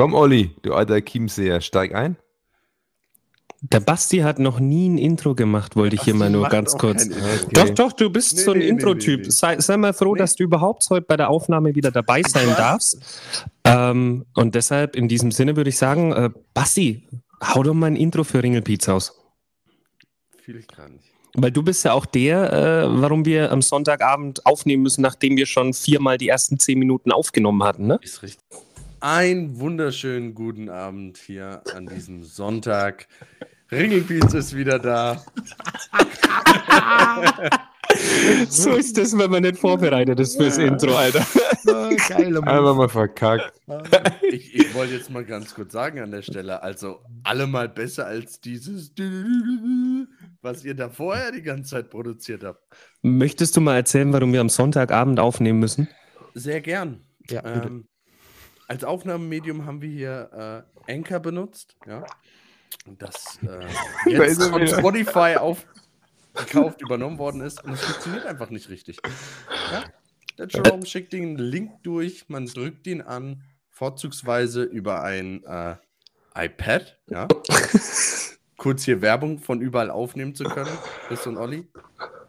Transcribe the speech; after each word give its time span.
Komm, 0.00 0.14
Olli, 0.14 0.50
du 0.62 0.72
alter 0.72 1.02
Chiemseher, 1.04 1.60
steig 1.60 1.94
ein. 1.94 2.16
Der 3.60 3.80
Basti 3.80 4.20
hat 4.20 4.38
noch 4.38 4.58
nie 4.58 4.88
ein 4.88 4.96
Intro 4.96 5.34
gemacht, 5.34 5.76
wollte 5.76 5.96
ich 5.96 6.00
hier 6.00 6.14
mal 6.14 6.30
nur 6.30 6.48
ganz 6.48 6.78
kurz. 6.78 7.06
Doch, 7.52 7.68
doch, 7.68 7.92
du 7.92 8.08
bist 8.08 8.34
Nee, 8.38 8.42
so 8.42 8.52
ein 8.52 8.60
nee, 8.60 8.68
Intro-Typ. 8.68 9.20
nee, 9.20 9.26
nee. 9.26 9.30
Sei, 9.30 9.60
sei 9.60 9.76
mal 9.76 9.92
froh, 9.92 10.14
Nee. 10.14 10.20
dass 10.20 10.36
du 10.36 10.44
überhaupt 10.44 10.88
heute 10.88 11.04
bei 11.06 11.18
der 11.18 11.28
Aufnahme 11.28 11.74
wieder 11.74 11.90
dabei 11.90 12.22
sein 12.22 12.48
darfst. 12.56 12.98
Ähm, 13.64 14.24
und 14.34 14.54
deshalb, 14.54 14.96
in 14.96 15.06
diesem 15.06 15.32
Sinne 15.32 15.54
würde 15.56 15.68
ich 15.68 15.76
sagen, 15.76 16.12
äh, 16.12 16.30
Basti, 16.54 17.06
hau 17.44 17.62
doch 17.62 17.74
mal 17.74 17.88
ein 17.88 17.96
Intro 17.96 18.24
für 18.24 18.42
Ringelpizza 18.42 18.94
aus. 18.94 19.20
Fühl 20.42 20.56
ich 20.60 20.68
gar 20.68 20.88
nicht. 20.88 21.04
Weil 21.34 21.52
du 21.52 21.62
bist 21.62 21.84
ja 21.84 21.92
auch 21.92 22.06
der, 22.06 22.52
äh, 22.54 23.02
warum 23.02 23.26
wir 23.26 23.52
am 23.52 23.60
Sonntagabend 23.60 24.46
aufnehmen 24.46 24.82
müssen, 24.82 25.02
nachdem 25.02 25.36
wir 25.36 25.44
schon 25.44 25.74
viermal 25.74 26.16
die 26.16 26.28
ersten 26.28 26.58
zehn 26.58 26.78
Minuten 26.78 27.12
aufgenommen 27.12 27.62
hatten, 27.64 27.86
ne? 27.86 27.98
Ist 28.00 28.22
richtig. 28.22 28.42
Einen 29.00 29.58
wunderschönen 29.58 30.34
guten 30.34 30.68
Abend 30.68 31.16
hier 31.16 31.62
an 31.74 31.86
diesem 31.86 32.22
Sonntag. 32.22 33.08
Ringelpiez 33.72 34.34
ist 34.34 34.54
wieder 34.54 34.78
da. 34.78 35.24
So 38.48 38.70
ist 38.76 38.96
das, 38.96 39.18
wenn 39.18 39.30
man 39.30 39.42
nicht 39.42 39.58
vorbereitet 39.58 40.20
ist 40.20 40.36
fürs 40.36 40.58
Intro, 40.58 40.94
Alter. 40.94 41.26
Geile 42.08 42.42
Einfach 42.42 42.76
mal 42.76 42.88
verkackt. 42.88 43.60
Ich, 44.22 44.54
ich 44.54 44.74
wollte 44.74 44.94
jetzt 44.94 45.10
mal 45.10 45.24
ganz 45.24 45.54
kurz 45.54 45.72
sagen 45.72 45.98
an 45.98 46.10
der 46.12 46.22
Stelle, 46.22 46.62
also 46.62 47.00
allemal 47.24 47.68
besser 47.68 48.06
als 48.06 48.40
dieses, 48.40 48.92
was 50.40 50.64
ihr 50.64 50.74
da 50.74 50.88
vorher 50.88 51.32
die 51.32 51.42
ganze 51.42 51.70
Zeit 51.70 51.90
produziert 51.90 52.44
habt. 52.44 52.62
Möchtest 53.02 53.56
du 53.56 53.60
mal 53.60 53.76
erzählen, 53.76 54.12
warum 54.12 54.32
wir 54.32 54.40
am 54.40 54.48
Sonntagabend 54.48 55.18
aufnehmen 55.18 55.58
müssen? 55.58 55.88
Sehr 56.34 56.60
gern. 56.60 57.00
Ja. 57.28 57.44
Ähm, 57.44 57.88
als 58.70 58.84
Aufnahmemedium 58.84 59.66
haben 59.66 59.82
wir 59.82 59.88
hier 59.88 60.64
äh, 60.86 60.92
Anchor 60.92 61.18
benutzt, 61.18 61.76
ja. 61.88 62.04
Und 62.86 63.02
das 63.02 63.40
äh, 63.42 63.66
jetzt 64.10 64.44
von. 64.44 64.64
Spotify 64.64 65.36
aufgekauft, 65.36 66.80
übernommen 66.80 67.18
worden 67.18 67.40
ist 67.40 67.64
und 67.64 67.72
es 67.72 67.80
funktioniert 67.80 68.26
einfach 68.26 68.50
nicht 68.50 68.68
richtig. 68.68 68.98
Ja? 69.72 69.82
Der 70.38 70.46
Jerome 70.46 70.86
schickt 70.86 71.12
den 71.12 71.36
Link 71.36 71.82
durch, 71.82 72.28
man 72.28 72.46
drückt 72.46 72.86
ihn 72.86 73.02
an, 73.02 73.42
vorzugsweise 73.70 74.62
über 74.62 75.02
ein 75.02 75.42
äh, 75.42 75.74
iPad, 76.36 76.96
ja. 77.08 77.26
Kurz 78.56 78.84
hier 78.84 79.02
Werbung 79.02 79.40
von 79.40 79.60
überall 79.60 79.90
aufnehmen 79.90 80.36
zu 80.36 80.44
können. 80.44 80.70
Chris 81.08 81.26
und 81.26 81.38
Olli. 81.38 81.66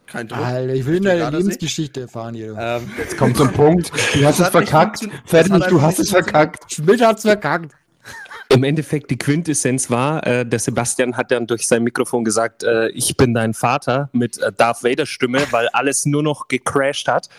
Kein 0.06 0.28
Druck. 0.28 0.38
Alter, 0.38 0.74
ich 0.74 0.84
will 0.86 1.00
du 1.00 1.08
deine? 1.08 1.36
Lebensgeschichte 1.38 2.02
erfahren 2.02 2.34
hier. 2.34 2.56
Ähm, 2.58 2.90
Kommt 3.18 3.36
zum 3.36 3.52
Punkt. 3.52 3.90
Du 4.14 4.24
hast 4.24 4.38
es 4.38 4.46
hat 4.46 4.52
verkackt. 4.52 5.08
Fertig, 5.24 5.52
hat 5.52 5.70
du 5.70 5.80
hast 5.80 5.98
es 5.98 6.10
verkackt. 6.10 6.72
Schmidt 6.72 7.04
hat's 7.04 7.22
verkackt. 7.22 7.72
Im 8.52 8.64
Endeffekt, 8.64 9.10
die 9.10 9.16
Quintessenz 9.16 9.88
war, 9.88 10.26
äh, 10.26 10.44
der 10.44 10.58
Sebastian 10.58 11.16
hat 11.16 11.30
dann 11.30 11.46
durch 11.46 11.66
sein 11.66 11.82
Mikrofon 11.82 12.22
gesagt, 12.22 12.62
äh, 12.62 12.90
ich 12.90 13.16
bin 13.16 13.32
dein 13.32 13.54
Vater 13.54 14.10
mit 14.12 14.36
äh, 14.38 14.52
Darth 14.52 14.84
Vader 14.84 15.06
Stimme, 15.06 15.40
weil 15.52 15.68
alles 15.68 16.04
nur 16.04 16.22
noch 16.22 16.48
gecrashed 16.48 17.08
hat. 17.08 17.30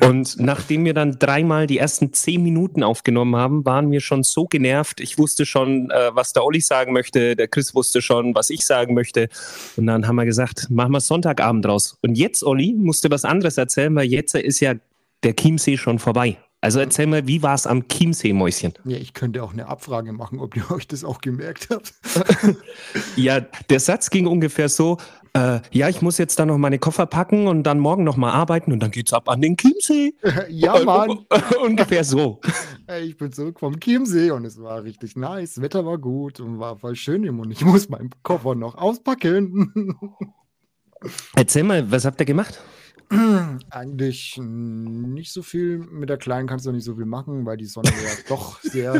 Und 0.00 0.40
nachdem 0.40 0.86
wir 0.86 0.94
dann 0.94 1.18
dreimal 1.18 1.66
die 1.66 1.76
ersten 1.76 2.14
zehn 2.14 2.42
Minuten 2.42 2.82
aufgenommen 2.82 3.36
haben, 3.36 3.64
waren 3.66 3.90
wir 3.90 4.00
schon 4.00 4.22
so 4.22 4.46
genervt. 4.46 5.00
Ich 5.00 5.18
wusste 5.18 5.44
schon, 5.44 5.90
äh, 5.90 6.10
was 6.14 6.32
der 6.32 6.44
Olli 6.44 6.62
sagen 6.62 6.94
möchte, 6.94 7.36
der 7.36 7.48
Chris 7.48 7.74
wusste 7.74 8.00
schon, 8.00 8.34
was 8.34 8.48
ich 8.48 8.64
sagen 8.64 8.94
möchte. 8.94 9.28
Und 9.76 9.86
dann 9.86 10.08
haben 10.08 10.16
wir 10.16 10.24
gesagt, 10.24 10.70
machen 10.70 10.92
wir 10.92 11.00
Sonntagabend 11.00 11.66
raus. 11.66 11.98
Und 12.00 12.16
jetzt, 12.16 12.42
Olli, 12.42 12.74
musst 12.74 13.04
du 13.04 13.10
was 13.10 13.26
anderes 13.26 13.58
erzählen, 13.58 13.94
weil 13.94 14.06
jetzt 14.06 14.34
ist 14.34 14.60
ja 14.60 14.74
der 15.22 15.36
Chiemsee 15.36 15.76
schon 15.76 15.98
vorbei. 15.98 16.38
Also 16.62 16.78
erzähl 16.78 17.08
mal, 17.08 17.26
wie 17.26 17.42
war 17.42 17.54
es 17.54 17.66
am 17.66 17.88
Chiemsee, 17.88 18.32
Mäuschen? 18.32 18.72
Ja, 18.84 18.96
ich 18.96 19.14
könnte 19.14 19.42
auch 19.42 19.52
eine 19.52 19.66
Abfrage 19.66 20.12
machen, 20.12 20.38
ob 20.38 20.56
ihr 20.56 20.70
euch 20.70 20.86
das 20.86 21.02
auch 21.02 21.20
gemerkt 21.20 21.68
habt. 21.70 21.92
Ja, 23.16 23.40
der 23.40 23.80
Satz 23.80 24.10
ging 24.10 24.26
ungefähr 24.26 24.68
so: 24.68 24.98
äh, 25.34 25.60
Ja, 25.72 25.88
ich 25.88 26.02
muss 26.02 26.18
jetzt 26.18 26.38
dann 26.38 26.48
noch 26.48 26.58
meine 26.58 26.78
Koffer 26.78 27.06
packen 27.06 27.46
und 27.48 27.64
dann 27.64 27.80
morgen 27.80 28.04
noch 28.04 28.16
mal 28.16 28.30
arbeiten 28.30 28.72
und 28.72 28.80
dann 28.80 28.90
geht's 28.90 29.12
ab 29.12 29.28
an 29.28 29.40
den 29.40 29.56
Chiemsee. 29.56 30.14
ja, 30.48 30.78
Mann. 30.84 31.26
ungefähr 31.62 32.04
so. 32.04 32.40
Ich 33.02 33.16
bin 33.16 33.32
zurück 33.32 33.58
vom 33.58 33.80
Chiemsee 33.80 34.30
und 34.30 34.44
es 34.44 34.60
war 34.60 34.84
richtig 34.84 35.16
nice. 35.16 35.60
Wetter 35.60 35.84
war 35.84 35.98
gut 35.98 36.38
und 36.38 36.60
war 36.60 36.78
voll 36.78 36.94
schön 36.94 37.28
und 37.28 37.50
ich 37.50 37.64
muss 37.64 37.88
meinen 37.88 38.10
Koffer 38.22 38.54
noch 38.54 38.76
auspacken. 38.76 39.96
Erzähl 41.34 41.64
mal, 41.64 41.90
was 41.90 42.04
habt 42.04 42.20
ihr 42.20 42.26
gemacht? 42.26 42.60
Eigentlich 43.70 44.38
nicht 44.40 45.32
so 45.32 45.42
viel. 45.42 45.78
Mit 45.78 46.08
der 46.08 46.16
Kleinen 46.16 46.48
kannst 46.48 46.64
du 46.66 46.72
nicht 46.72 46.84
so 46.84 46.94
viel 46.96 47.04
machen, 47.04 47.44
weil 47.44 47.56
die 47.56 47.66
Sonne 47.66 47.90
ja 47.90 48.10
doch 48.28 48.58
sehr 48.60 48.94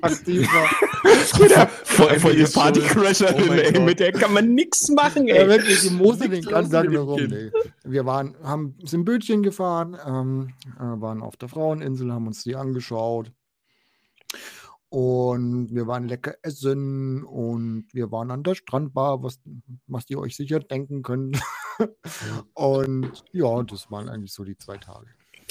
aktiv 0.00 0.48
war. 0.52 1.68
Voll, 1.84 2.18
voll 2.18 2.36
die 2.36 2.44
Partycrasherin, 2.44 3.50
Oh 3.50 3.52
ey. 3.52 3.80
Mit 3.80 4.00
der 4.00 4.12
kann 4.12 4.32
man 4.32 4.54
nix 4.54 4.88
machen, 4.88 5.26
Ja, 5.26 5.36
ey. 5.36 5.48
wirklich, 5.48 5.80
die 5.82 5.90
Mose 5.90 6.20
den 6.24 6.30
Nichts 6.30 6.48
ganzen 6.48 6.72
Tag 6.72 6.90
nur 6.90 7.04
rum. 7.04 7.22
Nee. 7.28 7.50
Wir 7.84 8.06
waren, 8.06 8.34
haben, 8.42 8.76
sind 8.84 9.04
Bötchen 9.04 9.42
gefahren, 9.42 9.96
ähm, 10.06 10.54
äh, 10.78 11.00
waren 11.00 11.20
auf 11.22 11.36
der 11.36 11.48
Fraueninsel, 11.48 12.12
haben 12.12 12.26
uns 12.26 12.42
die 12.44 12.56
angeschaut. 12.56 13.30
Und 14.94 15.74
wir 15.74 15.88
waren 15.88 16.06
lecker 16.06 16.36
essen 16.42 17.24
und 17.24 17.88
wir 17.92 18.12
waren 18.12 18.30
an 18.30 18.44
der 18.44 18.54
Strandbar, 18.54 19.24
was, 19.24 19.40
was 19.88 20.08
ihr 20.08 20.20
euch 20.20 20.36
sicher 20.36 20.60
denken 20.60 21.02
könnt. 21.02 21.36
und 22.54 23.24
ja, 23.32 23.60
das 23.64 23.90
waren 23.90 24.08
eigentlich 24.08 24.32
so 24.32 24.44
die 24.44 24.56
zwei 24.56 24.76
Tage. 24.76 25.08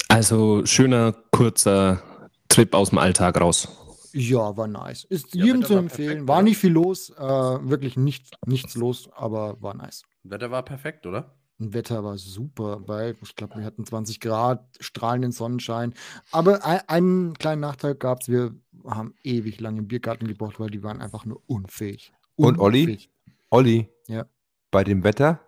Also 0.08 0.64
schöner, 0.64 1.12
kurzer 1.30 2.02
Trip 2.48 2.72
aus 2.72 2.88
dem 2.88 2.96
Alltag 2.96 3.38
raus. 3.38 3.68
Ja, 4.14 4.56
war 4.56 4.66
nice. 4.66 5.04
Ist 5.04 5.34
Ja, 5.34 5.44
jedem 5.44 5.58
Wetter 5.58 5.68
zu 5.68 5.74
war 5.74 5.82
empfehlen. 5.82 6.08
perfekt, 6.08 6.28
war 6.28 6.42
nicht 6.42 6.56
viel 6.56 6.72
los, 6.72 7.10
äh, 7.10 7.22
wirklich 7.22 7.98
nichts, 7.98 8.30
nichts 8.46 8.74
los, 8.76 9.10
aber 9.14 9.60
war 9.60 9.74
nice. 9.74 10.04
Wetter 10.22 10.50
war 10.50 10.62
perfekt, 10.62 11.04
oder? 11.04 11.34
Wetter 11.58 12.02
war 12.04 12.18
super, 12.18 12.82
weil 12.86 13.16
ich 13.22 13.36
glaube, 13.36 13.56
wir 13.56 13.64
hatten 13.64 13.86
20 13.86 14.20
Grad, 14.20 14.64
strahlenden 14.80 15.32
Sonnenschein. 15.32 15.94
Aber 16.32 16.64
ein, 16.64 16.80
einen 16.88 17.34
kleinen 17.34 17.60
Nachteil 17.60 17.94
gab 17.94 18.20
es, 18.22 18.28
wir 18.28 18.54
haben 18.86 19.14
ewig 19.22 19.60
lange 19.60 19.78
im 19.80 19.88
Biergarten 19.88 20.26
gebraucht, 20.26 20.58
weil 20.58 20.70
die 20.70 20.82
waren 20.82 21.00
einfach 21.00 21.24
nur 21.24 21.42
unfähig. 21.46 22.12
Und 22.36 22.58
Olli? 22.58 22.80
Unfähig. 22.82 23.10
Olli, 23.50 23.88
Ja. 24.08 24.26
bei 24.72 24.82
dem 24.84 25.04
Wetter, 25.04 25.40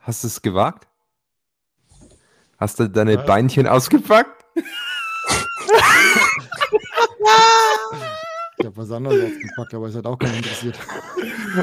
hast 0.00 0.24
du 0.24 0.28
es 0.28 0.42
gewagt? 0.42 0.88
Hast 2.58 2.80
du 2.80 2.88
deine 2.88 3.14
Ja. 3.14 3.22
Beinchen 3.22 3.66
ausgepackt? 3.68 4.44
Ich 8.58 8.66
habe 8.66 8.76
was 8.76 8.90
anderes 8.90 9.24
ausgepackt, 9.32 9.74
aber 9.74 9.88
es 9.88 9.94
hat 9.96 10.06
auch 10.06 10.18
keinen 10.18 10.36
interessiert. 10.36 10.78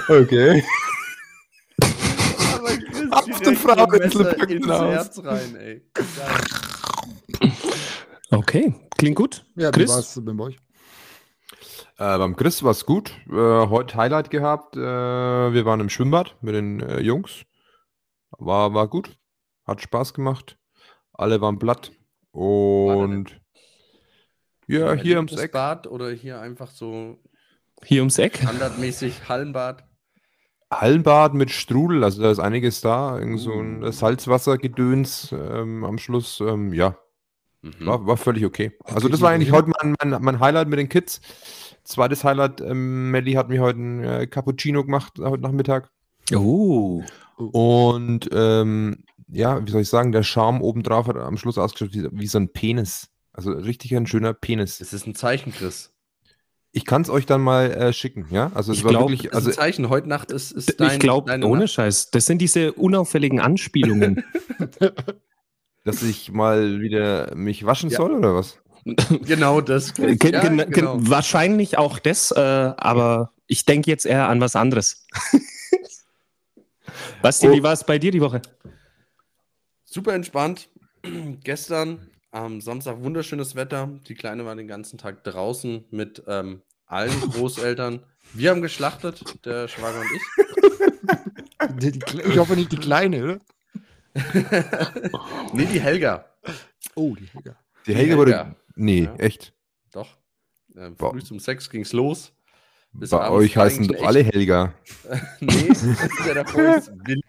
Okay. 0.07 0.63
Fraueninsel 3.43 4.23
Messer 4.23 4.33
packen 4.35 4.57
ins 4.57 4.69
aus. 4.69 4.93
Herz 4.93 5.23
rein, 5.23 5.55
ey. 5.55 5.81
Okay, 8.31 8.73
klingt 8.97 9.15
gut. 9.17 9.45
Ja, 9.55 9.69
wie 9.69 9.71
Chris? 9.71 9.89
war 9.89 9.99
es 9.99 10.19
bei 10.23 10.43
euch? 10.43 10.57
Äh, 11.97 12.17
beim 12.17 12.35
Chris 12.35 12.63
war 12.63 12.71
es 12.71 12.85
gut. 12.85 13.11
Äh, 13.29 13.33
heute 13.33 13.95
Highlight 13.95 14.29
gehabt. 14.29 14.75
Äh, 14.75 14.79
wir 14.79 15.65
waren 15.65 15.79
im 15.79 15.89
Schwimmbad 15.89 16.35
mit 16.41 16.55
den 16.55 16.79
äh, 16.79 16.99
Jungs. 17.01 17.43
War, 18.31 18.73
war 18.73 18.87
gut. 18.87 19.17
Hat 19.65 19.81
Spaß 19.81 20.13
gemacht. 20.13 20.57
Alle 21.13 21.41
waren 21.41 21.59
platt. 21.59 21.91
Und 22.31 23.39
ja, 24.67 24.93
hier 24.93 25.17
ums 25.17 25.37
Eck. 25.37 25.51
Bad 25.51 25.85
oder 25.87 26.11
hier 26.11 26.39
einfach 26.39 26.71
so 26.71 27.19
Hier 27.83 28.01
ums 28.01 28.17
Eck. 28.17 28.37
standardmäßig 28.37 29.27
Hallenbad. 29.27 29.83
Hallenbad 30.71 31.33
mit 31.33 31.51
Strudel, 31.51 32.03
also 32.03 32.21
da 32.21 32.31
ist 32.31 32.39
einiges 32.39 32.81
da. 32.81 33.19
Irgend 33.19 33.39
so 33.39 33.51
ein 33.51 33.83
Uh. 33.83 33.91
Salzwassergedöns 33.91 35.33
ähm, 35.33 35.83
am 35.83 35.97
Schluss. 35.97 36.39
Ähm, 36.39 36.73
ja, 36.73 36.95
Mhm. 37.63 37.85
war, 37.85 38.07
war 38.07 38.17
völlig 38.17 38.43
okay. 38.45 38.71
Also 38.85 39.07
das 39.07 39.21
war 39.21 39.29
eigentlich 39.29 39.51
heute 39.51 39.69
mein, 39.81 39.95
mein, 40.03 40.21
mein 40.21 40.39
Highlight 40.39 40.67
mit 40.67 40.79
den 40.79 40.89
Kids. 40.89 41.21
Zweites 41.83 42.23
Highlight, 42.23 42.61
ähm, 42.61 43.11
Melli 43.11 43.33
hat 43.33 43.49
mir 43.49 43.61
heute 43.61 43.79
ein 43.79 44.03
äh, 44.03 44.27
Cappuccino 44.27 44.83
gemacht, 44.83 45.19
äh, 45.19 45.23
heute 45.25 45.43
Nachmittag. 45.43 45.91
Oh. 46.35 47.03
Und 47.37 48.29
ähm, 48.31 49.03
ja, 49.27 49.65
wie 49.65 49.71
soll 49.71 49.81
ich 49.81 49.89
sagen, 49.89 50.11
der 50.11 50.23
Charme 50.23 50.61
obendrauf 50.61 51.07
hat 51.07 51.17
am 51.17 51.37
Schluss 51.37 51.57
ausgeschaut 51.57 51.93
wie, 51.93 52.07
wie 52.11 52.27
so 52.27 52.39
ein 52.39 52.51
Penis. 52.51 53.09
Also 53.33 53.51
richtig 53.51 53.95
ein 53.95 54.07
schöner 54.07 54.33
Penis. 54.33 54.79
Das 54.79 54.93
ist 54.93 55.07
ein 55.07 55.15
Zeichen, 55.15 55.53
Chris. 55.53 55.91
Ich 56.73 56.85
kann 56.85 57.01
es 57.01 57.09
euch 57.09 57.25
dann 57.25 57.41
mal 57.41 57.69
äh, 57.71 57.93
schicken, 57.93 58.27
ja? 58.31 58.49
Also 58.53 58.71
es 58.71 58.77
Ich 58.79 58.83
war 58.85 58.91
glaub, 58.91 59.09
wirklich, 59.09 59.23
Das 59.23 59.31
ist 59.31 59.35
also 59.35 59.49
ein 59.49 59.53
Zeichen. 59.55 59.89
Heute 59.89 60.07
Nacht 60.07 60.31
ist, 60.31 60.51
ist 60.51 60.79
dein. 60.79 60.91
ich 60.93 60.99
glaube, 60.99 61.31
ohne 61.43 61.61
Nacht. 61.61 61.73
Scheiß, 61.73 62.11
das 62.11 62.25
sind 62.25 62.37
diese 62.39 62.71
unauffälligen 62.73 63.39
Anspielungen. 63.41 64.23
dass 65.83 66.01
ich 66.03 66.31
mal 66.31 66.79
wieder 66.79 67.35
mich 67.35 67.65
waschen 67.65 67.89
Ja. 67.89 67.97
soll 67.97 68.11
oder 68.13 68.35
was? 68.35 68.57
Genau 69.25 69.61
das. 69.61 69.93
Chris. 69.93 70.17
Ja, 70.23 70.41
gen- 70.47 70.71
genau. 70.71 70.95
Wahrscheinlich 70.99 71.77
auch 71.77 71.99
das, 71.99 72.31
äh, 72.31 72.39
aber 72.39 73.31
ich 73.47 73.65
denke 73.65 73.89
jetzt 73.91 74.05
eher 74.05 74.29
an 74.29 74.39
was 74.41 74.55
anderes. 74.55 75.05
Basti, 77.21 77.47
Oh. 77.47 77.51
wie 77.53 77.63
war 77.63 77.73
es 77.73 77.83
bei 77.83 77.99
dir 77.99 78.11
die 78.11 78.21
Woche? 78.21 78.41
Super 79.85 80.13
entspannt. 80.13 80.69
Gestern 81.43 82.07
am 82.31 82.61
Samstag 82.61 83.01
wunderschönes 83.01 83.55
Wetter. 83.55 83.89
Die 84.07 84.15
Kleine 84.15 84.45
war 84.45 84.55
den 84.55 84.67
ganzen 84.67 84.97
Tag 84.97 85.23
draußen 85.23 85.85
mit 85.91 86.23
ähm, 86.27 86.61
allen 86.85 87.11
Großeltern. 87.31 88.03
Wir 88.33 88.51
haben 88.51 88.61
geschlachtet, 88.61 89.45
der 89.45 89.67
Schwager 89.67 89.99
und 89.99 90.07
ich. 90.15 90.21
Die, 91.79 91.91
die, 91.91 92.21
ich 92.21 92.37
hoffe 92.37 92.55
nicht 92.55 92.71
die 92.71 92.77
Kleine, 92.77 93.23
oder? 93.23 93.39
nee, 95.53 95.65
die 95.65 95.79
Helga. 95.79 96.25
Oh, 96.95 97.15
die 97.15 97.27
Helga. 97.27 97.55
Die 97.85 97.95
Helge 97.95 98.17
wurde. 98.17 98.31
Helga. 98.37 98.55
Nee, 98.75 99.03
Ja. 99.03 99.15
echt. 99.15 99.53
Doch. 99.91 100.17
Ähm, 100.75 100.95
Boah. 100.95 101.11
früh 101.11 101.23
zum 101.23 101.39
Sex 101.39 101.69
ging's 101.69 101.93
los. 101.93 102.33
Bis 102.93 103.09
Bei 103.11 103.29
euch 103.29 103.55
heißen 103.55 103.87
doch 103.87 104.03
alle 104.03 104.21
Helga. 104.23 104.73
nee, 105.39 105.69
der 106.25 106.33
davor 106.35 106.75
ist 106.77 106.91
Willi. 107.05 107.23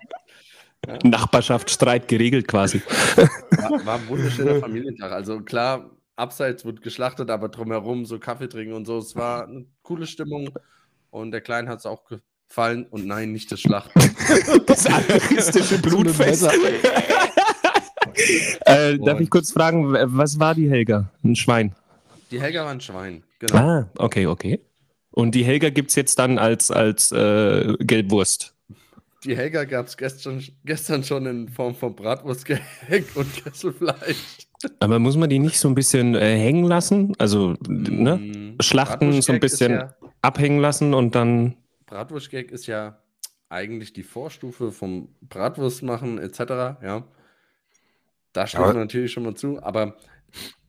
Nachbarschaftsstreit 1.04 2.08
geregelt 2.08 2.48
quasi. 2.48 2.82
War, 3.16 3.86
war 3.86 3.94
ein 3.96 4.08
wunderschöner 4.08 4.56
Familientag. 4.56 5.12
Also 5.12 5.40
klar, 5.40 5.90
abseits 6.16 6.64
wird 6.64 6.82
geschlachtet, 6.82 7.30
aber 7.30 7.48
drumherum 7.48 8.04
so 8.04 8.18
Kaffee 8.18 8.48
trinken 8.48 8.74
und 8.74 8.86
so. 8.86 8.98
Es 8.98 9.14
war 9.14 9.46
eine 9.46 9.66
coole 9.82 10.06
Stimmung 10.06 10.50
und 11.10 11.30
der 11.30 11.40
Kleinen 11.40 11.68
hat 11.68 11.78
es 11.80 11.86
auch 11.86 12.02
gefallen. 12.04 12.86
Und 12.90 13.06
nein, 13.06 13.32
nicht 13.32 13.50
das 13.52 13.60
Schlachten. 13.60 13.92
Das 14.66 14.86
anarchistische 14.86 15.78
Blutfest. 15.82 16.48
Äh, 18.66 18.98
darf 18.98 19.20
ich 19.20 19.30
kurz 19.30 19.52
fragen, 19.52 19.92
was 19.92 20.38
war 20.38 20.54
die 20.54 20.70
Helga? 20.70 21.10
Ein 21.24 21.36
Schwein. 21.36 21.74
Die 22.30 22.40
Helga 22.40 22.64
war 22.64 22.70
ein 22.70 22.80
Schwein. 22.80 23.22
Genau. 23.38 23.56
Ah, 23.56 23.90
okay, 23.98 24.26
okay. 24.26 24.60
Und 25.10 25.34
die 25.34 25.44
Helga 25.44 25.70
gibt 25.70 25.90
es 25.90 25.96
jetzt 25.96 26.18
dann 26.18 26.38
als, 26.38 26.70
als 26.70 27.12
äh, 27.12 27.74
Gelbwurst. 27.80 28.54
Die 29.24 29.36
Helga 29.36 29.64
gab 29.64 29.86
es 29.86 29.96
gestern, 29.96 30.42
gestern 30.64 31.04
schon 31.04 31.26
in 31.26 31.48
Form 31.48 31.74
von 31.74 31.94
Bratwurstgehäck 31.94 33.14
und 33.14 33.32
Kesselfleisch. 33.44 34.48
Aber 34.80 34.98
muss 34.98 35.16
man 35.16 35.30
die 35.30 35.38
nicht 35.38 35.58
so 35.58 35.68
ein 35.68 35.74
bisschen 35.74 36.14
äh, 36.14 36.36
hängen 36.36 36.64
lassen? 36.64 37.14
Also, 37.18 37.54
ne? 37.68 38.16
Mm, 38.16 38.56
Schlachten 38.60 39.22
so 39.22 39.32
ein 39.32 39.40
bisschen 39.40 39.72
Ja, 39.72 39.94
abhängen 40.22 40.60
lassen 40.60 40.94
und 40.94 41.14
dann. 41.14 41.56
Bratwurstgehäck 41.86 42.50
ist 42.50 42.66
ja 42.66 42.98
eigentlich 43.48 43.92
die 43.92 44.02
Vorstufe 44.02 44.72
vom 44.72 45.14
Bratwurstmachen 45.20 46.18
etc. 46.18 46.40
Ja. 46.82 47.04
Da 48.32 48.46
stimmt 48.46 48.66
man 48.66 48.76
natürlich 48.76 49.12
schon 49.12 49.24
mal 49.24 49.34
zu, 49.34 49.62
aber 49.62 49.96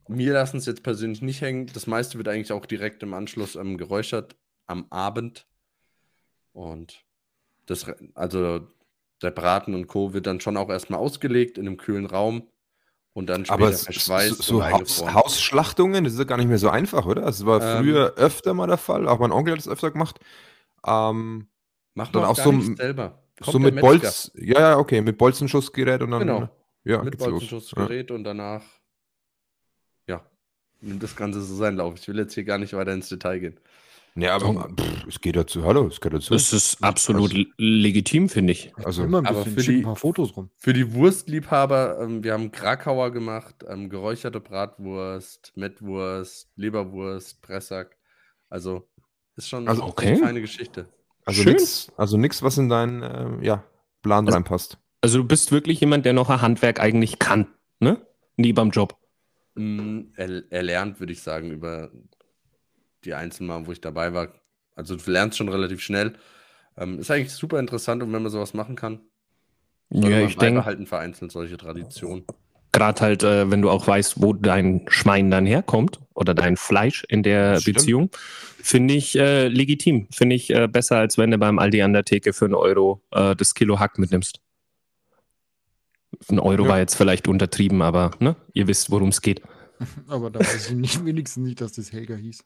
mir 0.08 0.34
lassen 0.34 0.58
es 0.58 0.66
jetzt 0.66 0.84
persönlich 0.84 1.22
nicht 1.22 1.42
hängen. 1.42 1.68
Das 1.74 1.88
meiste 1.88 2.18
wird 2.18 2.28
eigentlich 2.28 2.52
auch 2.52 2.66
direkt 2.66 3.02
im 3.04 3.14
Anschluss 3.14 3.56
ähm, 3.56 3.78
geräuchert 3.78 4.36
am 4.68 4.86
Abend. 4.90 5.48
Und 6.52 7.03
das, 7.66 7.86
also 8.16 8.68
der 9.22 9.32
Braten 9.32 9.74
und 9.76 9.88
Co. 9.88 10.14
wird 10.14 10.28
dann 10.28 10.40
schon 10.42 10.58
auch 10.58 10.70
erstmal 10.70 11.00
ausgelegt 11.00 11.58
in 11.58 11.68
einem 11.68 11.78
kühlen 11.78 12.06
Raum 12.06 12.48
und 13.14 13.28
dann 13.28 13.46
später 13.46 13.54
Aber 13.66 13.74
so, 13.74 13.86
verschweißt 13.86 14.42
so 14.42 14.58
und 14.58 14.72
Haus. 14.72 15.14
Hausschlachtungen, 15.14 16.04
das 16.04 16.14
ist 16.14 16.20
ja 16.20 16.26
gar 16.26 16.38
nicht 16.38 16.48
mehr 16.50 16.58
so 16.58 16.70
einfach, 16.70 17.06
oder? 17.06 17.22
Das 17.24 17.46
war 17.46 17.62
Ähm, 17.62 17.84
früher 17.84 18.14
öfter 18.16 18.54
mal 18.54 18.68
der 18.68 18.78
Fall. 18.78 19.08
Auch 19.08 19.20
mein 19.20 19.32
Onkel 19.32 19.54
hat 19.54 19.60
das 19.60 19.68
öfter 19.68 19.92
gemacht. 19.92 20.20
Ähm, 20.86 21.48
Macht 21.94 22.16
dann 22.16 22.24
man 22.24 22.32
auch 22.32 22.40
auch 22.40 22.44
so 22.44 22.76
selber. 22.76 23.24
so 23.40 23.52
Kommt 23.52 23.66
mit 23.66 23.76
der 23.78 23.84
Metzger. 23.84 24.00
Bolz. 24.00 24.32
Ja, 24.36 24.60
ja, 24.60 24.78
okay, 24.78 25.02
mit 25.02 25.18
Bolzenschussgerät 25.18 26.02
und 26.02 26.12
dann. 26.12 26.20
Genau. 26.20 26.50
Ja, 26.84 27.02
mit 27.04 27.14
los. 27.16 27.22
Ja. 27.24 27.30
Bolzenschussgerät 27.32 28.12
und 28.12 28.24
danach, 28.24 28.64
ja, 30.08 30.26
nimmt 30.82 31.02
das 31.02 31.16
Ganze 31.16 31.42
so 31.42 31.56
seinen 31.56 31.78
Lauf. 31.78 31.96
Ich 31.98 32.08
will 32.08 32.18
jetzt 32.18 32.34
hier 32.34 32.44
gar 32.44 32.58
nicht 32.58 32.74
weiter 32.74 32.94
ins 32.94 33.10
Detail 33.10 33.40
gehen. 33.40 33.60
Nee, 34.16 34.28
aber 34.28 34.70
pff, 34.80 35.08
es 35.08 35.22
geht 35.22 35.36
dazu. 35.36 35.64
Hallo, 35.64 35.88
es 35.88 36.00
geht 36.00 36.14
dazu. 36.14 36.34
Das 36.34 36.54
ist 36.54 36.84
absolut 36.84 37.34
l- 37.34 37.48
legitim, 37.58 38.30
finde 38.30 38.54
ich. 38.54 38.72
Also, 38.78 39.04
Immer 39.04 39.20
ein 39.20 39.26
aber 39.26 39.44
bisschen, 39.44 39.60
für 39.64 39.72
die- 39.72 39.78
ein 39.80 39.84
paar 39.84 39.96
Fotos 39.96 40.38
rum. 40.38 40.52
Für 40.58 40.74
die 40.74 40.94
Wurstliebhaber, 40.94 42.00
ähm, 42.02 42.24
wir 42.24 42.34
haben 42.34 42.52
Krakauer 42.52 43.12
gemacht, 43.12 43.56
ähm, 43.68 43.90
geräucherte 43.90 44.40
Bratwurst, 44.40 45.54
Mettwurst, 45.56 46.50
Leberwurst, 46.56 47.42
Pressack. 47.42 47.98
Also 48.50 48.88
ist 49.36 49.50
schon 49.50 49.68
Also, 49.68 49.82
eine 49.82 49.92
okay. 49.92 50.16
feine 50.18 50.42
Geschichte. 50.42 50.88
also 51.26 51.44
nichts, 51.44 51.92
also 51.98 52.18
nix, 52.18 52.44
was 52.44 52.58
in 52.60 52.70
deinen 52.70 53.02
äh, 53.02 53.44
ja, 53.46 53.64
Plan 54.04 54.26
Also- 54.28 54.36
reinpasst. 54.36 54.78
Also, 55.02 55.18
du 55.18 55.26
bist 55.26 55.52
wirklich 55.52 55.80
jemand, 55.82 56.06
der 56.06 56.14
noch 56.14 56.30
ein 56.30 56.42
Handwerk 56.42 56.80
eigentlich 56.80 57.20
kann, 57.20 57.48
ne? 57.80 58.06
Nie 58.38 58.54
beim 58.54 58.70
Job. 58.70 58.96
Mm, 59.56 60.02
er, 60.16 60.44
erlernt, 60.52 61.00
würde 61.02 61.12
ich 61.14 61.22
sagen, 61.22 61.52
über 61.52 61.92
die 63.06 63.14
einzelnen 63.14 63.48
Mal, 63.50 63.66
wo 63.68 63.72
ich 63.72 63.82
dabei 63.82 64.14
war. 64.14 64.34
Also 64.76 64.96
du 64.96 65.12
lernst 65.12 65.38
schon 65.38 65.50
relativ 65.50 65.82
schnell. 65.82 66.14
Ähm, 66.78 67.00
ist 67.00 67.12
eigentlich 67.12 67.32
super 67.34 67.60
interessant 67.60 68.02
und 68.02 68.12
wenn 68.12 68.24
man 68.24 68.32
sowas 68.32 68.54
machen 68.54 68.76
kann, 68.76 69.02
sollte 69.92 70.10
Ja, 70.10 70.20
man 70.22 70.30
ich 70.30 70.38
denke, 70.38 70.60
beibehalten 70.62 70.88
vereinzelt 70.88 71.32
solche 71.32 71.58
Traditionen. 71.58 72.26
gerade 72.72 73.02
halt, 73.02 73.22
äh, 73.24 73.52
wenn 73.52 73.62
du 73.62 73.70
auch 73.70 73.86
weißt, 73.86 74.22
wo 74.24 74.34
dein 74.34 74.86
Schwein 74.88 75.30
dann 75.30 75.46
herkommt 75.46 76.00
oder 76.16 76.34
dein 76.34 76.58
Fleisch 76.58 77.04
in 77.08 77.22
der. 77.22 77.62
Beziehung, 77.64 78.10
finde 78.16 78.96
ich 78.96 79.16
äh, 79.16 79.48
legitim. 79.48 80.08
Finde 80.12 80.36
ich 80.36 80.50
äh, 80.50 80.68
besser, 80.68 80.98
als 80.98 81.20
wenn 81.20 81.30
du 81.30 81.38
beim 81.38 81.60
Aldi 81.60 81.84
an 81.84 81.94
der 81.94 82.04
Theke 82.06 82.34
für 82.34 82.46
einen 82.46 82.56
Euro 82.56 83.04
äh, 83.12 83.36
das 83.36 83.54
Kilo 83.54 83.80
Hack 83.80 84.00
mitnimmst. 84.00 84.40
Ein 86.30 86.40
Euro 86.40 86.64
Ja. 86.64 86.70
war 86.70 86.80
jetzt 86.80 86.96
vielleicht 86.96 87.28
untertrieben, 87.28 87.82
aber 87.84 88.12
ne, 88.20 88.36
ihr 88.54 88.68
wisst, 88.68 88.90
worum 88.90 89.10
es 89.10 89.22
geht. 89.22 89.42
Aber 90.08 90.30
da 90.30 90.40
weiß 90.40 90.70
ich 90.70 90.76
nicht, 90.76 91.04
wenigstens 91.04 91.44
nicht, 91.46 91.60
dass 91.60 91.74
das 91.74 91.92
Helga 91.92 92.16
hieß. 92.16 92.44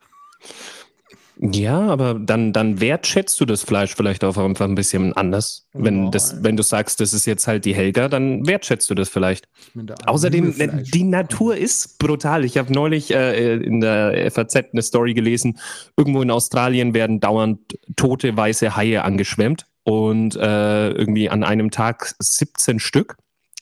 Ja, 1.40 1.82
aber 1.82 2.16
dann, 2.16 2.52
dann 2.52 2.82
wertschätzt 2.82 3.40
du 3.40 3.46
das 3.46 3.62
Fleisch 3.62 3.94
vielleicht 3.96 4.24
auch 4.24 4.38
einfach 4.38 4.66
ein 4.66 4.74
bisschen 4.74 5.14
anders. 5.14 5.68
Wenn, 5.74 6.06
Ja. 6.06 6.10
das, 6.10 6.44
wenn 6.44 6.58
du 6.58 6.64
sagst, 6.64 7.00
das 7.00 7.14
ist 7.14 7.28
jetzt 7.28 7.46
halt 7.46 7.66
die 7.66 7.76
Helga, 7.76 8.08
dann 8.10 8.48
wertschätzt 8.48 8.90
du 8.90 8.96
das 8.96 9.08
vielleicht. 9.08 9.48
Außerdem, 10.08 10.54
Fleisch. 10.54 10.90
die 10.90 11.04
Natur 11.04 11.56
ist 11.56 12.00
brutal. 12.00 12.44
Ich 12.44 12.58
habe 12.58 12.74
neulich 12.74 13.14
äh, 13.14 13.56
in 13.58 13.82
der 13.82 14.32
FAZ 14.32 14.56
eine 14.72 14.82
Story 14.82 15.14
gelesen. 15.14 15.60
Irgendwo 15.96 16.24
in 16.24 16.32
Australien 16.32 16.96
werden 16.96 17.20
dauernd 17.20 17.60
tote 17.96 18.36
weiße 18.36 18.76
Haie 18.76 19.04
angeschwemmt 19.04 19.68
und 19.84 20.36
äh, 20.38 20.90
irgendwie 20.90 21.30
an 21.30 21.44
einem 21.44 21.70
Tag 21.70 22.16
17 22.18 22.80
Stück. 22.80 23.16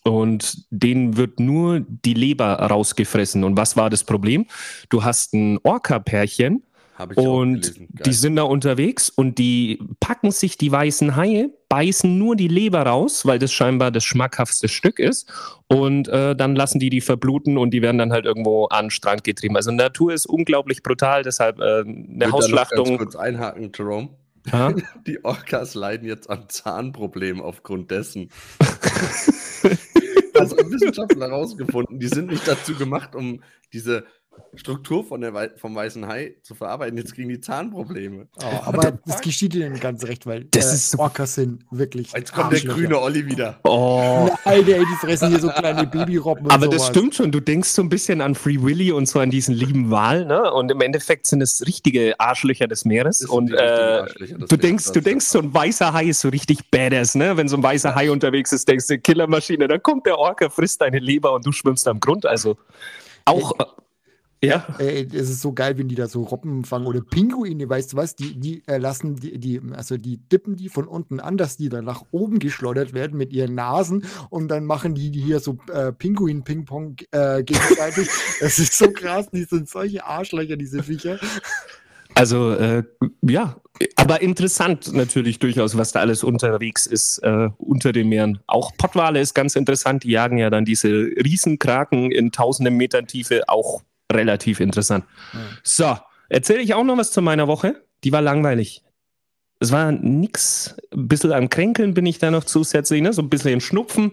Und 0.07 0.67
denen 0.69 1.17
wird 1.17 1.39
nur 1.39 1.79
die 1.79 2.13
Leber 2.13 2.53
rausgefressen. 2.57 3.43
Und 3.43 3.57
was 3.57 3.75
war 3.75 3.89
das 3.89 4.03
Problem? 4.03 4.45
Du 4.89 5.03
hast 5.03 5.33
ein 5.33 5.57
Orca-Pärchen, 5.63 6.63
Habe 6.93 7.13
ich 7.13 7.17
auch 7.17 7.23
und 7.23 7.73
die 7.89 8.13
sind 8.13 8.35
da 8.35 8.43
unterwegs 8.43 9.09
und 9.09 9.39
die 9.39 9.79
packen 9.99 10.29
sich 10.29 10.59
die 10.59 10.71
weißen 10.71 11.15
Haie, 11.15 11.49
beißen 11.69 12.19
nur 12.19 12.35
die 12.35 12.47
Leber 12.47 12.83
raus, 12.83 13.25
weil 13.25 13.39
das 13.39 13.51
scheinbar 13.51 13.89
das 13.89 14.03
schmackhaftste 14.03 14.67
Stück 14.67 14.99
ist. 14.99 15.27
Und 15.67 16.07
äh, 16.07 16.35
dann 16.35 16.55
lassen 16.55 16.77
die 16.77 16.91
die 16.91 17.01
verbluten 17.01 17.57
und 17.57 17.71
die 17.71 17.81
werden 17.81 17.97
dann 17.97 18.11
halt 18.11 18.25
irgendwo 18.25 18.65
an 18.65 18.85
den 18.85 18.91
Strand 18.91 19.23
getrieben. 19.23 19.55
Also 19.55 19.71
Natur 19.71 20.13
ist 20.13 20.27
unglaublich 20.27 20.83
brutal, 20.83 21.23
deshalb 21.23 21.59
äh, 21.59 21.79
eine 21.79 21.83
noch 21.83 22.19
Ganz 22.19 22.33
Hausschlachtung. 22.33 22.99
kurz 22.99 23.15
einhaken, 23.15 23.71
Jerome. 23.75 24.09
Ja? 24.51 24.71
Die 25.07 25.25
Orcas 25.25 25.73
leiden 25.73 26.07
jetzt 26.07 26.29
an 26.29 26.45
Zahnproblemen 26.47 27.41
aufgrund 27.41 27.89
dessen. 27.89 28.29
also 30.39 30.57
Wissenschaftler 30.57 31.27
herausgefunden, 31.27 31.99
die 31.99 32.07
sind 32.07 32.29
nicht 32.29 32.47
dazu 32.47 32.75
gemacht, 32.75 33.15
um 33.15 33.41
diese 33.73 34.05
Struktur 34.57 35.03
von 35.03 35.19
der 35.19 35.33
Wei 35.33 35.49
vom 35.57 35.75
weißen 35.75 36.07
Hai 36.07 36.35
zu 36.41 36.55
verarbeiten. 36.55 36.97
Jetzt 36.97 37.13
kriegen 37.13 37.27
die 37.27 37.41
Zahnprobleme. 37.41 38.27
Oh, 38.41 38.45
aber 38.63 38.93
das 39.05 39.19
geschieht 39.21 39.53
ihnen 39.53 39.77
ganz 39.79 40.05
recht, 40.05 40.25
weil 40.25 40.45
Das 40.45 40.71
äh, 40.71 40.75
ist 40.75 40.91
so- 40.91 40.99
Orcas 40.99 41.35
sind 41.35 41.65
wirklich. 41.71 42.13
Jetzt 42.13 42.31
kommt 42.33 42.53
der 42.53 42.61
grüne 42.61 42.99
Olli 42.99 43.25
wieder. 43.25 43.59
Oh. 43.63 44.29
Alter, 44.45 44.75
ey, 44.77 44.85
die 44.85 45.05
fressen 45.05 45.29
hier 45.29 45.39
so 45.39 45.49
kleine 45.49 45.85
Babyrobben. 45.85 46.49
Aber 46.49 46.67
das 46.67 46.83
sowas. 46.83 46.87
stimmt 46.95 47.15
schon. 47.15 47.31
Du 47.33 47.41
denkst 47.41 47.69
so 47.69 47.81
ein 47.81 47.89
bisschen 47.89 48.21
an 48.21 48.33
Free 48.33 48.61
Willy 48.61 48.91
und 48.93 49.07
so 49.09 49.19
an 49.19 49.29
diesen 49.29 49.53
lieben 49.55 49.91
Wal, 49.91 50.25
ne? 50.25 50.51
Und 50.53 50.71
im 50.71 50.79
Endeffekt 50.79 51.27
sind 51.27 51.41
es 51.41 51.65
richtige 51.65 52.17
Arschlöcher 52.19 52.67
des 52.67 52.85
Meeres. 52.85 53.19
Das 53.19 53.29
und 53.29 53.51
äh, 53.51 53.57
Arschlöcher 53.57 54.37
des 54.37 54.47
du 54.47 54.55
Meeres, 54.55 54.61
denkst, 54.61 54.83
das 54.85 54.93
du 54.93 55.01
denkst, 55.01 55.25
so 55.25 55.39
ein 55.39 55.53
weißer 55.53 55.91
Hai 55.91 56.05
ist 56.05 56.21
so 56.21 56.29
richtig 56.29 56.71
badass, 56.71 57.15
ne? 57.15 57.35
Wenn 57.35 57.49
so 57.49 57.57
ein 57.57 57.63
weißer 57.63 57.93
Hai 57.93 58.09
unterwegs 58.09 58.53
ist, 58.53 58.67
denkst 58.69 58.87
du, 58.87 58.97
Killermaschine, 58.99 59.67
dann 59.67 59.83
kommt 59.83 60.05
der 60.05 60.17
Orca, 60.17 60.49
frisst 60.49 60.79
deine 60.79 60.99
Leber 60.99 61.33
und 61.33 61.45
du 61.45 61.51
schwimmst 61.51 61.87
am 61.89 61.99
Grund. 61.99 62.25
Also 62.25 62.55
auch. 63.25 63.59
Äh, 63.59 63.63
ja. 64.45 64.67
Ey, 64.79 65.07
es 65.13 65.29
ist 65.29 65.41
so 65.41 65.53
geil, 65.53 65.77
wenn 65.77 65.87
die 65.87 65.95
da 65.95 66.07
so 66.07 66.23
Robben 66.23 66.63
fangen 66.63 66.85
oder 66.85 67.01
Pinguine, 67.01 67.67
weißt 67.67 67.93
du 67.93 67.97
was? 67.97 68.15
Die, 68.15 68.39
die 68.39 68.63
äh, 68.67 68.77
lassen 68.77 69.15
die, 69.15 69.37
die, 69.39 69.61
also 69.73 69.97
die 69.97 70.17
dippen 70.17 70.55
die 70.55 70.69
von 70.69 70.87
unten 70.87 71.19
an, 71.19 71.37
dass 71.37 71.57
die 71.57 71.69
dann 71.69 71.85
nach 71.85 72.03
oben 72.11 72.39
geschleudert 72.39 72.93
werden 72.93 73.17
mit 73.17 73.33
ihren 73.33 73.55
Nasen 73.55 74.05
und 74.29 74.47
dann 74.49 74.65
machen 74.65 74.95
die, 74.95 75.11
hier 75.11 75.39
so 75.39 75.57
äh, 75.71 75.91
Pinguin-Ping-Pong 75.91 76.97
äh, 77.11 77.43
gegenseitig. 77.43 78.09
das 78.39 78.59
ist 78.59 78.77
so 78.77 78.91
krass, 78.91 79.29
die 79.31 79.43
sind 79.43 79.69
solche 79.69 80.05
Arschlöcher, 80.05 80.57
diese 80.57 80.83
Viecher. 80.83 81.19
Also, 82.15 82.53
äh, 82.53 82.83
ja, 83.21 83.57
aber 83.97 84.21
interessant 84.21 84.93
natürlich 84.93 85.39
durchaus, 85.39 85.77
was 85.77 85.91
da 85.91 85.99
alles 85.99 86.23
unterwegs 86.23 86.85
ist 86.85 87.19
äh, 87.19 87.49
unter 87.57 87.91
den 87.91 88.07
Meeren. 88.07 88.39
Auch 88.47 88.71
Pottwale 88.77 89.19
ist 89.19 89.33
ganz 89.33 89.55
interessant. 89.55 90.03
Die 90.03 90.11
jagen 90.11 90.37
ja 90.37 90.49
dann 90.49 90.63
diese 90.63 90.89
Riesenkraken 90.89 92.11
in 92.11 92.31
tausenden 92.31 92.77
Metern 92.77 93.07
Tiefe. 93.07 93.43
Auch 93.47 93.83
relativ 94.15 94.59
interessant. 94.59 95.05
Ja. 95.33 95.39
So, 95.63 95.97
erzähle 96.29 96.61
ich 96.61 96.73
auch 96.73 96.83
noch 96.83 96.97
was 96.97 97.11
zu 97.11 97.21
meiner 97.21 97.47
Woche. 97.47 97.83
Die 98.03 98.11
war 98.11 98.21
langweilig. 98.21 98.83
Es 99.59 99.71
war 99.71 99.91
nix. 99.91 100.75
Ein 100.91 101.07
bisschen 101.07 101.31
am 101.31 101.49
Kränkeln 101.49 101.93
bin 101.93 102.05
ich 102.05 102.19
da 102.19 102.31
noch 102.31 102.43
zusätzlich, 102.43 103.01
ne? 103.01 103.13
so 103.13 103.21
ein 103.21 103.29
bisschen 103.29 103.51
im 103.51 103.61
Schnupfen. 103.61 104.11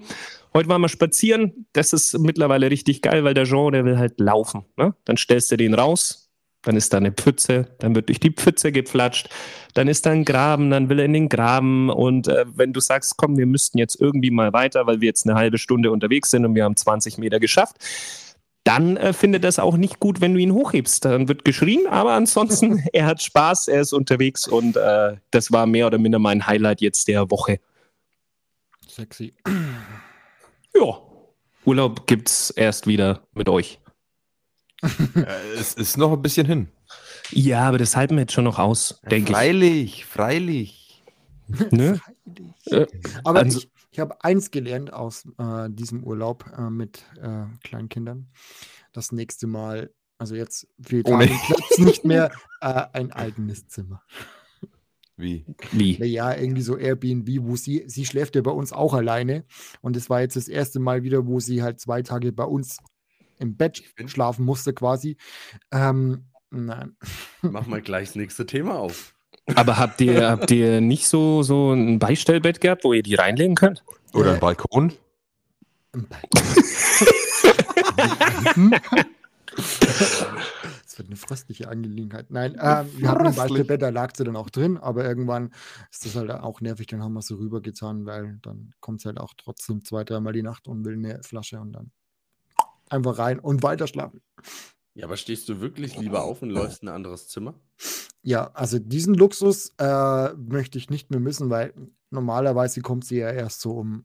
Heute 0.54 0.68
waren 0.68 0.80
wir 0.80 0.88
spazieren. 0.88 1.66
Das 1.72 1.92
ist 1.92 2.18
mittlerweile 2.18 2.70
richtig 2.70 3.02
geil, 3.02 3.24
weil 3.24 3.34
der 3.34 3.44
Jean, 3.44 3.72
der 3.72 3.84
will 3.84 3.98
halt 3.98 4.20
laufen. 4.20 4.64
Ne? 4.76 4.94
Dann 5.04 5.16
stellst 5.16 5.50
du 5.50 5.56
den 5.56 5.74
raus, 5.74 6.30
dann 6.62 6.76
ist 6.76 6.92
da 6.92 6.98
eine 6.98 7.12
Pfütze, 7.12 7.68
dann 7.80 7.94
wird 7.94 8.08
durch 8.08 8.20
die 8.20 8.30
Pfütze 8.30 8.70
geflatscht, 8.70 9.28
dann 9.74 9.88
ist 9.88 10.06
da 10.06 10.10
ein 10.10 10.24
Graben, 10.24 10.70
dann 10.70 10.88
will 10.88 11.00
er 11.00 11.06
in 11.06 11.12
den 11.12 11.28
Graben 11.28 11.90
und 11.90 12.28
äh, 12.28 12.44
wenn 12.54 12.72
du 12.72 12.80
sagst, 12.80 13.16
komm, 13.16 13.36
wir 13.36 13.46
müssten 13.46 13.78
jetzt 13.78 14.00
irgendwie 14.00 14.30
mal 14.30 14.52
weiter, 14.52 14.86
weil 14.86 15.00
wir 15.00 15.06
jetzt 15.06 15.26
eine 15.26 15.36
halbe 15.36 15.58
Stunde 15.58 15.90
unterwegs 15.90 16.30
sind 16.30 16.44
und 16.44 16.54
wir 16.54 16.64
haben 16.64 16.76
20 16.76 17.18
Meter 17.18 17.40
geschafft, 17.40 17.76
dann 18.64 18.96
äh, 18.96 19.12
findet 19.12 19.44
er 19.44 19.48
es 19.48 19.58
auch 19.58 19.76
nicht 19.76 19.98
gut, 19.98 20.20
wenn 20.20 20.34
du 20.34 20.40
ihn 20.40 20.52
hochhebst. 20.52 21.04
Dann 21.04 21.28
wird 21.28 21.44
geschrien, 21.44 21.86
aber 21.88 22.12
ansonsten, 22.12 22.82
er 22.92 23.06
hat 23.06 23.22
Spaß, 23.22 23.68
er 23.68 23.80
ist 23.80 23.92
unterwegs 23.92 24.46
und 24.46 24.76
äh, 24.76 25.16
das 25.30 25.50
war 25.50 25.66
mehr 25.66 25.86
oder 25.86 25.98
minder 25.98 26.18
mein 26.18 26.46
Highlight 26.46 26.80
jetzt 26.80 27.08
der 27.08 27.30
Woche. 27.30 27.60
Sexy. 28.88 29.34
Ja, 30.74 30.98
Urlaub 31.64 32.06
gibt's 32.06 32.50
erst 32.50 32.86
wieder 32.86 33.26
mit 33.34 33.48
euch. 33.48 33.78
Äh, 35.14 35.26
es 35.58 35.74
ist 35.74 35.96
noch 35.96 36.12
ein 36.12 36.22
bisschen 36.22 36.44
hin. 36.46 36.68
Ja, 37.30 37.68
aber 37.68 37.78
das 37.78 37.94
halten 37.94 38.16
wir 38.16 38.22
jetzt 38.22 38.32
schon 38.32 38.42
noch 38.44 38.58
aus, 38.58 39.00
denke 39.08 39.30
ich. 39.30 39.36
Freilich, 39.36 40.04
freilich. 40.06 41.04
Ne? 41.70 42.00
Äh, 42.66 42.86
Aber 43.24 43.40
also- 43.40 43.60
ich, 43.60 43.68
ich 43.92 43.98
habe 44.00 44.24
eins 44.24 44.50
gelernt 44.50 44.92
aus 44.92 45.26
äh, 45.38 45.68
diesem 45.70 46.02
Urlaub 46.02 46.50
äh, 46.56 46.70
mit 46.70 47.04
äh, 47.20 47.44
Kleinkindern. 47.62 48.30
Das 48.92 49.12
nächste 49.12 49.46
Mal, 49.46 49.92
also 50.18 50.34
jetzt 50.34 50.66
fehlt 50.80 51.08
Ohne- 51.08 51.30
am 51.30 51.38
Platz 51.46 51.78
nicht 51.78 52.04
mehr 52.04 52.32
äh, 52.60 52.86
ein 52.94 53.12
eigenes 53.12 53.68
Zimmer. 53.68 54.02
Wie? 55.18 55.44
Wie? 55.72 55.98
Naja, 55.98 56.34
irgendwie 56.34 56.62
so 56.62 56.76
Airbnb, 56.78 57.28
wo 57.42 57.54
sie, 57.54 57.84
sie 57.86 58.06
schläft 58.06 58.34
ja 58.34 58.40
bei 58.40 58.50
uns 58.50 58.72
auch 58.72 58.94
alleine. 58.94 59.44
Und 59.82 59.94
es 59.96 60.08
war 60.08 60.22
jetzt 60.22 60.36
das 60.36 60.48
erste 60.48 60.80
Mal 60.80 61.02
wieder, 61.02 61.26
wo 61.26 61.38
sie 61.38 61.62
halt 61.62 61.78
zwei 61.78 62.02
Tage 62.02 62.32
bei 62.32 62.44
uns 62.44 62.78
im 63.38 63.56
Bett 63.56 63.82
schlafen 64.06 64.46
musste 64.46 64.72
quasi. 64.72 65.18
Ähm, 65.70 66.30
nein. 66.50 66.96
Mach 67.42 67.66
mal 67.66 67.82
gleich 67.82 68.08
das 68.08 68.16
nächste 68.16 68.46
Thema 68.46 68.78
auf. 68.78 69.11
Aber 69.54 69.78
habt 69.78 70.00
ihr, 70.00 70.30
habt 70.30 70.50
ihr 70.50 70.80
nicht 70.80 71.08
so, 71.08 71.42
so 71.42 71.72
ein 71.72 71.98
Beistellbett 71.98 72.60
gehabt, 72.60 72.84
wo 72.84 72.92
ihr 72.92 73.02
die 73.02 73.14
reinlegen 73.14 73.54
könnt? 73.54 73.82
Oder 74.12 74.34
ein 74.34 74.40
Balkon? 74.40 74.92
Bett. 75.92 76.30
Hm? 78.54 78.74
Das 80.92 80.98
wird 80.98 81.08
eine 81.08 81.16
fröstliche 81.16 81.68
Angelegenheit. 81.68 82.30
Nein, 82.30 82.52
ähm, 82.60 82.86
wir 82.98 83.08
hatten 83.08 83.26
ein. 83.26 83.34
Beispielbett, 83.34 83.80
da 83.80 83.88
lag 83.88 84.14
sie 84.14 84.24
dann 84.24 84.36
auch 84.36 84.50
drin, 84.50 84.76
aber 84.76 85.06
irgendwann 85.06 85.50
ist 85.90 86.04
das 86.04 86.16
halt 86.16 86.30
auch 86.30 86.60
nervig, 86.60 86.86
dann 86.88 87.02
haben 87.02 87.14
wir 87.14 87.22
sie 87.22 87.34
rübergetan, 87.34 88.04
weil 88.04 88.38
dann 88.42 88.74
kommt 88.80 89.00
es 89.00 89.06
halt 89.06 89.18
auch 89.18 89.32
trotzdem 89.38 89.82
zwei, 89.86 90.04
dreimal 90.04 90.34
die 90.34 90.42
Nacht 90.42 90.68
und 90.68 90.84
will 90.84 90.92
eine 90.92 91.22
Flasche 91.22 91.58
und 91.60 91.72
dann 91.72 91.92
einfach 92.90 93.16
rein 93.16 93.38
und 93.38 93.62
weiter 93.62 93.86
schlafen. 93.86 94.20
Ja, 94.94 95.06
aber 95.06 95.16
stehst 95.16 95.48
du 95.48 95.60
wirklich 95.60 95.96
lieber 95.96 96.22
auf 96.22 96.42
und 96.42 96.50
läufst 96.50 96.82
in 96.82 96.88
ein 96.88 96.94
anderes 96.94 97.28
Zimmer? 97.28 97.54
Ja, 98.22 98.50
also 98.52 98.78
diesen 98.78 99.14
Luxus 99.14 99.72
äh, 99.78 100.34
möchte 100.34 100.78
ich 100.78 100.90
nicht 100.90 101.10
mehr 101.10 101.20
missen, 101.20 101.50
weil 101.50 101.72
normalerweise 102.10 102.82
kommt 102.82 103.04
sie 103.04 103.16
ja 103.16 103.30
erst 103.30 103.60
so 103.60 103.72
um 103.72 104.04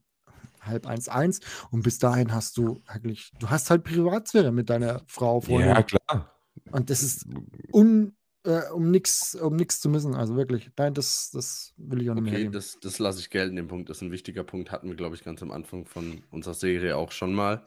halb 0.62 0.88
eins, 0.88 1.08
eins 1.10 1.40
und 1.72 1.84
bis 1.84 2.00
dahin 2.00 2.34
hast 2.34 2.58
du 2.58 2.82
eigentlich, 2.86 3.32
du 3.40 3.50
hast 3.50 3.70
halt 3.70 3.84
Privatsphäre 3.84 4.52
mit 4.52 4.70
deiner 4.70 5.04
Frau, 5.08 5.42
Freundin. 5.42 5.70
Ja, 5.70 5.84
klar. 5.84 6.34
Und 6.72 6.90
das 6.90 7.04
ist 7.04 7.26
un, 7.72 8.16
äh, 8.44 8.70
um 8.72 8.90
nichts 8.90 9.36
um 9.36 9.56
nix 9.56 9.80
zu 9.80 9.90
missen. 9.90 10.16
Also 10.16 10.36
wirklich. 10.36 10.72
Nein, 10.78 10.94
das, 10.94 11.32
das 11.32 11.74
will 11.78 12.02
ich 12.02 12.10
auch 12.10 12.16
nicht 12.16 12.24
mehr. 12.24 12.34
Okay, 12.34 12.50
das, 12.50 12.80
das 12.82 13.00
lasse 13.00 13.20
ich 13.20 13.30
gelten, 13.30 13.56
den 13.56 13.68
Punkt. 13.68 13.90
Das 13.90 13.98
ist 13.98 14.02
ein 14.02 14.12
wichtiger 14.12 14.44
Punkt. 14.44 14.72
Hatten 14.72 14.88
wir, 14.88 14.96
glaube 14.96 15.16
ich, 15.16 15.24
ganz 15.24 15.42
am 15.42 15.52
Anfang 15.52 15.86
von 15.86 16.24
unserer 16.32 16.54
Serie 16.54 16.98
auch 16.98 17.12
schon 17.12 17.34
mal. 17.34 17.64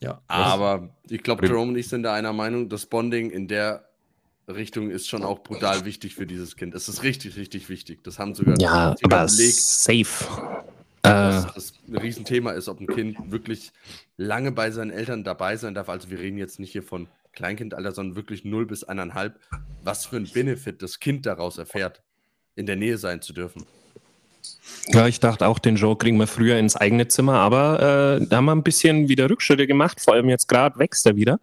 Ja. 0.00 0.20
Aber 0.28 0.90
ich 1.08 1.22
glaube, 1.22 1.46
Jerome 1.46 1.72
und 1.72 1.78
ich 1.78 1.88
sind 1.88 2.02
da 2.02 2.14
einer 2.14 2.32
Meinung, 2.32 2.68
das 2.68 2.86
Bonding 2.86 3.30
in 3.30 3.48
der 3.48 3.88
Richtung 4.48 4.90
ist 4.90 5.08
schon 5.08 5.24
auch 5.24 5.40
brutal 5.40 5.84
wichtig 5.84 6.14
für 6.14 6.26
dieses 6.26 6.56
Kind. 6.56 6.74
Es 6.74 6.88
ist 6.88 7.02
richtig, 7.02 7.36
richtig 7.36 7.68
wichtig. 7.68 8.04
Das 8.04 8.18
haben 8.18 8.34
sogar 8.34 8.56
Ja, 8.60 8.94
aber 9.02 9.26
belegt, 9.26 9.54
safe. 9.54 10.24
dass 11.02 11.44
Äh, 11.46 11.48
das 11.54 11.72
ein 11.88 11.96
Riesenthema 11.96 12.52
ist, 12.52 12.68
ob 12.68 12.80
ein 12.80 12.86
Kind 12.86 13.30
wirklich 13.30 13.72
lange 14.16 14.52
bei 14.52 14.70
seinen 14.70 14.90
Eltern 14.90 15.24
dabei 15.24 15.56
sein 15.56 15.74
darf. 15.74 15.88
Also 15.88 16.10
wir 16.10 16.20
reden 16.20 16.38
jetzt 16.38 16.60
nicht 16.60 16.72
hier 16.72 16.82
von 16.84 17.08
Kleinkindalter, 17.32 17.92
sondern 17.92 18.16
wirklich 18.16 18.44
0 18.44 18.66
bis 18.66 18.86
1,5. 18.88 19.32
Was 19.82 20.06
für 20.06 20.16
ein 20.16 20.28
Benefit 20.32 20.80
das 20.82 21.00
Kind 21.00 21.26
daraus 21.26 21.58
erfährt, 21.58 22.02
in 22.54 22.66
der 22.66 22.76
Nähe 22.76 22.98
sein 22.98 23.22
zu 23.22 23.32
dürfen. 23.32 23.64
Ja, 24.88 25.06
ich 25.06 25.20
dachte 25.20 25.46
auch, 25.48 25.58
den 25.58 25.76
Joe 25.76 25.96
kriegen 25.96 26.18
wir 26.18 26.26
früher 26.26 26.58
ins 26.58 26.76
eigene 26.76 27.08
Zimmer, 27.08 27.34
aber 27.34 28.18
äh, 28.20 28.26
da 28.26 28.36
haben 28.36 28.44
wir 28.44 28.52
ein 28.52 28.62
bisschen 28.62 29.08
wieder 29.08 29.28
Rückschritte 29.28 29.66
gemacht. 29.66 30.00
Vor 30.00 30.14
allem 30.14 30.28
jetzt 30.28 30.48
gerade 30.48 30.78
wächst 30.78 31.06
er 31.06 31.16
wieder. 31.16 31.40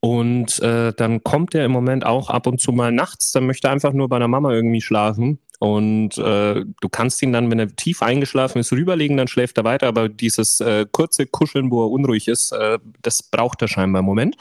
Und 0.00 0.58
äh, 0.60 0.92
dann 0.92 1.24
kommt 1.24 1.54
er 1.54 1.64
im 1.64 1.72
Moment 1.72 2.04
auch 2.04 2.28
ab 2.28 2.46
und 2.46 2.60
zu 2.60 2.72
mal 2.72 2.92
nachts, 2.92 3.32
dann 3.32 3.46
möchte 3.46 3.68
er 3.68 3.72
einfach 3.72 3.94
nur 3.94 4.08
bei 4.08 4.18
der 4.18 4.28
Mama 4.28 4.52
irgendwie 4.52 4.82
schlafen. 4.82 5.38
Und 5.60 6.18
äh, 6.18 6.62
du 6.80 6.88
kannst 6.90 7.22
ihn 7.22 7.32
dann, 7.32 7.50
wenn 7.50 7.58
er 7.58 7.74
tief 7.74 8.02
eingeschlafen 8.02 8.58
ist, 8.58 8.70
rüberlegen, 8.72 9.16
dann 9.16 9.28
schläft 9.28 9.56
er 9.56 9.64
weiter. 9.64 9.86
Aber 9.86 10.10
dieses 10.10 10.60
äh, 10.60 10.84
kurze 10.90 11.24
Kuscheln, 11.26 11.70
wo 11.70 11.84
er 11.84 11.90
unruhig 11.90 12.28
ist, 12.28 12.52
äh, 12.52 12.78
das 13.00 13.22
braucht 13.22 13.62
er 13.62 13.68
scheinbar 13.68 14.00
im 14.00 14.06
Moment. 14.06 14.36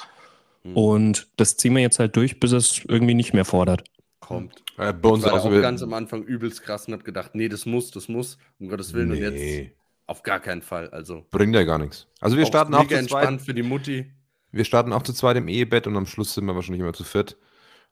Hm. 0.63 0.75
Und 0.75 1.27
das 1.37 1.55
ziehen 1.55 1.75
wir 1.75 1.81
jetzt 1.81 1.99
halt 1.99 2.15
durch, 2.17 2.41
bis 2.41 2.51
es 2.51 2.81
irgendwie 2.85 3.13
nicht 3.13 3.33
mehr 3.33 3.45
fordert. 3.45 3.85
Kommt. 4.27 4.63
Äh, 4.77 4.93
bei 4.93 5.09
uns 5.09 5.25
Ich 5.25 5.31
war 5.31 5.39
da 5.39 5.43
auch 5.43 5.51
auch 5.51 5.61
ganz 5.61 5.81
am 5.83 5.93
Anfang 5.93 6.23
übelst 6.23 6.63
krass 6.63 6.87
und 6.87 6.93
hab 6.93 7.03
gedacht, 7.03 7.35
nee, 7.35 7.49
das 7.49 7.65
muss, 7.65 7.91
das 7.91 8.07
muss, 8.07 8.37
um 8.59 8.69
Gottes 8.69 8.93
Willen. 8.93 9.11
Und 9.11 9.17
jetzt 9.17 9.35
nee, 9.35 9.73
auf 10.07 10.23
gar 10.23 10.39
keinen 10.39 10.61
Fall. 10.61 10.89
Also 10.89 11.25
bringt 11.31 11.55
ja 11.55 11.63
gar 11.63 11.77
nichts. 11.77 12.07
Also 12.19 12.37
wir 12.37 12.45
starten 12.45 12.73
auch 12.73 12.83
zu 12.83 12.87
zweit. 12.87 12.99
entspannt 12.99 13.41
für 13.41 13.53
die 13.53 13.63
Mutti. 13.63 14.11
Wir 14.51 14.65
starten 14.65 14.93
auch 14.93 15.01
zu 15.01 15.13
zweit 15.13 15.37
im 15.37 15.47
Ehebett 15.47 15.87
und 15.87 15.97
am 15.97 16.05
Schluss 16.05 16.33
sind 16.33 16.45
wir 16.45 16.55
wahrscheinlich 16.55 16.81
immer 16.81 16.93
zu 16.93 17.03
viert. 17.03 17.37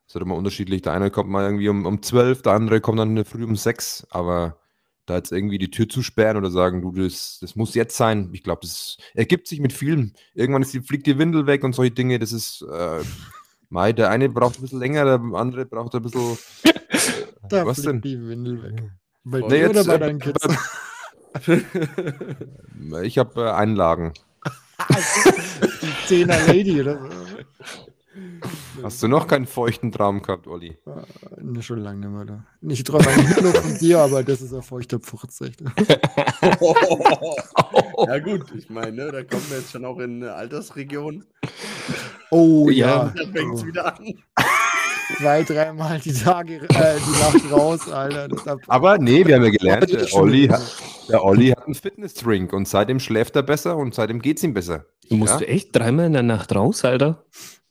Das 0.05 0.15
ist 0.15 0.21
immer 0.21 0.35
unterschiedlich. 0.35 0.81
Der 0.81 0.93
eine 0.93 1.09
kommt 1.09 1.29
mal 1.29 1.43
irgendwie 1.43 1.69
um, 1.69 1.85
um 1.85 2.01
12, 2.01 2.41
der 2.43 2.53
andere 2.53 2.81
kommt 2.81 2.99
dann 2.99 3.09
in 3.09 3.15
der 3.15 3.25
Früh 3.25 3.43
um 3.43 3.55
6. 3.55 4.07
Aber 4.09 4.59
da 5.05 5.15
jetzt 5.15 5.31
irgendwie 5.31 5.57
die 5.57 5.71
Tür 5.71 5.89
zusperren 5.89 6.37
oder 6.37 6.51
sagen, 6.51 6.81
du, 6.81 6.91
das, 6.91 7.39
das 7.41 7.55
muss 7.55 7.75
jetzt 7.75 7.97
sein, 7.97 8.29
ich 8.33 8.43
glaube, 8.43 8.61
das 8.61 8.97
ergibt 9.13 9.47
sich 9.47 9.59
mit 9.59 9.73
vielen. 9.73 10.13
Irgendwann 10.33 10.61
ist 10.61 10.73
die, 10.73 10.81
fliegt 10.81 11.07
die 11.07 11.17
Windel 11.17 11.47
weg 11.47 11.63
und 11.63 11.73
solche 11.73 11.91
Dinge. 11.91 12.19
Das 12.19 12.31
ist, 12.31 12.61
äh, 12.61 12.99
Mei, 13.71 13.93
der 13.93 14.09
eine 14.09 14.27
braucht 14.27 14.59
ein 14.59 14.61
bisschen 14.63 14.79
länger, 14.79 15.05
der 15.05 15.21
andere 15.39 15.65
braucht 15.65 15.95
ein 15.95 16.01
bisschen. 16.03 16.37
Da 17.49 17.65
was 17.65 17.79
fliegt 17.79 17.89
denn? 17.89 18.01
die 18.01 18.27
Windel 18.27 18.63
weg. 18.63 18.91
Bei 19.23 19.39
Nee, 19.39 19.47
dir 19.49 19.57
jetzt, 19.57 19.69
oder 19.71 19.83
bei 19.85 19.95
äh, 19.95 19.99
deinen 19.99 20.19
Kids? 20.19 20.47
Ich 23.03 23.17
habe 23.17 23.41
äh, 23.41 23.49
Einlagen. 23.51 24.13
die 25.81 26.07
Zehner 26.07 26.37
Lady 26.47 26.79
oder. 26.81 27.09
Hast 28.83 29.01
du 29.03 29.07
noch 29.07 29.27
keinen 29.27 29.45
feuchten 29.45 29.91
Traum 29.91 30.21
gehabt, 30.21 30.47
Olli? 30.47 30.77
Ne, 31.39 31.61
schon 31.61 31.79
lange 31.79 31.99
nicht 31.99 32.09
mehr 32.09 32.25
da. 32.25 32.43
Ich 32.61 32.83
träume 32.83 33.07
eigentlich 33.07 33.41
nur 33.41 33.53
von 33.53 33.77
dir, 33.77 33.99
aber 33.99 34.23
das 34.23 34.41
ist 34.41 34.53
ein 34.53 34.61
feuchter 34.61 34.99
Furz, 34.99 35.41
echt. 35.41 35.61
ja 38.07 38.19
gut, 38.19 38.45
ich 38.55 38.69
meine, 38.69 38.91
ne, 38.91 39.11
da 39.11 39.23
kommen 39.23 39.43
wir 39.49 39.57
jetzt 39.57 39.71
schon 39.71 39.85
auch 39.85 39.99
in 39.99 40.23
eine 40.23 40.33
Altersregion. 40.33 41.23
Oh 42.31 42.69
Ja. 42.69 43.11
ja. 43.15 43.15
Da 43.15 43.31
fängt 43.31 43.55
es 43.55 43.65
wieder 43.65 43.97
an. 43.97 44.13
Zwei, 45.17 45.43
dreimal 45.43 45.99
die 45.99 46.13
Tage, 46.13 46.55
äh, 46.55 46.67
die 46.69 47.19
Nacht 47.19 47.51
raus, 47.51 47.89
Alter. 47.89 48.29
Aber 48.67 48.97
nee, 48.97 49.25
wir 49.25 49.35
haben 49.35 49.43
ja 49.43 49.51
gelernt, 49.51 49.91
der 49.91 50.07
Olli, 50.13 50.47
hat, 50.47 50.61
der 51.09 51.23
Olli 51.23 51.49
hat 51.49 51.65
einen 51.65 51.75
Fitnessdrink 51.75 52.53
und 52.53 52.67
seitdem 52.67 52.99
schläft 52.99 53.35
er 53.35 53.43
besser 53.43 53.75
und 53.75 53.93
seitdem 53.93 54.21
geht 54.21 54.37
es 54.37 54.43
ihm 54.43 54.53
besser. 54.53 54.85
Du 55.09 55.17
musst 55.17 55.41
Ja? 55.41 55.47
echt 55.47 55.75
dreimal 55.75 56.05
in 56.05 56.13
der 56.13 56.23
Nacht 56.23 56.55
raus, 56.55 56.85
Alter. 56.85 57.25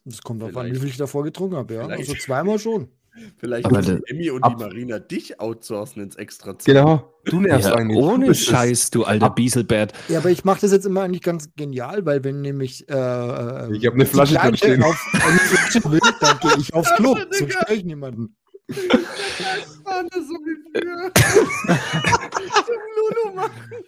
Das 0.04 0.22
kommt 0.22 0.42
darauf 0.42 0.56
an, 0.56 0.72
wie 0.72 0.78
viel 0.78 0.88
ich 0.88 0.96
davor 0.96 1.24
getrunken 1.24 1.56
habe, 1.56 1.74
ja. 1.74 1.84
Vielleicht. 1.84 2.00
Also 2.08 2.14
zweimal 2.14 2.58
schon. 2.58 2.88
Vielleicht 3.38 3.66
Aber 3.66 3.78
müssen 3.78 4.02
Emmy 4.06 4.30
und 4.30 4.44
die 4.46 4.56
Marina 4.56 4.98
dich 4.98 5.40
outsourcen 5.40 6.02
ins 6.02 6.16
Extrazimmer. 6.16 6.80
Genau, 6.80 7.14
du 7.24 7.40
nervst 7.40 7.68
Ja, 7.68 7.74
eigentlich. 7.74 7.98
Du 7.98 8.04
ohne. 8.04 8.34
Scheiß, 8.34 8.90
du 8.90 9.04
alter 9.04 9.30
Bieselbert. 9.30 9.92
Ja, 10.08 10.18
aber 10.18 10.30
ich 10.30 10.44
mache 10.44 10.60
das 10.60 10.72
jetzt 10.72 10.86
immer 10.86 11.02
eigentlich 11.02 11.22
ganz 11.22 11.50
genial, 11.56 12.06
weil 12.06 12.22
wenn 12.24 12.40
nämlich 12.40 12.88
äh, 12.88 12.94
äh, 12.94 13.76
Ich 13.76 13.86
hab 13.86 13.94
eine 13.94 14.06
Flasche 14.06 14.36
drin 14.36 14.56
stehen. 14.56 14.82
auf 14.82 14.96
will, 15.12 16.00
dann 16.20 16.38
gehe 16.38 16.56
ich 16.58 16.72
aufs 16.72 16.94
Klo. 16.96 17.16
So 17.30 17.48
störe 17.48 17.74
ich 17.74 17.84
niemanden. 17.84 18.36
Das 18.68 18.76
ist 18.78 20.28
so 20.28 20.34
wie 20.34 20.80
früher. 20.80 21.12
Zum 22.66 22.76
Lulu 22.96 23.34
machen. 23.34 23.80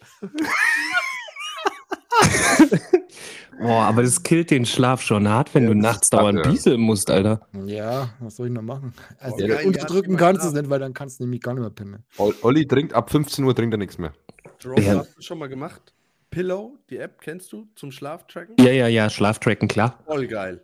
Boah, 3.73 3.85
aber 3.85 4.03
das 4.03 4.23
killt 4.23 4.51
den 4.51 4.67
Schlaf 4.67 5.03
schon 5.03 5.29
hart, 5.29 5.55
wenn 5.55 5.65
Ja, 5.65 5.71
du 5.71 5.75
nachts 5.77 6.11
dauernd 6.11 6.45
ja. 6.45 6.51
bieseln 6.51 6.81
musst, 6.81 7.11
Alter. 7.11 7.47
Ja, 7.67 8.11
was 8.21 8.37
soll 8.37 8.49
ich 8.49 8.53
noch 8.53 8.63
machen? 8.63 8.93
Also 9.19 9.37
geil, 9.47 9.67
unterdrücken 9.67 10.13
ja, 10.13 10.19
kannst 10.19 10.45
du 10.45 10.49
es 10.49 10.55
nicht, 10.55 10.69
weil 10.71 10.81
dann 10.81 10.93
kannst 10.95 11.21
du 11.21 11.25
nämlich 11.25 11.41
gar 11.43 11.55
nicht 11.55 11.63
mehr 11.63 11.71
pinnen. 11.71 12.05
Ol- 12.19 12.35
Olli 12.43 12.67
trinkt 12.67 12.93
ab 12.95 13.11
15 13.11 13.45
Uhr 13.45 13.55
trinkt 13.55 13.75
er 13.75 13.79
nichts 13.79 13.99
mehr. 13.99 14.13
Jerome, 14.61 14.83
Ja. 14.83 14.99
hast 14.99 15.17
du 15.17 15.23
schon 15.23 15.39
mal 15.39 15.49
gemacht? 15.49 15.93
Pillow, 16.31 16.79
die 16.91 16.97
App 16.99 17.21
kennst 17.21 17.53
du 17.53 17.67
zum 17.77 17.93
Schlaftracken? 17.93 18.57
Ja, 18.59 18.71
ja, 18.73 18.87
ja, 18.89 19.11
Schlaftracken, 19.11 19.69
klar. 19.69 19.99
Voll 20.07 20.27
geil. 20.27 20.63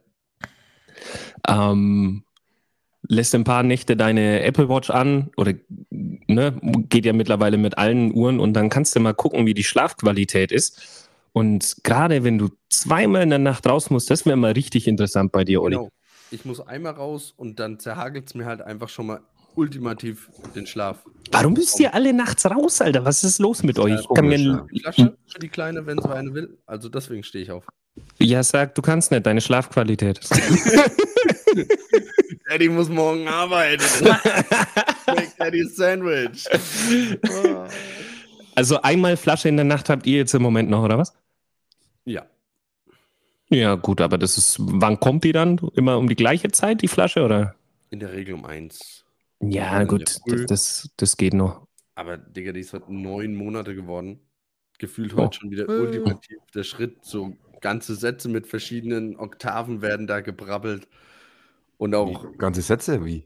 Ähm, 1.46 2.24
lässt 3.06 3.34
ein 3.34 3.44
paar 3.44 3.62
Nächte 3.62 3.96
deine 3.96 4.42
Apple 4.42 4.68
Watch 4.68 4.90
an 4.90 5.30
oder 5.36 5.52
ne, 5.90 6.58
geht 6.88 7.04
ja 7.06 7.12
mittlerweile 7.12 7.56
mit 7.58 7.78
allen 7.78 8.12
Uhren 8.12 8.40
und 8.40 8.54
dann 8.54 8.68
kannst 8.68 8.94
du 8.96 9.00
mal 9.00 9.14
gucken, 9.14 9.46
wie 9.46 9.54
die 9.54 9.64
Schlafqualität 9.64 10.52
ist. 10.52 11.07
Und 11.32 11.76
gerade 11.84 12.24
wenn 12.24 12.38
du 12.38 12.48
zweimal 12.68 13.22
in 13.22 13.30
der 13.30 13.38
Nacht 13.38 13.66
raus 13.66 13.90
musst, 13.90 14.10
das 14.10 14.26
wäre 14.26 14.36
mal 14.36 14.52
richtig 14.52 14.86
interessant 14.86 15.32
bei 15.32 15.44
dir, 15.44 15.62
Olli. 15.62 15.76
Genau. 15.76 15.90
Ich 16.30 16.44
muss 16.44 16.60
einmal 16.60 16.92
raus 16.92 17.32
und 17.36 17.58
dann 17.58 17.78
zerhagelt 17.78 18.26
es 18.28 18.34
mir 18.34 18.44
halt 18.44 18.60
einfach 18.60 18.88
schon 18.88 19.06
mal 19.06 19.20
ultimativ 19.54 20.30
den 20.54 20.66
Schlaf. 20.66 20.98
Warum 21.32 21.54
müsst 21.54 21.80
ihr 21.80 21.94
alle 21.94 22.12
nachts 22.12 22.46
raus, 22.46 22.80
Alter? 22.80 23.04
Was 23.04 23.24
ist 23.24 23.38
los 23.38 23.62
mit 23.62 23.78
euch? 23.78 24.00
Ich 24.00 24.06
kann 24.08 24.24
komisch, 24.24 24.40
mir. 24.40 24.66
Die 24.72 24.80
Flasche 24.80 25.16
für 25.26 25.38
die 25.38 25.48
Kleine, 25.48 25.86
wenn 25.86 26.00
sie 26.00 26.08
eine 26.08 26.34
will. 26.34 26.58
Also 26.66 26.88
deswegen 26.88 27.22
stehe 27.22 27.44
ich 27.44 27.50
auf. 27.50 27.64
ja, 28.18 28.42
sag, 28.42 28.74
du 28.74 28.82
kannst 28.82 29.10
nicht, 29.10 29.26
deine 29.26 29.40
Schlafqualität. 29.40 30.20
Daddy 32.48 32.68
muss 32.68 32.88
morgen 32.88 33.28
arbeiten. 33.28 33.82
Make 35.06 35.32
Daddy 35.38 35.64
Sandwich. 35.64 36.44
Also 38.58 38.82
einmal 38.82 39.16
Flasche 39.16 39.48
in 39.48 39.54
der 39.56 39.64
Nacht 39.64 39.88
habt 39.88 40.04
ihr 40.04 40.16
jetzt 40.16 40.34
im 40.34 40.42
Moment 40.42 40.68
noch, 40.68 40.82
oder 40.82 40.98
was? 40.98 41.14
ja. 42.04 42.26
Ja, 43.50 43.76
gut, 43.76 44.00
aber 44.00 44.18
das 44.18 44.36
ist, 44.36 44.56
wann 44.58 44.98
kommt 44.98 45.22
die 45.22 45.30
dann? 45.30 45.58
Immer 45.74 45.96
um 45.96 46.08
die 46.08 46.16
gleiche 46.16 46.50
Zeit, 46.50 46.82
die 46.82 46.88
Flasche, 46.88 47.22
oder? 47.24 47.54
In 47.90 48.00
der 48.00 48.12
Regel 48.12 48.34
um 48.34 48.44
eins. 48.44 49.04
Ja, 49.40 49.84
gut, 49.84 50.18
das, 50.26 50.44
das, 50.48 50.90
das 50.96 51.16
geht 51.16 51.34
noch. 51.34 51.68
Aber, 51.94 52.16
Digga, 52.16 52.50
die 52.50 52.58
ist 52.60 52.72
heute 52.72 52.92
neun 52.92 53.36
Monate 53.36 53.76
geworden. 53.76 54.18
Gefühlt 54.78 55.14
Oh. 55.14 55.18
heute 55.18 55.38
schon 55.38 55.50
wieder 55.52 55.68
Äh. 55.68 55.80
ultimativ 55.80 56.38
der 56.52 56.64
Schritt. 56.64 57.04
So 57.04 57.36
ganze 57.60 57.94
Sätze 57.94 58.28
mit 58.28 58.48
verschiedenen 58.48 59.16
Oktaven 59.16 59.82
werden 59.82 60.08
da 60.08 60.20
gebrabbelt. 60.20 60.88
Und 61.76 61.94
auch, 61.94 62.26
Ganze 62.38 62.60
Sätze, 62.62 63.04
wie? 63.04 63.24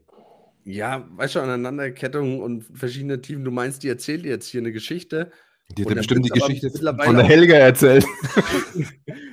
Ja, 0.65 1.07
weißt 1.11 1.35
du, 1.35 1.39
Aneinanderkettung 1.41 2.39
und 2.41 2.63
verschiedene 2.73 3.21
Tiefen. 3.21 3.43
Du 3.43 3.51
meinst, 3.51 3.83
die 3.83 3.89
erzählt 3.89 4.25
jetzt 4.25 4.47
hier 4.47 4.61
eine 4.61 4.71
Geschichte. 4.71 5.31
Die 5.77 5.83
hat 5.83 5.89
ja 5.91 5.95
bestimmt 5.95 6.25
die 6.25 6.29
Geschichte 6.29 6.69
von 6.69 7.15
der 7.15 7.23
Helga 7.25 7.55
erzählt. 7.55 8.05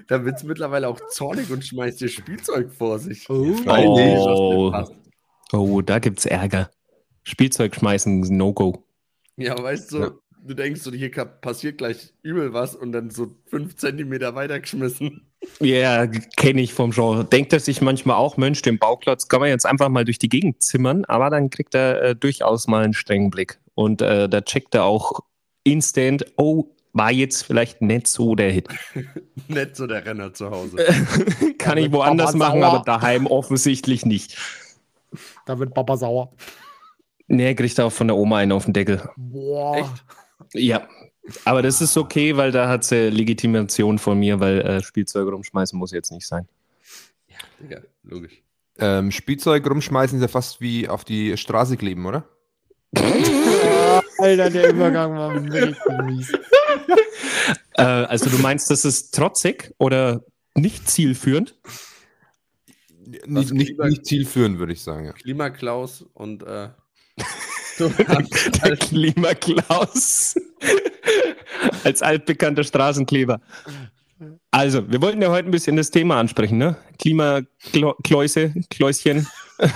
Da 0.07 0.25
wird 0.25 0.37
es 0.37 0.45
mittlerweile 0.45 0.89
auch 0.89 1.01
zornig 1.11 1.51
und 1.51 1.65
schmeißt 1.65 2.01
dir 2.01 2.09
Spielzeug 2.09 2.73
vor 2.73 2.99
sich. 2.99 3.29
Oh. 3.29 3.55
Oh. 3.67 4.85
Oh, 5.53 5.83
da 5.83 5.99
gibt's 5.99 6.27
Ärger. 6.27 6.71
Spielzeug 7.25 7.75
schmeißen, 7.75 8.21
No-Go. 8.21 8.85
Ja, 9.37 9.61
weißt 9.61 9.93
du, 9.93 9.99
Ja. 9.99 10.11
du 10.45 10.55
denkst 10.55 10.81
so, 10.81 10.93
hier 10.93 11.11
passiert 11.11 11.79
gleich 11.79 12.15
übel 12.23 12.53
was 12.53 12.75
und 12.75 12.93
dann 12.93 13.11
so 13.11 13.37
fünf 13.47 13.77
Zentimeter 13.77 14.35
weitergeschmissen. 14.35 15.30
Ja, 15.59 16.07
kenne 16.07 16.61
ich 16.61 16.75
vom 16.75 16.91
Genre. 16.91 17.25
Denkt 17.25 17.53
er 17.53 17.61
sich 17.61 17.81
manchmal 17.81 18.17
auch, 18.17 18.37
Mensch, 18.37 18.63
den 18.63 18.79
Bauklotz 18.79 19.29
kann 19.29 19.41
man 19.41 19.49
jetzt 19.49 19.67
einfach 19.67 19.89
mal 19.89 20.05
durch 20.05 20.19
die 20.19 20.29
Gegend 20.29 20.63
zimmern, 20.63 21.05
aber 21.07 21.31
dann 21.31 21.51
kriegt 21.51 21.75
er 21.75 22.03
äh, 22.03 22.17
durchaus 22.17 22.69
mal 22.69 22.85
einen 22.85 22.95
strengen 22.95 23.31
Blick. 23.31 23.59
Und 23.75 24.03
äh, 24.03 24.29
da 24.29 24.43
checkt 24.43 24.75
er 24.75 24.85
auch 24.85 25.21
instant, 25.65 26.27
oh, 26.37 26.67
war 26.93 27.13
jetzt 27.13 27.43
vielleicht 27.43 27.81
nicht 27.83 28.07
so 28.09 28.35
der 28.35 28.51
Hit. 28.51 28.69
Nicht 29.49 29.77
so 29.77 29.87
der 29.87 30.05
Renner 30.05 30.35
zu 30.35 30.51
Hause. 30.51 30.77
kann 31.59 31.79
ich 31.79 31.93
woanders 31.93 32.35
machen, 32.35 32.61
sauer. 32.61 32.75
aber 32.75 32.85
daheim 32.85 33.27
offensichtlich 33.27 34.05
nicht. 34.05 34.37
Da 35.47 35.59
wird 35.59 35.75
Papa 35.75 35.97
sauer. 35.97 36.33
Nee, 37.27 37.55
kriegt 37.55 37.79
er 37.79 37.87
auch 37.87 37.93
von 37.93 38.09
der 38.09 38.17
Oma 38.17 38.39
einen 38.39 38.53
auf 38.53 38.65
den 38.65 38.73
Deckel. 38.73 39.09
Boah. 39.17 39.77
Echt? 39.77 40.05
Ja. 40.55 40.89
Aber 41.45 41.63
das 41.63 41.81
ist 41.81 41.97
okay, 41.97 42.37
weil 42.37 42.51
da 42.53 42.69
hat 42.69 42.85
sie 42.85 43.11
Legitimation 43.11 43.99
von 43.99 44.19
mir, 44.19 44.41
weil 44.41 44.61
äh, 44.61 44.83
Spielzeug 44.83 45.31
rumschmeißen 45.31 45.79
muss 45.79 45.93
jetzt 45.93 46.11
nicht 46.11 46.27
sein. 46.27 46.49
Digga, 47.61 47.81
logisch. 48.05 48.43
Ähm, 48.79 49.11
Spielzeug 49.11 49.69
rumschmeißen 49.69 50.19
ist 50.19 50.23
ja 50.23 50.29
fast 50.29 50.61
wie 50.61 50.89
auf 50.89 51.05
die 51.05 51.37
Straße 51.37 51.77
kleben, 51.77 52.07
oder? 52.07 52.25
Alter, 54.19 54.51
der 54.51 54.71
Übergang 54.71 55.17
war 55.17 55.35
richtig 55.35 55.77
mies. 56.05 56.33
Äh, 57.77 57.83
also 57.83 58.29
du 58.31 58.39
meinst, 58.39 58.71
das 58.71 58.85
ist 58.85 59.15
trotzig 59.15 59.75
oder 59.79 60.25
nicht 60.55 60.89
zielführend? 60.91 61.57
Nicht, 63.27 63.53
nicht, 63.53 63.79
nicht 63.79 64.07
zielführend, 64.07 64.59
würde 64.59 64.73
ich 64.73 64.83
sagen. 64.83 65.07
Ja. 65.07 65.13
Klimaklaus 65.13 66.05
und 66.15 66.43
äh, 66.43 66.69
Der 67.79 68.77
Klimaklaus. 68.77 70.35
Als 71.85 72.03
altbekannter 72.03 72.65
Straßenkleber. 72.65 73.41
Also, 74.51 74.91
wir 74.91 75.01
wollten 75.01 75.23
ja 75.23 75.31
heute 75.31 75.49
ein 75.49 75.53
bisschen 75.53 75.77
das 75.77 75.91
Thema 75.91 76.19
ansprechen, 76.19 76.59
ne? 76.59 76.77
Klimakläuse, 76.99 78.55
Kläuschen. 78.69 79.27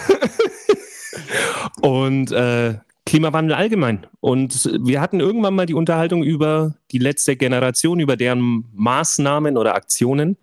Und 1.80 2.32
äh, 2.32 2.74
Klimawandel 3.06 3.54
allgemein. 3.54 4.06
Und 4.20 4.70
wir 4.82 5.00
hatten 5.00 5.20
irgendwann 5.20 5.54
mal 5.54 5.66
die 5.66 5.74
Unterhaltung 5.74 6.22
über 6.22 6.74
die 6.90 6.98
letzte 6.98 7.36
Generation, 7.36 8.00
über 8.00 8.16
deren 8.16 8.64
Maßnahmen 8.72 9.56
oder 9.56 9.74
Aktionen. 9.74 10.36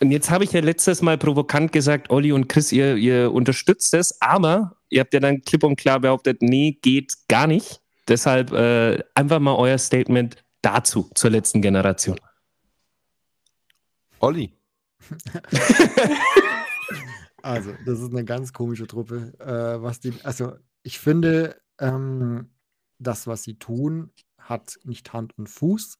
Und 0.00 0.10
jetzt 0.10 0.30
habe 0.30 0.44
ich 0.44 0.52
ja 0.52 0.60
letztes 0.60 1.02
Mal 1.02 1.18
provokant 1.18 1.72
gesagt, 1.72 2.10
Olli 2.10 2.32
und 2.32 2.48
Chris, 2.48 2.72
ihr, 2.72 2.96
ihr 2.96 3.32
unterstützt 3.32 3.94
es, 3.94 4.20
aber 4.20 4.76
ihr 4.88 5.00
habt 5.00 5.12
ja 5.12 5.20
dann 5.20 5.42
klipp 5.42 5.64
und 5.64 5.76
klar 5.76 6.00
behauptet, 6.00 6.40
nee, 6.40 6.78
geht 6.82 7.12
gar 7.28 7.46
nicht. 7.46 7.80
Deshalb 8.08 8.52
äh, 8.52 9.02
einfach 9.14 9.38
mal 9.38 9.54
euer 9.54 9.78
Statement 9.78 10.36
dazu, 10.62 11.10
zur 11.14 11.30
letzten 11.30 11.62
Generation. 11.62 12.18
Olli. 14.20 14.52
Also, 17.42 17.72
das 17.86 18.00
ist 18.00 18.10
eine 18.10 18.24
ganz 18.24 18.52
komische 18.52 18.86
Truppe. 18.86 19.32
Äh, 19.38 19.80
was 19.82 20.00
die, 20.00 20.12
also, 20.24 20.56
ich 20.82 20.98
finde, 20.98 21.60
ähm, 21.78 22.50
das, 22.98 23.26
was 23.26 23.44
sie 23.44 23.58
tun, 23.58 24.10
hat 24.38 24.78
nicht 24.84 25.12
Hand 25.12 25.38
und 25.38 25.48
Fuß. 25.48 25.98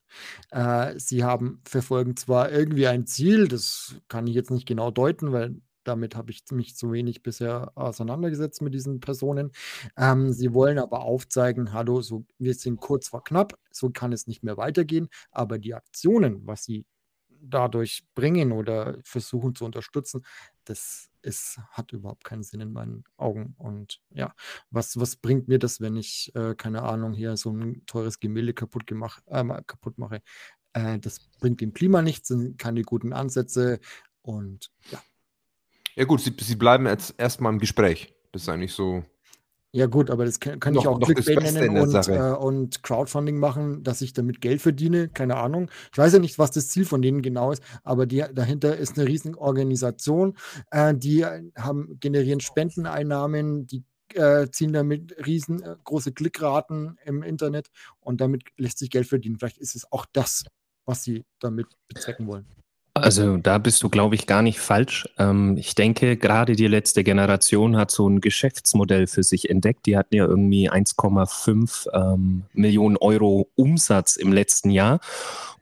Äh, 0.51 0.99
sie 0.99 1.23
haben, 1.23 1.61
verfolgen 1.63 2.15
zwar 2.17 2.51
irgendwie 2.51 2.87
ein 2.87 3.05
Ziel, 3.05 3.47
das 3.47 3.95
kann 4.09 4.27
ich 4.27 4.35
jetzt 4.35 4.51
nicht 4.51 4.67
genau 4.67 4.91
deuten, 4.91 5.31
weil 5.31 5.61
damit 5.83 6.15
habe 6.15 6.31
ich 6.31 6.43
mich 6.51 6.75
zu 6.75 6.91
wenig 6.91 7.23
bisher 7.23 7.71
auseinandergesetzt 7.75 8.61
mit 8.61 8.73
diesen 8.73 8.99
Personen. 8.99 9.51
Ähm, 9.97 10.31
sie 10.31 10.53
wollen 10.53 10.79
aber 10.79 11.01
aufzeigen, 11.01 11.73
hallo, 11.73 12.01
so, 12.01 12.25
wir 12.37 12.53
sind 12.53 12.79
kurz 12.79 13.09
vor 13.09 13.23
knapp, 13.23 13.57
so 13.71 13.89
kann 13.89 14.11
es 14.11 14.27
nicht 14.27 14.43
mehr 14.43 14.57
weitergehen, 14.57 15.09
aber 15.31 15.57
die 15.57 15.73
Aktionen, 15.73 16.45
was 16.45 16.63
sie 16.63 16.85
dadurch 17.41 18.03
bringen 18.15 18.51
oder 18.51 18.97
versuchen 19.03 19.55
zu 19.55 19.65
unterstützen, 19.65 20.25
das 20.65 21.09
ist, 21.21 21.59
hat 21.71 21.91
überhaupt 21.91 22.23
keinen 22.23 22.43
Sinn 22.43 22.61
in 22.61 22.71
meinen 22.71 23.03
Augen. 23.17 23.55
Und 23.57 24.01
ja, 24.11 24.33
was, 24.69 24.99
was 24.99 25.15
bringt 25.15 25.47
mir 25.47 25.59
das, 25.59 25.81
wenn 25.81 25.95
ich, 25.95 26.33
äh, 26.35 26.55
keine 26.55 26.83
Ahnung, 26.83 27.13
hier 27.13 27.35
so 27.37 27.51
ein 27.51 27.85
teures 27.85 28.19
Gemälde 28.19 28.53
kaputt, 28.53 28.87
gemach, 28.87 29.19
äh, 29.27 29.43
kaputt 29.65 29.97
mache? 29.97 30.21
Äh, 30.73 30.99
das 30.99 31.19
bringt 31.39 31.61
dem 31.61 31.73
Klima 31.73 32.01
nichts, 32.01 32.29
sind 32.29 32.57
keine 32.57 32.83
guten 32.83 33.13
Ansätze. 33.13 33.79
Und 34.21 34.71
ja, 34.91 35.01
Ja 35.99 36.05
gut, 36.05 36.21
sie, 36.21 36.33
sie 36.39 36.55
bleiben 36.55 36.85
jetzt 36.87 37.13
erstmal 37.17 37.51
im 37.51 37.59
Gespräch. 37.59 38.13
Das 38.31 38.43
ist 38.43 38.49
eigentlich 38.49 38.71
so. 38.71 39.03
ja 39.73 39.85
gut, 39.85 40.09
aber 40.09 40.23
das 40.23 40.39
kann, 40.39 40.57
kann 40.57 40.73
ich 40.73 40.85
Noch- 40.85 40.93
auch 40.93 40.99
Clickbait 41.01 41.41
nennen 41.53 41.77
und, 41.77 42.07
äh, 42.07 42.31
und 42.31 42.83
Crowdfunding 42.83 43.37
machen, 43.37 43.83
dass 43.83 43.99
ich 44.01 44.13
damit 44.13 44.39
Geld 44.39 44.61
verdiene, 44.61 45.09
keine 45.09 45.35
Ahnung. 45.35 45.69
Ich 45.91 45.97
weiß 45.97 46.13
ja 46.13 46.19
nicht, 46.19 46.39
was 46.39 46.51
das 46.51 46.69
Ziel 46.69 46.85
von 46.85 47.01
denen 47.01 47.21
genau 47.21 47.51
ist, 47.51 47.61
aber 47.83 48.05
die, 48.05 48.23
dahinter 48.33 48.77
ist 48.77 48.97
eine 48.97 49.09
riesen 49.09 49.35
Organisation, 49.35 50.37
äh, 50.71 50.95
die 50.95 51.25
haben, 51.57 51.97
generieren 51.99 52.39
Spendeneinnahmen, 52.39 53.67
die 53.67 53.83
äh, 54.13 54.47
ziehen 54.51 54.71
damit 54.71 55.13
riesen 55.27 55.61
äh, 55.61 55.75
große 55.83 56.13
Klickraten 56.13 56.97
im 57.03 57.23
Internet 57.23 57.71
und 57.99 58.21
damit 58.21 58.43
lässt 58.55 58.79
sich 58.79 58.89
Geld 58.89 59.05
verdienen. 59.05 59.37
Vielleicht 59.37 59.57
ist 59.57 59.75
es 59.75 59.91
auch 59.91 60.05
das, 60.13 60.45
was 60.85 61.03
sie 61.03 61.25
damit 61.39 61.67
bezwecken 61.89 62.25
wollen. 62.25 62.45
Also 63.01 63.37
da 63.37 63.57
bist 63.57 63.83
du, 63.83 63.89
glaube 63.89 64.15
ich, 64.15 64.27
gar 64.27 64.41
nicht 64.41 64.59
falsch. 64.59 65.07
Ähm, 65.17 65.57
ich 65.57 65.75
denke, 65.75 66.17
gerade 66.17 66.55
die 66.55 66.67
letzte 66.67 67.03
Generation 67.03 67.77
hat 67.77 67.91
so 67.91 68.07
ein 68.07 68.21
Geschäftsmodell 68.21 69.07
für 69.07 69.23
sich 69.23 69.49
entdeckt. 69.49 69.85
Die 69.85 69.97
hatten 69.97 70.15
ja 70.15 70.25
irgendwie 70.25 70.69
1,5 70.69 71.87
ähm, 71.93 72.43
Millionen 72.53 72.97
Euro 72.97 73.49
Umsatz 73.55 74.15
im 74.15 74.33
letzten 74.33 74.69
Jahr. 74.69 74.99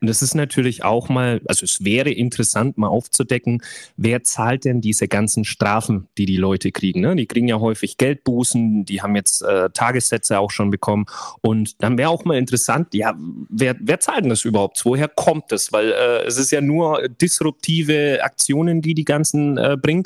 Und 0.02 0.10
es 0.10 0.22
ist 0.22 0.36
natürlich 0.36 0.84
auch 0.84 1.10
mal, 1.10 1.42
also 1.48 1.64
es 1.64 1.84
wäre 1.84 2.12
interessant, 2.12 2.78
mal 2.78 2.88
aufzudecken, 2.88 3.62
wer 3.96 4.24
zahlt 4.24 4.66
denn 4.66 4.82
diese 4.82 5.08
ganzen 5.08 5.44
Strafen, 5.44 6.08
die 6.18 6.26
die 6.26 6.38
Leute 6.38 6.72
kriegen. 6.72 7.02
Ne? 7.02 7.16
Die 7.16 7.26
kriegen 7.26 7.48
ja 7.48 7.60
häufig 7.60 7.98
Geldbußen, 7.98 8.86
die 8.86 9.02
haben 9.02 9.16
jetzt 9.16 9.42
äh, 9.42 9.70
Tagessätze 9.72 10.40
auch 10.40 10.52
schon 10.52 10.70
bekommen. 10.70 11.06
Und 11.42 11.82
dann 11.82 11.98
wäre 11.98 12.10
auch 12.10 12.26
mal 12.26 12.38
interessant, 12.38 12.94
ja, 12.94 13.16
wer, 13.50 13.76
wer 13.80 14.00
zahlt 14.00 14.24
denn 14.24 14.30
das 14.30 14.46
überhaupt? 14.46 14.84
Woher 14.86 15.08
kommt 15.08 15.52
das? 15.52 15.72
Weil 15.74 15.92
äh, 15.92 16.26
es 16.26 16.38
ist 16.38 16.52
ja 16.52 16.62
nur 16.62 17.08
disruptive 17.28 18.20
Aktionen, 18.24 18.82
die 18.82 18.94
die 18.94 19.06
ganzen 19.06 19.58
äh, 19.58 19.78
bringen. 19.80 20.04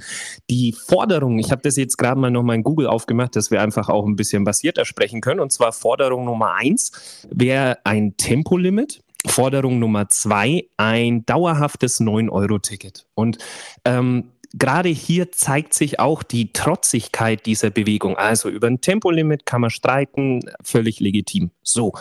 Die 0.50 0.74
Forderung, 0.74 1.40
ich 1.40 1.52
habe 1.52 1.62
das 1.62 1.76
jetzt 1.78 1.98
gerade 1.98 2.20
mal 2.20 2.32
nochmal 2.32 2.56
in 2.56 2.64
Google 2.64 2.88
aufgemacht, 2.88 3.36
dass 3.36 3.52
wir 3.52 3.62
einfach 3.62 3.90
auch 3.90 4.06
ein 4.06 4.16
bisschen 4.16 4.44
basierter 4.44 4.86
sprechen 4.86 5.22
können. 5.22 5.40
Und 5.40 5.52
zwar 5.52 5.72
Forderung 5.72 6.26
Nummer 6.26 6.56
eins 6.56 6.92
wäre 7.30 7.78
ein 7.84 8.18
Tempolimit. 8.18 9.02
Forderung 9.28 9.78
Nummer 9.78 10.10
zwei, 10.10 10.66
ein 10.78 11.28
dauerhaftes 11.28 12.02
9-Euro-Ticket. 12.02 13.06
Und 13.14 13.38
ähm, 13.86 14.32
gerade 14.54 14.90
hier 14.90 15.32
zeigt 15.32 15.74
sich 15.74 16.00
auch 16.00 16.24
die 16.24 16.54
Trotzigkeit 16.54 17.46
dieser 17.46 17.70
Bewegung. 17.70 18.18
Also 18.18 18.50
über 18.50 18.68
ein 18.68 18.82
Tempolimit 18.82 19.46
kann 19.46 19.62
man 19.62 19.70
streiten, 19.70 20.42
völlig 20.64 21.00
legitim. 21.00 21.52
So. 21.64 21.94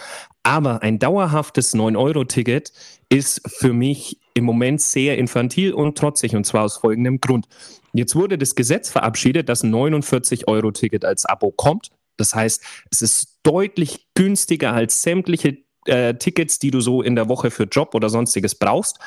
Aber 0.43 0.83
ein 0.83 0.99
dauerhaftes 0.99 1.75
9-Euro-Ticket 1.75 2.73
ist 3.09 3.43
für 3.47 3.73
mich 3.73 4.19
im 4.35 4.45
Moment 4.45 4.81
sehr 4.81 5.19
infantil 5.19 5.75
und 5.75 5.99
trotzig 5.99 6.35
und 6.35 6.45
zwar 6.45 6.65
aus 6.65 6.79
folgendem 6.79 7.21
Grund. 7.21 7.47
Jetzt 7.93 8.15
wurde 8.15 8.39
das 8.39 8.55
Gesetz 8.55 8.89
verabschiedet, 8.89 9.49
dass 9.49 9.63
ein 9.63 9.75
49-Euro-Ticket 9.75 11.05
als 11.05 11.27
Abo 11.27 11.51
kommt. 11.51 11.91
Das 12.17 12.35
heißt, 12.35 12.63
es 12.91 13.03
ist 13.03 13.39
deutlich 13.43 14.07
günstiger 14.15 14.73
als 14.73 15.03
sämtliche 15.03 15.59
äh, 15.87 16.15
Tickets, 16.15 16.59
die 16.59 16.71
du 16.71 16.81
so 16.81 17.03
in 17.03 17.17
der 17.17 17.29
Woche 17.29 17.51
für 17.51 17.65
Job 17.65 17.95
oder 17.95 18.09
sonstiges 18.09 18.55
brauchst. 18.55 18.99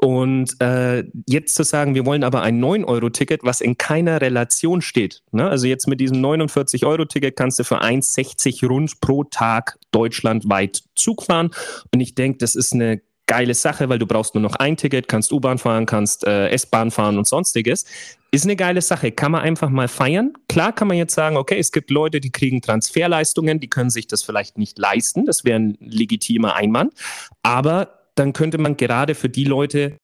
Und 0.00 0.60
äh, 0.60 1.02
jetzt 1.26 1.56
zu 1.56 1.64
sagen, 1.64 1.96
wir 1.96 2.06
wollen 2.06 2.22
aber 2.22 2.42
ein 2.42 2.62
9-Euro-Ticket, 2.62 3.42
was 3.42 3.60
in 3.60 3.78
keiner 3.78 4.20
Relation 4.20 4.80
steht. 4.80 5.22
Ne? 5.32 5.48
Also 5.48 5.66
jetzt 5.66 5.88
mit 5.88 5.98
diesem 5.98 6.24
49-Euro-Ticket 6.24 7.34
kannst 7.34 7.58
du 7.58 7.64
für 7.64 7.82
1,60 7.82 8.64
rund 8.68 9.00
pro 9.00 9.24
Tag 9.24 9.76
deutschlandweit 9.90 10.84
Zug 10.94 11.24
fahren. 11.24 11.50
Und 11.92 11.98
ich 11.98 12.14
denke, 12.14 12.38
das 12.38 12.54
ist 12.54 12.72
eine 12.72 13.00
geile 13.26 13.54
Sache, 13.54 13.88
weil 13.88 13.98
du 13.98 14.06
brauchst 14.06 14.36
nur 14.36 14.42
noch 14.42 14.54
ein 14.54 14.76
Ticket, 14.76 15.08
kannst 15.08 15.32
U-Bahn 15.32 15.58
fahren, 15.58 15.84
kannst 15.84 16.24
äh, 16.24 16.48
S-Bahn 16.50 16.92
fahren 16.92 17.18
und 17.18 17.26
sonstiges. 17.26 17.84
Ist 18.30 18.44
eine 18.44 18.54
geile 18.54 18.82
Sache, 18.82 19.10
kann 19.10 19.32
man 19.32 19.42
einfach 19.42 19.68
mal 19.68 19.88
feiern. 19.88 20.32
Klar 20.48 20.72
kann 20.72 20.86
man 20.86 20.96
jetzt 20.96 21.14
sagen, 21.14 21.36
okay, 21.36 21.58
es 21.58 21.72
gibt 21.72 21.90
Leute, 21.90 22.20
die 22.20 22.30
kriegen 22.30 22.62
Transferleistungen, 22.62 23.58
die 23.58 23.68
können 23.68 23.90
sich 23.90 24.06
das 24.06 24.22
vielleicht 24.22 24.58
nicht 24.58 24.78
leisten, 24.78 25.26
das 25.26 25.44
wäre 25.44 25.58
ein 25.58 25.76
legitimer 25.80 26.54
Einwand. 26.54 26.94
Aber 27.42 27.97
dann 28.18 28.32
könnte 28.32 28.58
man 28.58 28.76
gerade 28.76 29.14
für 29.14 29.28
die 29.28 29.44
Leute 29.44 29.96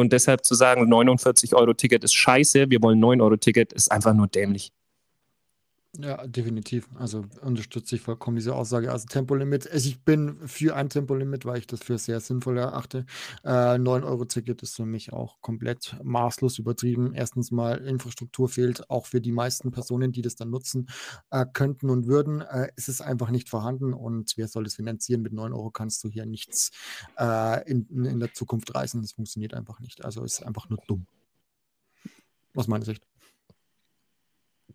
und 0.00 0.12
deshalb 0.12 0.44
zu 0.44 0.54
sagen, 0.54 0.88
49 0.88 1.54
Euro 1.54 1.74
Ticket 1.74 2.02
ist 2.04 2.14
scheiße, 2.14 2.70
wir 2.70 2.82
wollen 2.82 2.98
9 2.98 3.20
Euro 3.20 3.36
Ticket, 3.36 3.72
ist 3.72 3.92
einfach 3.92 4.14
nur 4.14 4.26
dämlich. 4.26 4.72
Ja, 5.98 6.26
definitiv. 6.26 6.88
Also 6.94 7.26
unterstütze 7.42 7.96
ich 7.96 8.00
vollkommen 8.00 8.36
diese 8.36 8.54
Aussage. 8.54 8.90
Also 8.90 9.06
Tempolimit, 9.08 9.70
also 9.70 9.86
ich 9.90 10.02
bin 10.02 10.38
für 10.48 10.74
ein 10.74 10.88
Tempolimit, 10.88 11.44
weil 11.44 11.58
ich 11.58 11.66
das 11.66 11.80
für 11.82 11.98
sehr 11.98 12.18
sinnvoll 12.20 12.56
erachte. 12.56 13.04
Äh, 13.44 13.76
9-Euro-Ticket 13.76 14.62
ist 14.62 14.76
für 14.76 14.86
mich 14.86 15.12
auch 15.12 15.42
komplett 15.42 15.94
maßlos 16.02 16.58
übertrieben. 16.58 17.12
Erstens 17.14 17.50
mal, 17.50 17.76
Infrastruktur 17.76 18.48
fehlt 18.48 18.88
auch 18.88 19.04
für 19.04 19.20
die 19.20 19.32
meisten 19.32 19.70
Personen, 19.70 20.12
die 20.12 20.22
das 20.22 20.34
dann 20.34 20.48
nutzen 20.48 20.88
äh, 21.30 21.44
könnten 21.52 21.90
und 21.90 22.06
würden. 22.06 22.40
Äh, 22.40 22.68
es 22.74 22.88
ist 22.88 23.02
einfach 23.02 23.28
nicht 23.28 23.50
vorhanden 23.50 23.92
und 23.92 24.32
wer 24.38 24.48
soll 24.48 24.64
das 24.64 24.76
finanzieren? 24.76 25.20
Mit 25.20 25.34
9 25.34 25.52
Euro 25.52 25.70
kannst 25.70 26.02
du 26.04 26.08
hier 26.08 26.24
nichts 26.24 26.70
äh, 27.18 27.70
in, 27.70 27.86
in 28.06 28.18
der 28.18 28.32
Zukunft 28.32 28.74
reißen. 28.74 29.02
Das 29.02 29.12
funktioniert 29.12 29.52
einfach 29.52 29.78
nicht. 29.80 30.02
Also 30.06 30.24
ist 30.24 30.42
einfach 30.42 30.70
nur 30.70 30.78
dumm. 30.86 31.06
Aus 32.54 32.66
meiner 32.66 32.86
Sicht 32.86 33.11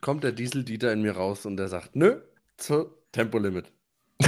kommt 0.01 0.23
der 0.23 0.31
Diesel-Dieter 0.31 0.91
in 0.93 1.01
mir 1.01 1.13
raus 1.13 1.45
und 1.45 1.57
der 1.57 1.67
sagt, 1.67 1.95
nö, 1.95 2.17
zu 2.57 2.89
Tempolimit. 3.11 3.71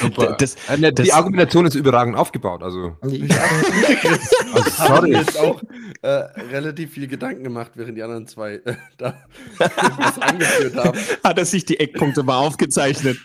Super. 0.00 0.36
Das, 0.38 0.56
äh, 0.68 0.92
die 0.92 1.12
Argumentation 1.12 1.66
ist 1.66 1.74
überragend 1.74 2.16
aufgebaut. 2.16 2.62
Also, 2.62 2.96
also 3.02 4.70
sorry. 4.70 5.12
Ich 5.12 5.18
jetzt 5.18 5.38
auch 5.38 5.62
äh, 6.02 6.08
relativ 6.08 6.92
viel 6.92 7.06
Gedanken 7.06 7.44
gemacht, 7.44 7.72
während 7.74 7.96
die 7.96 8.02
anderen 8.02 8.26
zwei 8.26 8.54
äh, 8.64 8.74
da 8.98 9.14
was 9.58 10.18
angeführt 10.18 10.76
haben. 10.76 10.98
Hat 11.22 11.38
er 11.38 11.44
sich 11.44 11.64
die 11.64 11.80
Eckpunkte 11.80 12.22
mal 12.22 12.38
aufgezeichnet. 12.38 13.18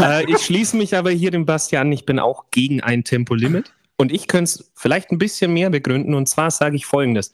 äh, 0.00 0.30
ich 0.30 0.38
schließe 0.38 0.76
mich 0.76 0.96
aber 0.96 1.10
hier 1.10 1.30
dem 1.30 1.46
Bastian. 1.46 1.92
Ich 1.92 2.06
bin 2.06 2.18
auch 2.18 2.46
gegen 2.50 2.82
ein 2.82 3.04
Tempolimit. 3.04 3.72
Und 3.98 4.12
ich 4.12 4.28
könnte 4.28 4.50
es 4.50 4.70
vielleicht 4.74 5.10
ein 5.10 5.18
bisschen 5.18 5.52
mehr 5.52 5.70
begründen. 5.70 6.14
Und 6.14 6.28
zwar 6.28 6.50
sage 6.50 6.76
ich 6.76 6.86
folgendes. 6.86 7.32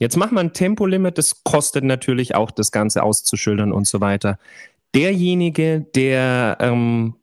Jetzt 0.00 0.16
macht 0.16 0.32
man 0.32 0.46
ein 0.46 0.52
Tempolimit, 0.54 1.18
das 1.18 1.44
kostet 1.44 1.84
natürlich 1.84 2.34
auch 2.34 2.50
das 2.50 2.72
Ganze 2.72 3.02
auszuschildern 3.02 3.70
und 3.70 3.86
so 3.86 4.00
weiter. 4.00 4.38
Derjenige, 4.94 5.86
der 5.94 6.56
ähm, 6.58 7.14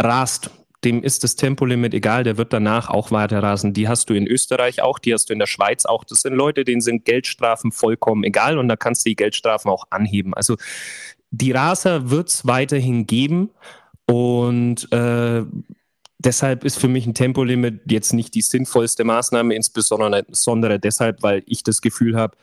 rast, 0.00 0.50
dem 0.84 1.02
ist 1.02 1.22
das 1.22 1.36
Tempolimit 1.36 1.92
egal, 1.92 2.24
der 2.24 2.38
wird 2.38 2.54
danach 2.54 2.88
auch 2.88 3.10
weiter 3.10 3.42
rasen. 3.42 3.74
Die 3.74 3.88
hast 3.88 4.08
du 4.08 4.14
in 4.14 4.26
Österreich 4.26 4.80
auch, 4.80 4.98
die 4.98 5.12
hast 5.12 5.28
du 5.28 5.34
in 5.34 5.38
der 5.38 5.46
Schweiz 5.46 5.84
auch. 5.84 6.02
Das 6.04 6.22
sind 6.22 6.32
Leute, 6.32 6.64
denen 6.64 6.80
sind 6.80 7.04
Geldstrafen 7.04 7.72
vollkommen 7.72 8.24
egal 8.24 8.56
und 8.56 8.68
da 8.68 8.76
kannst 8.76 9.04
du 9.04 9.10
die 9.10 9.16
Geldstrafen 9.16 9.70
auch 9.70 9.84
anheben. 9.90 10.32
Also 10.32 10.56
die 11.30 11.52
Raser 11.52 12.08
wird 12.08 12.30
es 12.30 12.46
weiterhin 12.46 13.06
geben 13.06 13.50
und 14.06 14.90
äh, 14.92 15.42
deshalb 16.18 16.64
ist 16.64 16.78
für 16.78 16.88
mich 16.88 17.06
ein 17.06 17.14
Tempolimit 17.14 17.80
jetzt 17.90 18.12
nicht 18.12 18.34
die 18.34 18.42
sinnvollste 18.42 19.04
Maßnahme, 19.04 19.54
insbesondere 19.54 20.78
deshalb, 20.78 21.22
weil 21.22 21.42
ich 21.46 21.62
das 21.62 21.80
Gefühl 21.80 22.16
habe, 22.16 22.36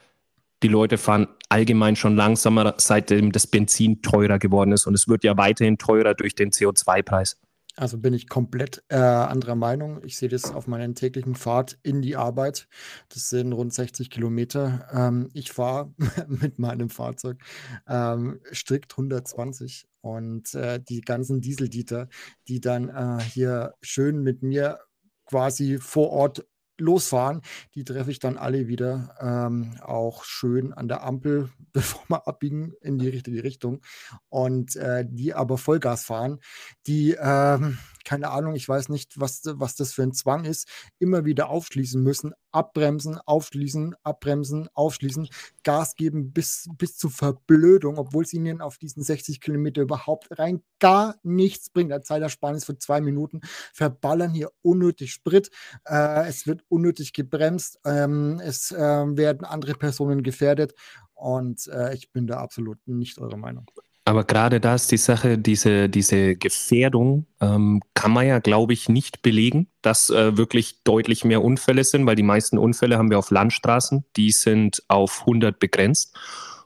die 0.62 0.68
Leute 0.70 0.98
fahren 0.98 1.28
allgemein 1.50 1.96
schon 1.96 2.16
langsamer, 2.16 2.76
seitdem 2.78 3.32
das 3.32 3.48
Benzin 3.48 4.02
teurer 4.02 4.40
geworden 4.40 4.72
ist. 4.72 4.88
Und 4.88 4.94
es 4.94 5.08
wird 5.08 5.24
ja 5.24 5.36
weiterhin 5.38 5.78
teurer 5.78 6.14
durch 6.14 6.36
den 6.36 6.52
CO2-Preis. 6.52 7.38
Also 7.76 7.98
bin 7.98 8.14
ich 8.14 8.30
komplett 8.30 8.84
äh, 8.90 8.96
anderer 8.98 9.56
Meinung. 9.56 10.02
Ich 10.04 10.18
sehe 10.18 10.30
das 10.30 10.54
auf 10.54 10.68
meiner 10.68 10.94
täglichen 10.94 11.34
Fahrt 11.34 11.80
in 11.82 12.02
die 12.02 12.16
Arbeit. 12.16 12.68
Das 13.10 13.30
sind 13.30 13.52
rund 13.52 13.74
60 13.74 14.12
Kilometer. 14.12 14.88
Ähm, 14.92 15.30
ich 15.34 15.52
fahre 15.52 15.94
mit 16.28 16.60
meinem 16.60 16.90
Fahrzeug 16.90 17.42
ähm, 17.88 18.40
strikt 18.52 18.94
120 18.94 19.88
und 20.02 20.54
äh, 20.54 20.80
die 20.82 21.02
ganzen 21.02 21.42
Dieseldieter, 21.42 22.10
die 22.48 22.62
dann 22.62 22.90
äh, 22.90 23.24
hier 23.24 23.74
schön 23.82 24.22
mit 24.22 24.44
mir 24.44 24.80
quasi 25.26 25.80
vor 25.80 26.12
Ort 26.12 26.46
losfahren, 26.78 27.42
die 27.76 27.84
treffe 27.84 28.12
ich 28.12 28.20
dann 28.20 28.38
alle 28.38 28.68
wieder 28.68 29.16
ähm, 29.20 29.78
auch 29.82 30.24
schön 30.24 30.74
an 30.74 30.88
der 30.88 31.04
Ampel, 31.04 31.50
bevor 31.74 32.02
wir 32.08 32.28
abbiegen 32.28 32.74
in 32.82 32.98
die 32.98 33.10
richtige 33.10 33.44
Richtung. 33.44 33.82
Und 34.30 34.76
äh, 34.76 35.06
die 35.08 35.34
aber 35.34 35.58
Vollgas 35.58 36.06
fahren, 36.06 36.40
die 36.88 37.16
ähm, 37.20 37.78
keine 38.04 38.32
Ahnung, 38.32 38.56
ich 38.56 38.68
weiß 38.68 38.89
nicht, 38.89 39.20
was, 39.20 39.42
was 39.46 39.76
das 39.76 39.94
für 39.94 40.04
ein 40.04 40.13
Zwang 40.13 40.46
ist, 40.46 40.68
immer 41.00 41.26
wieder 41.26 41.50
aufschließen 41.50 42.02
müssen, 42.02 42.34
abbremsen, 42.52 43.18
aufschließen, 43.18 43.96
abbremsen, 44.04 44.68
aufschließen, 44.74 45.28
Gas 45.63 45.96
geben 45.96 46.32
bis, 46.32 46.70
bis 46.78 46.98
zur 46.98 47.12
Verblödung, 47.12 47.98
obwohl 47.98 48.24
es 48.24 48.34
ihnen 48.34 48.62
auf 48.62 48.78
diesen 48.78 49.04
60 49.04 49.42
Kilometer 49.42 49.82
überhaupt 49.82 50.28
rein 50.38 50.62
gar 50.80 51.16
nichts 51.24 51.70
bringt. 51.70 51.92
Eine 51.92 52.04
Zeitersparnis 52.04 52.66
für 52.66 52.78
zwei 52.78 53.02
Minuten, 53.02 53.42
verballern 53.74 54.32
hier 54.32 54.52
unnötig 54.62 55.12
Sprit, 55.13 55.50
äh, 55.86 56.28
es 56.28 56.48
wird 56.48 56.63
unnötig 56.70 57.13
gebremst, 57.13 57.80
ähm, 57.86 58.39
es 58.44 58.72
äh, 58.72 58.78
werden 58.78 59.46
andere 59.46 59.74
Personen 59.74 60.24
gefährdet 60.24 60.74
und 61.13 61.68
äh, 61.68 61.94
ich 61.96 62.12
bin 62.12 62.28
da 62.28 62.38
absolut 62.38 62.80
nicht 62.86 63.20
eurer 63.20 63.38
Meinung. 63.38 63.70
Aber 64.06 64.26
gerade 64.26 64.60
da 64.60 64.76
ist 64.76 64.92
die 64.92 64.98
Sache, 64.98 65.38
diese, 65.38 65.88
diese 65.88 66.36
Gefährdung 66.36 67.26
ähm, 67.39 67.82
kann 67.94 68.12
man 68.12 68.28
ja, 68.28 68.39
glaube 68.39 68.74
ich, 68.74 68.89
nicht 68.89 69.22
belegen, 69.22 69.68
dass 69.82 70.10
äh, 70.10 70.38
wirklich 70.38 70.84
deutlich 70.84 71.24
mehr 71.24 71.42
Unfälle 71.42 71.86
sind, 71.86 72.06
weil 72.06 72.18
die 72.18 72.24
meisten 72.24 72.58
Unfälle 72.58 72.98
haben 72.98 73.10
wir 73.10 73.20
auf 73.20 73.32
Landstraßen, 73.32 74.04
die 74.18 74.32
sind 74.32 74.84
auf 74.89 75.22
100 75.22 75.58
begrenzt. 75.58 76.18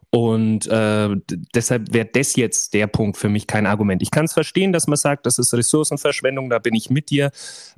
Und 0.09 0.67
äh, 0.67 1.09
deshalb 1.53 1.93
wäre 1.93 2.09
das 2.11 2.35
jetzt 2.37 2.73
der 2.73 2.87
Punkt 2.87 3.17
für 3.17 3.27
mich 3.27 3.45
kein 3.45 3.65
Argument. 3.65 4.01
Ich 4.01 4.11
kann 4.11 4.25
es 4.25 4.33
verstehen, 4.33 4.71
dass 4.71 4.87
man 4.87 4.95
sagt, 4.95 5.25
das 5.25 5.37
ist 5.37 5.53
Ressourcenverschwendung, 5.53 6.49
da 6.49 6.59
bin 6.59 6.75
ich 6.75 6.89
mit 6.89 7.09
dir. 7.09 7.31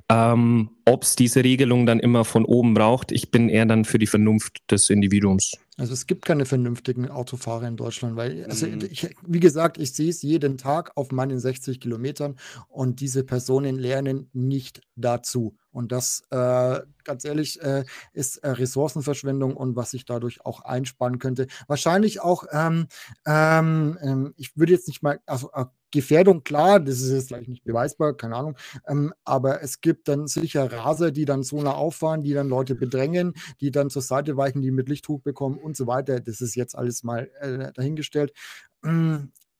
Ähm, 0.08 0.70
Ob 0.84 1.02
es 1.02 1.16
diese 1.16 1.42
Regelung 1.42 1.86
dann 1.86 1.98
immer 1.98 2.24
von 2.24 2.44
oben 2.44 2.74
braucht, 2.74 3.10
ich 3.10 3.32
bin 3.32 3.48
eher 3.48 3.66
dann 3.66 3.84
für 3.84 3.98
die 3.98 4.06
Vernunft 4.06 4.58
des 4.70 4.90
Individuums. 4.90 5.56
Also 5.76 5.92
es 5.92 6.06
gibt 6.06 6.24
keine 6.24 6.44
vernünftigen 6.44 7.08
Autofahrer 7.08 7.66
in 7.66 7.76
Deutschland, 7.76 8.14
weil, 8.14 8.44
also 8.44 8.66
mhm. 8.66 8.80
ich, 8.90 9.08
wie 9.26 9.40
gesagt, 9.40 9.78
ich 9.78 9.92
sehe 9.92 10.10
es 10.10 10.22
jeden 10.22 10.56
Tag 10.56 10.96
auf 10.96 11.10
meinen 11.10 11.40
60 11.40 11.80
Kilometern 11.80 12.36
und 12.68 13.00
diese 13.00 13.24
Personen 13.24 13.76
lernen 13.76 14.28
nicht 14.32 14.82
dazu. 14.94 15.56
Und 15.72 15.92
das, 15.92 16.22
äh, 16.30 16.80
ganz 17.04 17.24
ehrlich, 17.24 17.60
äh, 17.62 17.84
ist 18.12 18.38
äh, 18.38 18.50
Ressourcenverschwendung 18.50 19.56
und 19.56 19.76
was 19.76 19.94
ich 19.94 20.04
dadurch 20.04 20.44
auch 20.44 20.60
einsparen 20.60 21.18
könnte. 21.18 21.46
Wahrscheinlich 21.68 22.20
auch, 22.20 22.44
ähm, 22.52 22.88
ähm, 23.26 23.98
ähm 24.02 24.34
ich 24.36 24.56
würde 24.56 24.72
jetzt 24.72 24.88
nicht 24.88 25.02
mal, 25.02 25.20
also 25.26 25.50
äh, 25.52 25.66
Gefährdung, 25.92 26.44
klar, 26.44 26.78
das 26.78 27.00
ist 27.00 27.10
jetzt 27.10 27.28
vielleicht 27.28 27.48
nicht 27.48 27.64
beweisbar, 27.64 28.16
keine 28.16 28.36
Ahnung, 28.36 28.56
ähm, 28.86 29.12
aber 29.24 29.60
es 29.62 29.80
gibt 29.80 30.06
dann 30.06 30.28
sicher 30.28 30.72
Raser, 30.72 31.10
die 31.10 31.24
dann 31.24 31.42
so 31.42 31.60
nah 31.60 31.72
auffahren, 31.72 32.22
die 32.22 32.32
dann 32.32 32.48
Leute 32.48 32.76
bedrängen, 32.76 33.34
die 33.60 33.72
dann 33.72 33.90
zur 33.90 34.02
Seite 34.02 34.36
weichen, 34.36 34.62
die 34.62 34.70
mit 34.70 34.88
Lichttuch 34.88 35.20
bekommen 35.20 35.58
und 35.58 35.76
so 35.76 35.88
weiter. 35.88 36.20
Das 36.20 36.40
ist 36.40 36.54
jetzt 36.54 36.76
alles 36.76 37.02
mal 37.02 37.28
äh, 37.40 37.72
dahingestellt. 37.72 38.32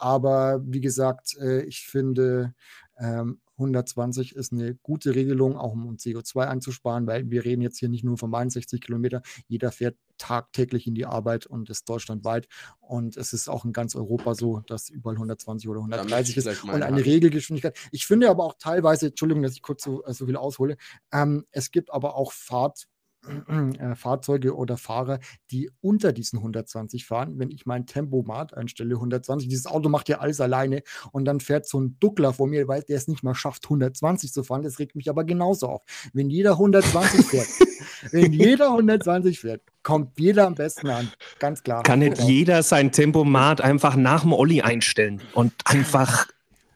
Aber 0.00 0.62
wie 0.64 0.80
gesagt, 0.80 1.36
äh, 1.38 1.62
ich 1.62 1.86
finde, 1.86 2.54
ähm, 3.00 3.40
120 3.56 4.34
ist 4.36 4.52
eine 4.52 4.74
gute 4.76 5.14
Regelung, 5.14 5.56
auch 5.56 5.72
um 5.72 5.96
CO2 5.96 6.46
einzusparen, 6.46 7.06
weil 7.06 7.30
wir 7.30 7.44
reden 7.44 7.62
jetzt 7.62 7.78
hier 7.78 7.88
nicht 7.88 8.04
nur 8.04 8.16
von 8.16 8.34
61 8.34 8.80
Kilometer. 8.80 9.22
Jeder 9.48 9.70
fährt 9.72 9.96
tagtäglich 10.18 10.86
in 10.86 10.94
die 10.94 11.06
Arbeit 11.06 11.46
und 11.46 11.68
ist 11.70 11.88
deutschlandweit. 11.88 12.46
Und 12.80 13.16
es 13.16 13.32
ist 13.32 13.48
auch 13.48 13.64
in 13.64 13.72
ganz 13.72 13.94
Europa 13.94 14.34
so, 14.34 14.60
dass 14.60 14.88
überall 14.88 15.16
120 15.16 15.68
oder 15.68 15.80
130 15.80 16.36
ist 16.36 16.64
und 16.64 16.82
eine 16.82 17.04
Regelgeschwindigkeit. 17.04 17.76
Ich 17.92 18.06
finde 18.06 18.30
aber 18.30 18.44
auch 18.44 18.54
teilweise, 18.58 19.08
Entschuldigung, 19.08 19.42
dass 19.42 19.52
ich 19.52 19.62
kurz 19.62 19.82
so, 19.82 20.04
äh, 20.04 20.14
so 20.14 20.26
viel 20.26 20.36
aushole, 20.36 20.76
ähm, 21.12 21.44
es 21.50 21.70
gibt 21.70 21.92
aber 21.92 22.16
auch 22.16 22.32
Fahrt, 22.32 22.86
äh, 23.26 23.94
Fahrzeuge 23.94 24.56
oder 24.56 24.76
Fahrer, 24.76 25.18
die 25.50 25.70
unter 25.80 26.12
diesen 26.12 26.38
120 26.38 27.04
fahren. 27.06 27.38
Wenn 27.38 27.50
ich 27.50 27.66
mein 27.66 27.86
Tempomat 27.86 28.54
einstelle, 28.54 28.94
120, 28.94 29.48
dieses 29.48 29.66
Auto 29.66 29.88
macht 29.88 30.08
ja 30.08 30.18
alles 30.18 30.40
alleine 30.40 30.82
und 31.12 31.24
dann 31.26 31.40
fährt 31.40 31.66
so 31.66 31.78
ein 31.78 31.96
Duckler 32.00 32.32
vor 32.32 32.46
mir, 32.46 32.66
weil 32.68 32.82
der 32.82 32.96
es 32.96 33.08
nicht 33.08 33.22
mal 33.22 33.34
schafft, 33.34 33.64
120 33.64 34.32
zu 34.32 34.42
fahren. 34.42 34.62
Das 34.62 34.78
regt 34.78 34.96
mich 34.96 35.10
aber 35.10 35.24
genauso 35.24 35.68
auf. 35.68 35.82
Wenn 36.12 36.30
jeder 36.30 36.52
120 36.52 37.26
fährt, 37.26 37.48
wenn 38.12 38.32
jeder 38.32 38.68
120 38.68 39.40
fährt, 39.40 39.62
kommt 39.82 40.18
jeder 40.18 40.46
am 40.46 40.54
besten 40.54 40.88
an. 40.88 41.10
Ganz 41.38 41.62
klar. 41.62 41.82
Kann 41.82 41.98
nicht 42.00 42.18
jeder 42.22 42.62
sein 42.62 42.92
Tempomat 42.92 43.60
einfach 43.60 43.96
nach 43.96 44.22
dem 44.22 44.32
Olli 44.32 44.62
einstellen 44.62 45.20
und 45.34 45.52
einfach 45.64 46.26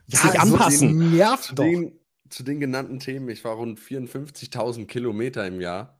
Ja, 0.07 0.19
sich 0.19 0.31
so 0.31 0.37
anpassen? 0.37 1.15
Nervt 1.15 1.43
Zu 1.45 1.55
doch. 1.55 1.63
den, 1.63 1.99
zu 2.29 2.43
den 2.43 2.59
genannten 2.59 2.99
Themen, 2.99 3.29
ich 3.29 3.43
war 3.43 3.55
rund 3.55 3.79
54.000 3.79 4.85
Kilometer 4.85 5.45
im 5.47 5.61
Jahr. 5.61 5.94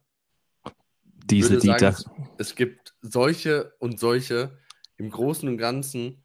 Diese 1.26 1.52
würde 1.52 1.66
sagen, 1.66 1.78
Dieter. 1.78 1.90
es, 1.90 2.06
es 2.38 2.56
gibt 2.56 2.96
solche 3.02 3.74
und 3.80 4.00
solche. 4.00 4.58
Im 4.98 5.10
Großen 5.10 5.48
und 5.50 5.58
Ganzen 5.58 6.24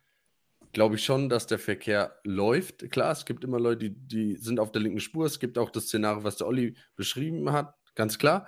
glaube 0.72 0.96
ich 0.96 1.04
schon, 1.04 1.28
dass 1.28 1.46
der 1.46 1.58
Verkehr 1.58 2.16
läuft. 2.24 2.90
Klar, 2.90 3.12
es 3.12 3.24
gibt 3.24 3.42
immer 3.44 3.58
Leute, 3.58 3.90
die, 3.90 4.06
die 4.06 4.36
sind 4.36 4.60
auf 4.60 4.70
der 4.72 4.82
linken 4.82 5.00
Spur. 5.00 5.26
Es 5.26 5.40
gibt 5.40 5.58
auch 5.58 5.70
das 5.70 5.84
Szenario, 5.84 6.24
was 6.24 6.36
der 6.36 6.46
Olli 6.46 6.76
beschrieben 6.96 7.50
hat, 7.52 7.74
ganz 7.94 8.18
klar. 8.18 8.46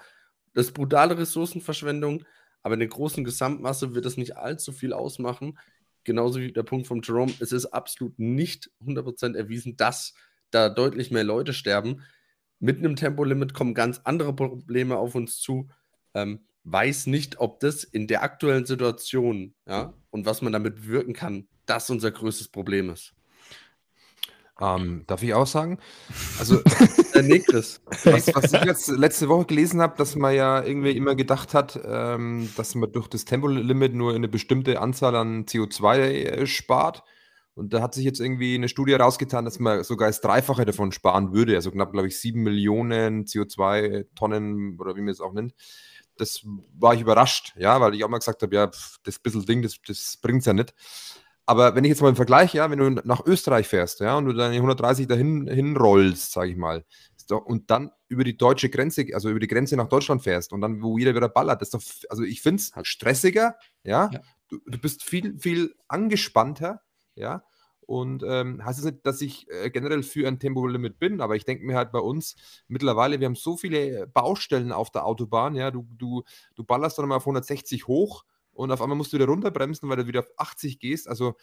Das 0.55 0.67
ist 0.67 0.73
brutale 0.73 1.19
Ressourcenverschwendung, 1.19 2.25
aber 2.63 2.75
in 2.75 2.81
der 2.81 2.89
großen 2.89 3.25
Gesamtmasse 3.25 3.95
wird 3.95 4.07
es 4.07 4.17
nicht 4.17 4.37
allzu 4.37 4.73
viel 4.73 4.93
ausmachen. 4.93 5.59
Genauso 6.05 6.41
wie 6.41 6.53
der 6.53 6.63
Punkt 6.63 6.87
von 6.87 7.01
Jerome, 7.03 7.33
es 7.41 7.53
ist 7.53 7.67
absolut 7.67 8.19
nicht 8.19 8.71
100% 8.85 9.37
erwiesen, 9.37 9.77
dass 9.77 10.15
da 10.51 10.69
deutlich 10.69 11.11
mehr 11.11 11.25
Leute 11.25 11.53
sterben. 11.53 12.03
Mit 12.59 12.79
einem 12.79 12.97
Tempolimit 12.97 13.55
kommen 13.55 13.75
ganz 13.75 14.01
andere 14.05 14.35
Probleme 14.35 14.97
auf 14.97 15.15
uns 15.15 15.39
zu. 15.39 15.69
Ähm, 16.15 16.41
weiß 16.65 17.07
nicht, 17.07 17.41
ob 17.41 17.61
das 17.61 17.85
in 17.85 18.07
der 18.07 18.23
aktuellen 18.23 18.67
Situation 18.67 19.55
ja, 19.67 19.95
und 20.11 20.27
was 20.27 20.43
man 20.43 20.53
damit 20.53 20.87
wirken 20.87 21.13
kann, 21.13 21.49
das 21.67 21.91
unser 21.91 22.11
größtes 22.11 22.49
Problem 22.49 22.91
ist. 22.91 23.15
Ähm, 24.61 25.05
darf 25.07 25.23
ich 25.23 25.35
auch 25.35 25.47
sagen? 25.47 25.79
Also, 26.39 26.61
Äh, 27.15 27.23
nee, 27.23 27.39
Chris. 27.41 27.81
was, 28.05 28.35
was 28.35 28.53
ich 28.53 28.65
jetzt 28.65 28.89
letzte 28.89 29.29
Woche 29.29 29.47
gelesen 29.47 29.81
habe, 29.81 29.97
dass 29.97 30.17
man 30.17 30.35
ja 30.35 30.63
irgendwie 30.63 30.93
immer 30.93 31.15
gedacht 31.15 31.55
hat, 31.55 31.79
ähm, 31.85 32.49
dass 32.57 32.75
man 32.75 32.93
durch 32.93 33.09
das 33.09 33.25
Tempolimit 33.25 33.95
nur 33.95 34.15
eine 34.15 34.29
bestimmte 34.29 34.81
Anzahl 34.81 35.15
an 35.17 35.45
CO2 35.45 35.99
äh, 35.99 36.47
spart. 36.47 37.03
Und 37.55 37.75
da 37.75 37.83
hat 37.83 37.95
sich 37.95 38.05
jetzt 38.05 38.21
irgendwie 38.21 38.55
eine 38.55 38.69
Studie 38.69 38.93
herausgetan, 38.93 39.45
dass 39.45 39.59
man 39.59 39.85
sogar 39.85 40.09
das 40.09 40.23
Dreifache 40.23 40.65
davon 40.65 40.91
sparen 40.91 41.35
würde. 41.35 41.55
Also 41.55 41.71
knapp, 41.71 41.93
glaube 41.93 42.09
ich, 42.09 42.19
sieben 42.19 42.43
Millionen 42.43 43.25
CO2-Tonnen 43.25 44.79
oder 44.81 44.97
wie 44.97 45.03
man 45.03 45.11
es 45.11 45.21
auch 45.21 45.35
nennt. 45.35 45.53
Das 46.17 46.43
war 46.79 46.95
ich 46.95 47.01
überrascht, 47.01 47.55
ja, 47.57 47.81
weil 47.81 47.95
ich 47.95 48.05
auch 48.05 48.09
mal 48.09 48.19
gesagt 48.19 48.43
habe, 48.43 48.55
ja, 48.55 48.71
das 49.05 49.19
bisschen 49.19 49.47
Ding, 49.47 49.63
das, 49.63 49.77
das 49.87 50.19
bringt 50.21 50.41
es 50.41 50.47
ja 50.47 50.53
nicht. 50.53 50.75
Aber 51.47 51.75
wenn 51.75 51.85
ich 51.85 51.91
jetzt 51.91 52.01
mal 52.03 52.09
im 52.09 52.17
Vergleich, 52.17 52.55
ja, 52.55 52.71
wenn 52.71 52.79
du 52.79 52.91
nach 53.05 53.27
Österreich 53.27 53.67
fährst, 53.67 54.01
ja, 54.01 54.17
und 54.17 54.27
du 54.27 54.33
deine 54.33 54.55
130 54.57 55.07
dahin 55.09 55.49
hinrollst, 55.49 56.33
sage 56.33 56.51
ich 56.51 56.57
mal, 56.57 56.85
doch, 57.29 57.45
und 57.45 57.71
dann 57.71 57.91
über 58.09 58.25
die 58.25 58.37
deutsche 58.37 58.69
Grenze, 58.69 59.07
also 59.15 59.31
über 59.31 59.41
die 59.41 59.47
Grenze 59.47 59.77
nach 59.77 59.89
Deutschland 59.89 60.23
fährst 60.23 60.53
und 60.53 60.61
dann, 60.61 60.83
wo 60.83 60.99
jeder 60.99 61.15
wieder 61.15 61.29
ballert, 61.29 61.61
das 61.63 61.69
ist 61.69 61.75
doch, 61.75 62.11
also 62.11 62.23
ich 62.23 62.43
finde 62.43 62.63
es 62.63 62.73
stressiger, 62.87 63.57
ja, 63.83 64.11
Ja. 64.13 64.21
Du, 64.49 64.59
du 64.67 64.79
bist 64.79 65.03
viel, 65.03 65.39
viel 65.39 65.75
angespannter, 65.89 66.83
ja, 67.15 67.43
und 67.87 68.23
ähm, 68.27 68.65
heißt 68.65 68.79
es 68.79 68.85
nicht, 68.85 69.07
dass 69.07 69.21
ich 69.21 69.51
äh, 69.51 69.71
generell 69.71 70.03
für 70.03 70.27
ein 70.27 70.39
Tempolimit 70.39 70.99
bin, 70.99 71.21
aber 71.21 71.37
ich 71.37 71.45
denke 71.45 71.65
mir 71.65 71.77
halt 71.77 71.93
bei 71.93 71.99
uns 71.99 72.37
mittlerweile, 72.69 73.21
wir 73.21 73.27
haben 73.27 73.35
so 73.35 73.57
viele 73.57 74.07
Baustellen 74.07 74.73
auf 74.73 74.91
der 74.91 75.05
Autobahn, 75.05 75.55
ja, 75.55 75.71
du, 75.71 75.87
du, 75.99 76.23
du 76.55 76.65
ballerst 76.65 76.99
dann 76.99 77.09
mal 77.09 77.17
auf 77.17 77.23
160 77.23 77.87
hoch 77.87 78.25
und 78.53 78.71
auf 78.71 78.81
einmal 78.83 78.97
musst 78.97 79.13
du 79.13 79.17
wieder 79.17 79.27
runterbremsen, 79.27 79.89
weil 79.89 79.97
du 79.97 80.07
wieder 80.07 80.21
auf 80.21 80.31
80 80.37 80.79
gehst. 80.79 81.09
Also 81.09 81.35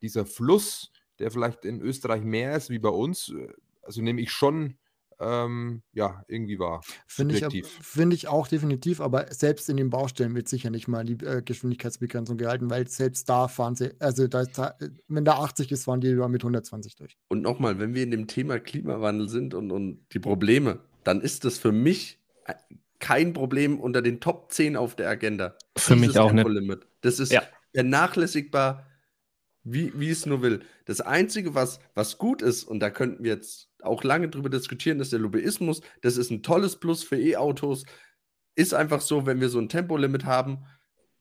dieser 0.00 0.26
Fluss, 0.26 0.92
der 1.18 1.30
vielleicht 1.30 1.64
in 1.64 1.80
Österreich 1.80 2.22
mehr 2.22 2.56
ist 2.56 2.70
wie 2.70 2.78
bei 2.78 2.90
uns, 2.90 3.30
äh, 3.30 3.48
also 3.82 4.02
nehme 4.02 4.20
ich 4.20 4.30
schon 4.30 4.78
ähm, 5.22 5.82
ja, 5.92 6.22
irgendwie 6.28 6.58
wahr. 6.58 6.82
Finde 7.06 7.36
ich, 7.36 7.66
finde 7.80 8.16
ich 8.16 8.28
auch 8.28 8.48
definitiv, 8.48 9.00
aber 9.00 9.32
selbst 9.32 9.68
in 9.68 9.76
den 9.76 9.90
Baustellen 9.90 10.34
wird 10.34 10.48
sicher 10.48 10.70
nicht 10.70 10.88
mal 10.88 11.04
die 11.04 11.24
äh, 11.24 11.42
Geschwindigkeitsbegrenzung 11.42 12.36
gehalten, 12.36 12.70
weil 12.70 12.88
selbst 12.88 13.28
da 13.28 13.48
fahren 13.48 13.74
sie, 13.74 13.92
also 14.00 14.26
da, 14.26 14.42
ist 14.42 14.58
da, 14.58 14.74
wenn 15.08 15.24
da 15.24 15.34
80 15.34 15.70
ist, 15.72 15.84
fahren 15.84 16.00
die 16.00 16.10
über 16.10 16.28
mit 16.28 16.42
120 16.42 16.96
durch. 16.96 17.16
Und 17.28 17.42
nochmal, 17.42 17.78
wenn 17.78 17.94
wir 17.94 18.02
in 18.02 18.10
dem 18.10 18.26
Thema 18.26 18.58
Klimawandel 18.58 19.28
sind 19.28 19.54
und, 19.54 19.70
und 19.70 20.04
die 20.12 20.18
Probleme, 20.18 20.80
dann 21.04 21.20
ist 21.20 21.44
das 21.44 21.58
für 21.58 21.72
mich 21.72 22.20
äh, 22.46 22.54
kein 22.98 23.32
Problem 23.32 23.80
unter 23.80 24.02
den 24.02 24.20
Top 24.20 24.52
10 24.52 24.76
auf 24.76 24.94
der 24.94 25.08
Agenda. 25.08 25.56
Für 25.76 25.94
mich 25.94 26.10
Dieses 26.10 26.16
auch 26.18 26.32
nicht. 26.32 26.44
Tempolimit. 26.44 26.86
Das 27.00 27.18
ist 27.18 27.32
Ja. 27.32 27.42
vernachlässigbar, 27.74 28.86
wie, 29.64 29.92
wie 29.98 30.10
es 30.10 30.26
nur 30.26 30.42
will. 30.42 30.60
Das 30.86 31.00
Einzige, 31.00 31.54
was, 31.54 31.78
was 31.94 32.18
gut 32.18 32.42
ist, 32.42 32.64
und 32.64 32.80
da 32.80 32.90
könnten 32.90 33.22
wir 33.24 33.32
jetzt 33.34 33.68
auch 33.82 34.02
lange 34.04 34.28
drüber 34.28 34.48
diskutieren, 34.50 35.00
ist 35.00 35.12
der 35.12 35.20
Lobbyismus. 35.20 35.80
Das 36.02 36.16
ist 36.16 36.30
ein 36.30 36.42
tolles 36.42 36.76
Plus 36.80 37.04
für 37.04 37.16
E-Autos. 37.18 37.84
Ist 38.54 38.74
einfach 38.74 39.00
so, 39.00 39.24
wenn 39.26 39.40
wir 39.40 39.48
so 39.48 39.58
ein 39.58 39.68
Tempolimit 39.68 40.24
haben, 40.24 40.64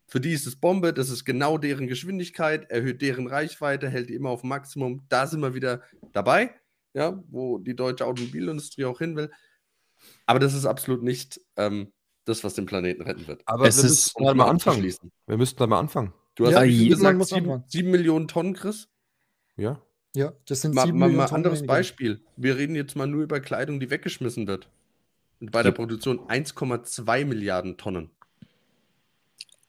für 0.08 0.20
die 0.20 0.34
ist 0.34 0.46
es 0.46 0.58
Bombe, 0.58 0.92
das 0.94 1.10
ist 1.10 1.24
genau 1.24 1.58
deren 1.58 1.88
Geschwindigkeit, 1.88 2.70
erhöht 2.70 3.02
deren 3.02 3.28
Reichweite, 3.28 3.88
hält 3.90 4.10
die 4.10 4.16
immer 4.16 4.30
auf 4.30 4.44
Maximum. 4.44 5.06
Da 5.08 5.26
sind 5.28 5.40
wir 5.40 5.54
wieder 5.54 5.84
dabei, 6.12 6.54
ja, 6.94 7.24
wo 7.30 7.60
die 7.60 7.76
deutsche 7.76 8.06
Automobilindustrie 8.06 8.84
auch 8.86 9.00
hin 9.00 9.16
will. 9.16 9.32
Aber 10.26 10.40
das 10.40 10.54
ist 10.54 10.66
absolut 10.66 11.04
nicht 11.04 11.40
ähm, 11.56 11.94
das, 12.26 12.44
was 12.44 12.56
den 12.56 12.66
Planeten 12.66 13.04
retten 13.04 13.26
wird. 13.28 13.44
Aber 13.46 13.66
Es 13.68 13.78
wir 13.78 13.86
ist- 13.86 13.90
müssten 13.92 14.28
halt 14.28 14.36
mal 14.38 14.50
anfangen. 14.50 14.94
Wir 15.28 15.38
müssten 15.38 15.58
da 15.60 15.68
mal 15.68 15.80
anfangen. 15.80 16.14
Du 16.36 16.46
hast 16.46 16.54
Ja, 16.54 16.88
gesagt, 16.88 17.18
muss 17.18 17.30
sieben, 17.30 17.64
sieben 17.68 17.92
Millionen 17.92 18.28
Tonnen, 18.28 18.54
Chris? 18.54 18.90
Ja. 19.58 19.82
Ja, 20.16 20.34
das 20.48 20.62
sind 20.62 20.76
Mal, 20.76 20.86
sieben 20.86 21.00
mal, 21.00 21.06
Millionen 21.06 21.18
mal 21.18 21.28
Tonnen 21.28 21.38
anderes 21.38 21.60
weniger. 21.60 21.74
Beispiel. 21.74 22.22
Wir 22.36 22.58
reden 22.58 22.76
jetzt 22.76 22.96
mal 22.96 23.08
nur 23.08 23.24
über 23.24 23.40
Kleidung, 23.40 23.80
die 23.80 23.90
weggeschmissen 23.90 24.48
wird. 24.48 24.70
Und 25.40 25.52
bei 25.52 25.64
der 25.64 25.72
Produktion 25.72 26.20
1,2 26.28 27.26
Milliarden 27.26 27.78
Tonnen. 27.78 28.12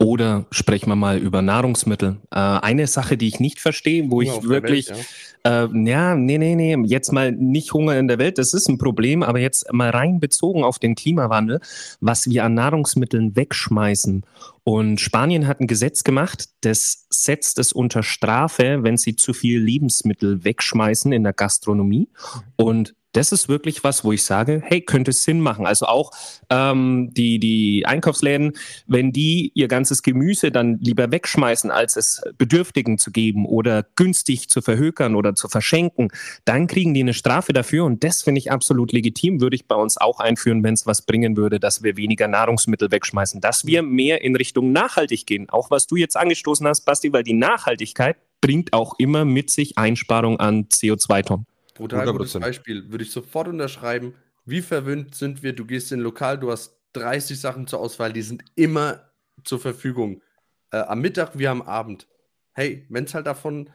Oder 0.02 0.46
sprechen 0.50 0.88
wir 0.88 0.96
mal 0.96 1.18
über 1.18 1.42
Nahrungsmittel. 1.42 2.16
Äh, 2.30 2.38
eine 2.38 2.86
Sache, 2.86 3.16
die 3.16 3.28
ich 3.28 3.40
nicht 3.40 3.60
verstehe, 3.60 4.10
wo 4.10 4.20
Hunger 4.22 4.36
ich 4.36 4.48
wirklich, 4.48 4.90
Welt, 4.90 5.06
ja. 5.44 5.64
äh, 5.64 5.88
ja, 5.88 6.14
nee, 6.14 6.38
nee, 6.38 6.56
nee, 6.56 6.76
jetzt 6.86 7.12
mal 7.12 7.30
nicht 7.32 7.72
Hunger 7.72 7.96
in 7.98 8.08
der 8.08 8.18
Welt, 8.18 8.38
das 8.38 8.52
ist 8.52 8.68
ein 8.68 8.78
Problem, 8.78 9.22
aber 9.22 9.38
jetzt 9.38 9.72
mal 9.72 9.90
rein 9.90 10.18
bezogen 10.18 10.64
auf 10.64 10.78
den 10.78 10.94
Klimawandel, 10.94 11.60
was 12.00 12.28
wir 12.28 12.44
an 12.44 12.54
Nahrungsmitteln 12.54 13.36
wegschmeißen. 13.36 14.24
Und 14.64 15.00
Spanien 15.00 15.46
hat 15.46 15.60
ein 15.60 15.66
Gesetz 15.66 16.04
gemacht, 16.04 16.48
das 16.62 17.06
setzt 17.10 17.58
es 17.58 17.72
unter 17.72 18.02
Strafe, 18.02 18.82
wenn 18.82 18.96
sie 18.96 19.16
zu 19.16 19.32
viel 19.32 19.60
Lebensmittel 19.60 20.44
wegschmeißen 20.44 21.12
in 21.12 21.22
der 21.22 21.32
Gastronomie. 21.32 22.08
Und 22.56 22.94
das 23.12 23.32
ist 23.32 23.48
wirklich 23.48 23.84
was, 23.84 24.04
wo 24.04 24.12
ich 24.12 24.24
sage, 24.24 24.62
hey, 24.64 24.80
könnte 24.80 25.12
Sinn 25.12 25.40
machen. 25.40 25.66
Also 25.66 25.86
auch 25.86 26.10
ähm, 26.50 27.10
die, 27.12 27.38
die 27.38 27.84
Einkaufsläden, 27.86 28.52
wenn 28.86 29.12
die 29.12 29.52
ihr 29.54 29.68
ganzes 29.68 30.02
Gemüse 30.02 30.50
dann 30.50 30.78
lieber 30.80 31.10
wegschmeißen, 31.10 31.70
als 31.70 31.96
es 31.96 32.22
Bedürftigen 32.38 32.98
zu 32.98 33.10
geben 33.10 33.46
oder 33.46 33.84
günstig 33.96 34.48
zu 34.48 34.62
verhökern 34.62 35.14
oder 35.14 35.34
zu 35.34 35.48
verschenken, 35.48 36.08
dann 36.44 36.66
kriegen 36.66 36.94
die 36.94 37.00
eine 37.00 37.14
Strafe 37.14 37.52
dafür. 37.52 37.84
Und 37.84 38.02
das 38.02 38.22
finde 38.22 38.38
ich 38.38 38.50
absolut 38.50 38.92
legitim, 38.92 39.40
würde 39.40 39.56
ich 39.56 39.66
bei 39.66 39.76
uns 39.76 39.98
auch 39.98 40.20
einführen, 40.20 40.64
wenn 40.64 40.74
es 40.74 40.86
was 40.86 41.02
bringen 41.02 41.36
würde, 41.36 41.60
dass 41.60 41.82
wir 41.82 41.96
weniger 41.96 42.28
Nahrungsmittel 42.28 42.90
wegschmeißen, 42.90 43.40
dass 43.40 43.66
wir 43.66 43.82
mehr 43.82 44.22
in 44.22 44.36
Richtung 44.36 44.72
nachhaltig 44.72 45.26
gehen. 45.26 45.50
Auch 45.50 45.70
was 45.70 45.86
du 45.86 45.96
jetzt 45.96 46.16
angestoßen 46.16 46.66
hast, 46.66 46.82
Basti, 46.82 47.12
weil 47.12 47.22
die 47.22 47.34
Nachhaltigkeit 47.34 48.16
bringt 48.40 48.72
auch 48.72 48.94
immer 48.98 49.24
mit 49.24 49.50
sich 49.50 49.78
Einsparung 49.78 50.40
an 50.40 50.64
CO2-Tonnen. 50.64 51.46
Brutal 51.74 52.10
gutes 52.12 52.34
100%. 52.34 52.40
Beispiel. 52.40 52.90
Würde 52.90 53.04
ich 53.04 53.10
sofort 53.10 53.48
unterschreiben. 53.48 54.14
Wie 54.44 54.62
verwöhnt 54.62 55.14
sind 55.14 55.42
wir? 55.42 55.54
Du 55.54 55.64
gehst 55.64 55.92
in 55.92 56.00
ein 56.00 56.02
Lokal, 56.02 56.38
du 56.38 56.50
hast 56.50 56.76
30 56.94 57.40
Sachen 57.40 57.66
zur 57.66 57.80
Auswahl, 57.80 58.12
die 58.12 58.22
sind 58.22 58.44
immer 58.54 59.10
zur 59.44 59.60
Verfügung. 59.60 60.22
Äh, 60.70 60.78
am 60.78 61.00
Mittag 61.00 61.38
wie 61.38 61.48
am 61.48 61.62
Abend. 61.62 62.08
Hey, 62.52 62.86
wenn 62.90 63.04
es 63.04 63.14
halt 63.14 63.26
davon 63.26 63.70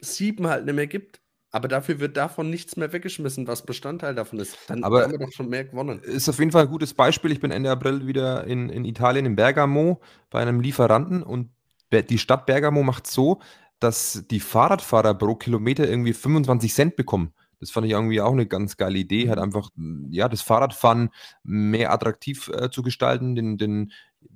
sieben 0.00 0.46
halt 0.46 0.64
nicht 0.64 0.74
mehr 0.74 0.86
gibt, 0.86 1.20
aber 1.50 1.68
dafür 1.68 2.00
wird 2.00 2.16
davon 2.16 2.48
nichts 2.48 2.76
mehr 2.76 2.92
weggeschmissen, 2.92 3.46
was 3.46 3.66
Bestandteil 3.66 4.14
davon 4.14 4.40
ist, 4.40 4.56
dann 4.68 4.82
Aber- 4.82 5.02
haben 5.02 5.12
wir 5.12 5.18
doch 5.18 5.32
schon 5.32 5.48
mehr 5.48 5.64
gewonnen. 5.64 6.00
Ist 6.02 6.28
auf 6.28 6.38
jeden 6.38 6.50
Fall 6.50 6.62
ein 6.62 6.70
gutes 6.70 6.94
Beispiel. 6.94 7.30
Ich 7.30 7.40
bin 7.40 7.50
Ende 7.50 7.70
April 7.70 8.06
wieder 8.06 8.44
in, 8.44 8.70
in 8.70 8.84
Italien, 8.84 9.26
in 9.26 9.36
Bergamo, 9.36 10.00
bei 10.30 10.40
einem 10.40 10.60
Lieferanten 10.60 11.22
und 11.22 11.50
die 11.92 12.18
Stadt 12.18 12.46
Bergamo 12.46 12.82
macht 12.82 13.06
so, 13.06 13.40
dass 13.82 14.24
die 14.30 14.40
Fahrradfahrer 14.40 15.14
pro 15.14 15.34
Kilometer 15.34 15.88
irgendwie 15.88 16.12
25 16.12 16.72
Cent 16.72 16.96
bekommen. 16.96 17.32
Das 17.60 17.70
fand 17.70 17.86
ich 17.86 17.92
irgendwie 17.92 18.20
auch 18.20 18.32
eine 18.32 18.46
ganz 18.46 18.76
geile 18.76 18.98
Idee, 18.98 19.28
halt 19.28 19.38
einfach 19.38 19.70
mh, 19.76 20.08
ja, 20.10 20.28
das 20.28 20.42
Fahrradfahren 20.42 21.10
mehr 21.44 21.92
attraktiv 21.92 22.48
äh, 22.48 22.70
zu 22.70 22.82
gestalten, 22.82 23.36
den, 23.36 23.56
den, 23.56 23.92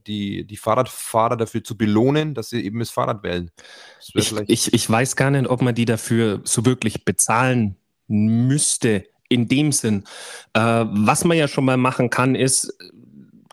die, 0.06 0.46
die 0.46 0.56
Fahrradfahrer 0.56 1.37
dafür 1.37 1.64
zu 1.64 1.76
belohnen, 1.76 2.35
dass 2.35 2.50
sie 2.50 2.64
eben 2.64 2.78
das 2.78 2.90
Fahrrad 2.90 3.24
wählen. 3.24 3.50
Das 3.96 4.14
Ich, 4.46 4.66
ich, 4.66 4.74
ich 4.74 4.88
weiß 4.88 5.16
gar 5.16 5.32
nicht, 5.32 5.48
ob 5.48 5.61
man 5.61 5.74
die 5.74 5.87
dafür 5.87 6.40
so 6.44 6.64
wirklich 6.64 7.04
bezahlen 7.04 7.76
müsste, 8.06 9.04
in 9.28 9.48
dem 9.48 9.72
Sinn. 9.72 10.04
Äh, 10.52 10.61
was 10.61 11.24
man 11.24 11.37
ja 11.37 11.48
schon 11.48 11.64
mal 11.64 11.76
machen 11.76 12.11
kann, 12.11 12.37
ist, 12.37 12.78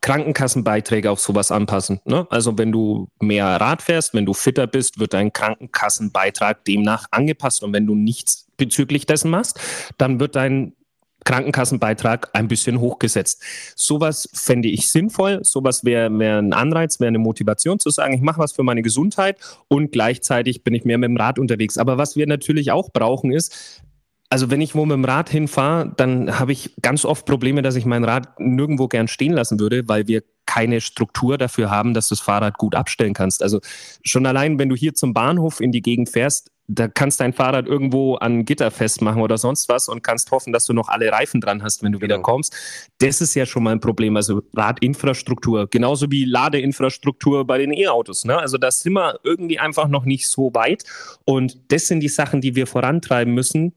Krankenkassenbeiträge 0.03 1.09
auf 1.09 1.21
sowas 1.21 1.49
anpassen. 1.49 2.01
Ne? 2.03 2.27
Also 2.29 2.57
wenn 2.57 2.73
du 2.73 3.07
mehr 3.21 3.45
Rad 3.45 3.81
fährst, 3.81 4.13
wenn 4.13 4.25
du 4.25 4.33
fitter 4.33 4.67
bist, 4.67 4.99
wird 4.99 5.13
dein 5.13 5.31
Krankenkassenbeitrag 5.31 6.65
demnach 6.65 7.07
angepasst. 7.11 7.63
Und 7.63 7.71
wenn 7.71 7.87
du 7.87 7.95
nichts 7.95 8.47
bezüglich 8.57 9.05
dessen 9.05 9.31
machst, 9.31 9.59
dann 9.97 10.19
wird 10.19 10.35
dein 10.35 10.73
Krankenkassenbeitrag 11.23 12.29
ein 12.33 12.49
bisschen 12.49 12.81
hochgesetzt. 12.81 13.41
Sowas 13.77 14.27
fände 14.33 14.67
ich 14.67 14.89
sinnvoll. 14.89 15.39
Sowas 15.43 15.85
wäre 15.85 16.11
wär 16.19 16.39
ein 16.39 16.51
Anreiz, 16.51 16.99
wäre 16.99 17.07
eine 17.07 17.19
Motivation 17.19 17.79
zu 17.79 17.89
sagen, 17.89 18.13
ich 18.13 18.21
mache 18.21 18.39
was 18.39 18.51
für 18.51 18.63
meine 18.63 18.81
Gesundheit 18.81 19.39
und 19.69 19.93
gleichzeitig 19.93 20.65
bin 20.65 20.73
ich 20.73 20.83
mehr 20.83 20.97
mit 20.97 21.07
dem 21.07 21.17
Rad 21.17 21.39
unterwegs. 21.39 21.77
Aber 21.77 21.97
was 21.97 22.17
wir 22.17 22.27
natürlich 22.27 22.71
auch 22.71 22.91
brauchen 22.91 23.31
ist, 23.31 23.81
also 24.33 24.49
wenn 24.49 24.61
ich 24.61 24.73
wo 24.73 24.83
mit 24.83 24.95
dem 24.95 25.05
Rad 25.05 25.29
hinfahre, 25.29 25.93
dann 25.95 26.39
habe 26.39 26.53
ich 26.53 26.73
ganz 26.81 27.05
oft 27.05 27.27
Probleme, 27.27 27.61
dass 27.61 27.75
ich 27.75 27.85
mein 27.85 28.03
Rad 28.03 28.39
nirgendwo 28.39 28.87
gern 28.87 29.07
stehen 29.07 29.33
lassen 29.33 29.59
würde, 29.59 29.87
weil 29.87 30.07
wir 30.07 30.23
keine 30.47 30.81
Struktur 30.81 31.37
dafür 31.37 31.69
haben, 31.69 31.93
dass 31.93 32.07
du 32.07 32.15
das 32.15 32.21
Fahrrad 32.21 32.57
gut 32.57 32.73
abstellen 32.73 33.13
kannst. 33.13 33.43
Also 33.43 33.59
schon 34.03 34.25
allein, 34.25 34.57
wenn 34.57 34.69
du 34.69 34.75
hier 34.75 34.95
zum 34.95 35.13
Bahnhof 35.13 35.61
in 35.61 35.71
die 35.71 35.83
Gegend 35.83 36.09
fährst, 36.09 36.49
da 36.65 36.87
kannst 36.87 37.19
dein 37.19 37.33
Fahrrad 37.33 37.67
irgendwo 37.67 38.15
an 38.15 38.43
Gitter 38.43 38.71
festmachen 38.71 39.21
oder 39.21 39.37
sonst 39.37 39.69
was 39.69 39.87
und 39.87 40.01
kannst 40.01 40.31
hoffen, 40.31 40.51
dass 40.51 40.65
du 40.65 40.73
noch 40.73 40.87
alle 40.87 41.11
Reifen 41.11 41.39
dran 41.39 41.61
hast, 41.61 41.83
wenn 41.83 41.91
du 41.91 41.99
genau. 41.99 42.15
wieder 42.15 42.23
kommst. 42.23 42.55
Das 42.97 43.21
ist 43.21 43.35
ja 43.35 43.45
schon 43.45 43.61
mal 43.61 43.73
ein 43.73 43.81
Problem. 43.81 44.17
Also 44.17 44.41
Radinfrastruktur, 44.55 45.67
genauso 45.69 46.09
wie 46.09 46.25
Ladeinfrastruktur 46.25 47.45
bei 47.45 47.59
den 47.59 47.71
E-Autos. 47.71 48.25
Ne? 48.25 48.35
Also 48.35 48.57
da 48.57 48.71
sind 48.71 48.93
wir 48.93 49.19
irgendwie 49.23 49.59
einfach 49.59 49.87
noch 49.87 50.05
nicht 50.05 50.27
so 50.27 50.49
weit. 50.55 50.85
Und 51.23 51.71
das 51.71 51.85
sind 51.85 51.99
die 51.99 52.09
Sachen, 52.09 52.41
die 52.41 52.55
wir 52.55 52.65
vorantreiben 52.65 53.35
müssen, 53.35 53.73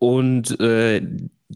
und 0.00 0.58
äh, 0.60 1.06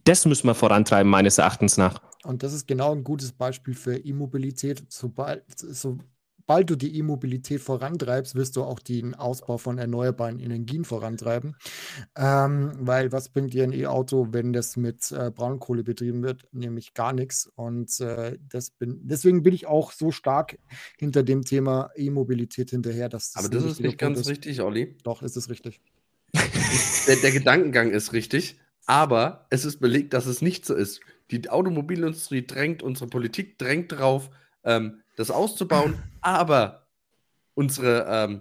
das 0.05 0.27
müssen 0.27 0.47
wir 0.47 0.55
vorantreiben, 0.55 1.11
meines 1.11 1.39
Erachtens 1.39 1.79
nach. 1.79 2.01
Und 2.25 2.43
das 2.43 2.53
ist 2.53 2.69
genau 2.69 2.93
ein 2.93 3.03
gutes 3.03 3.33
Beispiel 3.33 3.75
für 3.75 3.97
E-Mobilität. 3.97 4.85
Sobald, 4.89 5.45
sobald 5.57 6.69
du 6.69 6.77
die 6.77 6.99
E-Mobilität 6.99 7.63
vorantreibst, 7.63 8.35
wirst 8.35 8.57
du 8.57 8.65
auch 8.65 8.81
den 8.81 9.15
Ausbau 9.15 9.57
von 9.57 9.79
erneuerbaren 9.79 10.41
Energien 10.41 10.85
vorantreiben. 10.85 11.57
Ähm, 12.17 12.73
weil 12.81 13.13
was 13.13 13.31
bringt 13.31 13.55
dir 13.55 13.65
ein 13.65 13.73
E-Auto, 13.73 14.29
wenn 14.33 14.53
das 14.53 14.77
mit 14.77 15.11
äh, 15.11 15.31
Braunkohle 15.31 15.83
betrieben 15.83 16.23
wird? 16.23 16.47
Nämlich 16.53 16.93
gar 16.93 17.15
nichts. 17.15 17.51
Und 17.55 17.99
äh, 18.01 18.37
das 18.51 18.71
bin, 18.71 19.01
deswegen 19.05 19.43
bin 19.43 19.55
ich 19.55 19.67
auch 19.67 19.91
so 19.91 20.11
stark 20.11 20.59
hinter 20.99 21.23
dem 21.23 21.47
Thema 21.47 21.91
E-Mobilität 21.97 22.71
hinterher. 22.71 23.09
Dass 23.09 23.33
das 23.33 23.43
Aber 23.43 23.55
das 23.55 23.65
ist 23.65 23.81
nicht 23.81 23.97
ganz 23.97 24.21
ist. 24.21 24.29
richtig, 24.29 24.61
Olli. 24.61 24.99
Doch, 25.03 25.23
ist 25.23 25.39
es 25.39 25.49
richtig 25.49 25.81
der, 27.07 27.17
der 27.17 27.33
Gedankengang 27.33 27.91
ist 27.91 28.13
richtig, 28.13 28.59
aber 28.87 29.47
es 29.51 29.65
ist 29.65 29.81
belegt, 29.81 30.13
dass 30.13 30.27
es 30.27 30.43
nicht 30.43 30.67
so 30.67 30.75
ist. 30.75 31.01
Die 31.31 31.49
Automobilindustrie 31.49 32.47
drängt, 32.47 32.83
unsere 32.83 33.09
Politik 33.09 33.59
drängt 33.59 33.93
darauf, 33.93 34.31
ähm, 34.65 35.03
das 35.17 35.31
auszubauen, 35.31 36.03
aber 36.21 36.87
unsere 37.55 38.07
ähm, 38.09 38.41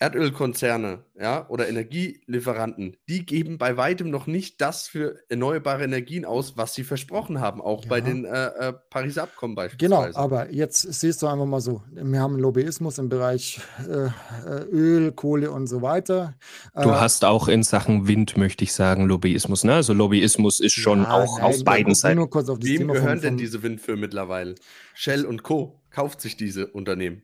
Erdölkonzerne 0.00 1.04
ja, 1.20 1.46
oder 1.50 1.68
Energielieferanten, 1.68 2.96
die 3.06 3.26
geben 3.26 3.58
bei 3.58 3.76
weitem 3.76 4.08
noch 4.08 4.26
nicht 4.26 4.58
das 4.62 4.88
für 4.88 5.18
erneuerbare 5.28 5.84
Energien 5.84 6.24
aus, 6.24 6.56
was 6.56 6.74
sie 6.74 6.84
versprochen 6.84 7.38
haben, 7.38 7.60
auch 7.60 7.84
ja. 7.84 7.90
bei 7.90 8.00
den 8.00 8.24
äh, 8.24 8.46
äh, 8.46 8.72
Pariser 8.88 9.24
Abkommen 9.24 9.54
beispielsweise. 9.54 10.12
Genau, 10.12 10.18
aber 10.18 10.50
jetzt 10.50 10.80
siehst 10.80 11.20
du 11.20 11.26
einfach 11.26 11.44
mal 11.44 11.60
so, 11.60 11.82
wir 11.92 12.18
haben 12.18 12.38
Lobbyismus 12.38 12.96
im 12.96 13.10
Bereich 13.10 13.60
äh, 13.86 14.06
äh 14.06 14.64
Öl, 14.72 15.12
Kohle 15.12 15.50
und 15.50 15.66
so 15.66 15.82
weiter. 15.82 16.34
Du 16.74 16.88
äh, 16.88 16.92
hast 16.92 17.26
auch 17.26 17.48
in 17.48 17.62
Sachen 17.62 18.08
Wind, 18.08 18.38
möchte 18.38 18.64
ich 18.64 18.72
sagen, 18.72 19.06
Lobbyismus. 19.06 19.64
Ne? 19.64 19.74
Also 19.74 19.92
Lobbyismus 19.92 20.60
ist 20.60 20.72
schon 20.72 21.02
ja, 21.02 21.12
auch 21.12 21.36
nein, 21.36 21.46
auf 21.46 21.62
beiden 21.62 21.94
Seiten. 21.94 22.16
Nur 22.16 22.30
kurz 22.30 22.48
auf 22.48 22.58
Wem 22.62 22.78
Thema 22.78 22.94
gehören 22.94 23.18
von, 23.18 23.20
denn 23.20 23.36
diese 23.36 23.62
Windfirmen 23.62 24.00
mittlerweile? 24.00 24.54
Shell 24.94 25.26
und 25.26 25.42
Co. 25.42 25.82
kauft 25.90 26.22
sich 26.22 26.38
diese 26.38 26.68
Unternehmen 26.68 27.22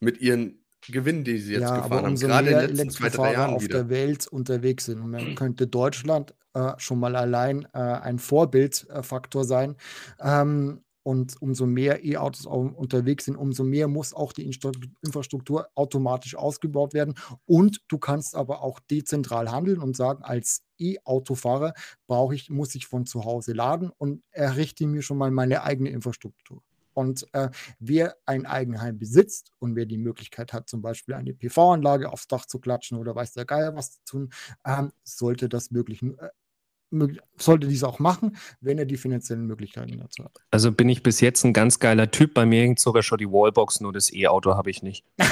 mit 0.00 0.20
ihren 0.20 0.61
Gewinn, 0.90 1.22
die 1.22 1.38
sie 1.38 1.52
jetzt 1.52 1.62
ja, 1.62 1.80
gefahren 1.80 2.06
haben. 2.06 2.16
Gerade 2.16 2.50
in 2.50 2.58
den 2.58 2.76
letzten 2.76 2.90
zwei, 2.90 3.08
drei 3.10 3.32
Jahren 3.34 3.54
auf 3.54 3.62
wieder. 3.62 3.84
der 3.84 3.88
Welt 3.90 4.26
unterwegs 4.26 4.86
sind. 4.86 5.00
Und 5.00 5.10
man 5.10 5.34
könnte 5.36 5.68
Deutschland 5.68 6.34
äh, 6.54 6.72
schon 6.78 6.98
mal 6.98 7.14
allein 7.14 7.66
äh, 7.72 7.78
ein 7.78 8.18
Vorbildfaktor 8.18 9.44
sein. 9.44 9.76
Ähm, 10.20 10.80
und 11.04 11.40
umso 11.42 11.66
mehr 11.66 12.04
E-Autos 12.04 12.46
unterwegs 12.46 13.24
sind, 13.24 13.36
umso 13.36 13.64
mehr 13.64 13.88
muss 13.88 14.14
auch 14.14 14.32
die 14.32 14.44
Infrastruktur 14.44 15.68
automatisch 15.74 16.36
ausgebaut 16.36 16.94
werden. 16.94 17.14
Und 17.44 17.80
du 17.88 17.98
kannst 17.98 18.36
aber 18.36 18.62
auch 18.62 18.78
dezentral 18.78 19.50
handeln 19.50 19.80
und 19.80 19.96
sagen, 19.96 20.22
als 20.22 20.62
E-Autofahrer 20.78 21.74
brauche 22.06 22.34
ich, 22.34 22.50
muss 22.50 22.74
ich 22.74 22.86
von 22.86 23.06
zu 23.06 23.24
Hause 23.24 23.52
laden 23.52 23.90
und 23.98 24.22
errichte 24.30 24.86
mir 24.86 25.02
schon 25.02 25.18
mal 25.18 25.30
meine 25.30 25.64
eigene 25.64 25.90
Infrastruktur. 25.90 26.62
Und 26.94 27.26
äh, 27.32 27.48
wer 27.78 28.16
ein 28.26 28.46
Eigenheim 28.46 28.98
besitzt 28.98 29.52
und 29.58 29.76
wer 29.76 29.86
die 29.86 29.98
Möglichkeit 29.98 30.52
hat, 30.52 30.68
zum 30.68 30.82
Beispiel 30.82 31.14
eine 31.14 31.34
PV-Anlage 31.34 32.12
aufs 32.12 32.28
Dach 32.28 32.46
zu 32.46 32.58
klatschen 32.58 32.98
oder 32.98 33.14
weiß 33.14 33.32
der 33.32 33.44
Geier 33.44 33.74
was 33.74 33.92
zu 33.92 34.04
tun, 34.04 34.32
ähm, 34.66 34.92
sollte 35.04 35.48
das 35.48 35.70
möglich, 35.70 36.02
äh, 36.02 36.28
sollte 37.38 37.68
dies 37.68 37.84
auch 37.84 37.98
machen, 37.98 38.36
wenn 38.60 38.78
er 38.78 38.84
die 38.84 38.96
finanziellen 38.96 39.46
Möglichkeiten 39.46 39.98
dazu 39.98 40.24
hat. 40.24 40.38
Also 40.50 40.72
bin 40.72 40.88
ich 40.88 41.02
bis 41.02 41.20
jetzt 41.20 41.44
ein 41.44 41.52
ganz 41.52 41.78
geiler 41.78 42.10
Typ. 42.10 42.34
Bei 42.34 42.44
mir 42.44 42.62
hängt 42.62 42.80
sogar 42.80 43.02
schon 43.02 43.18
die 43.18 43.30
Wallbox, 43.30 43.80
nur 43.80 43.92
das 43.92 44.12
E-Auto 44.12 44.54
habe 44.54 44.70
ich 44.70 44.82
nicht. 44.82 45.04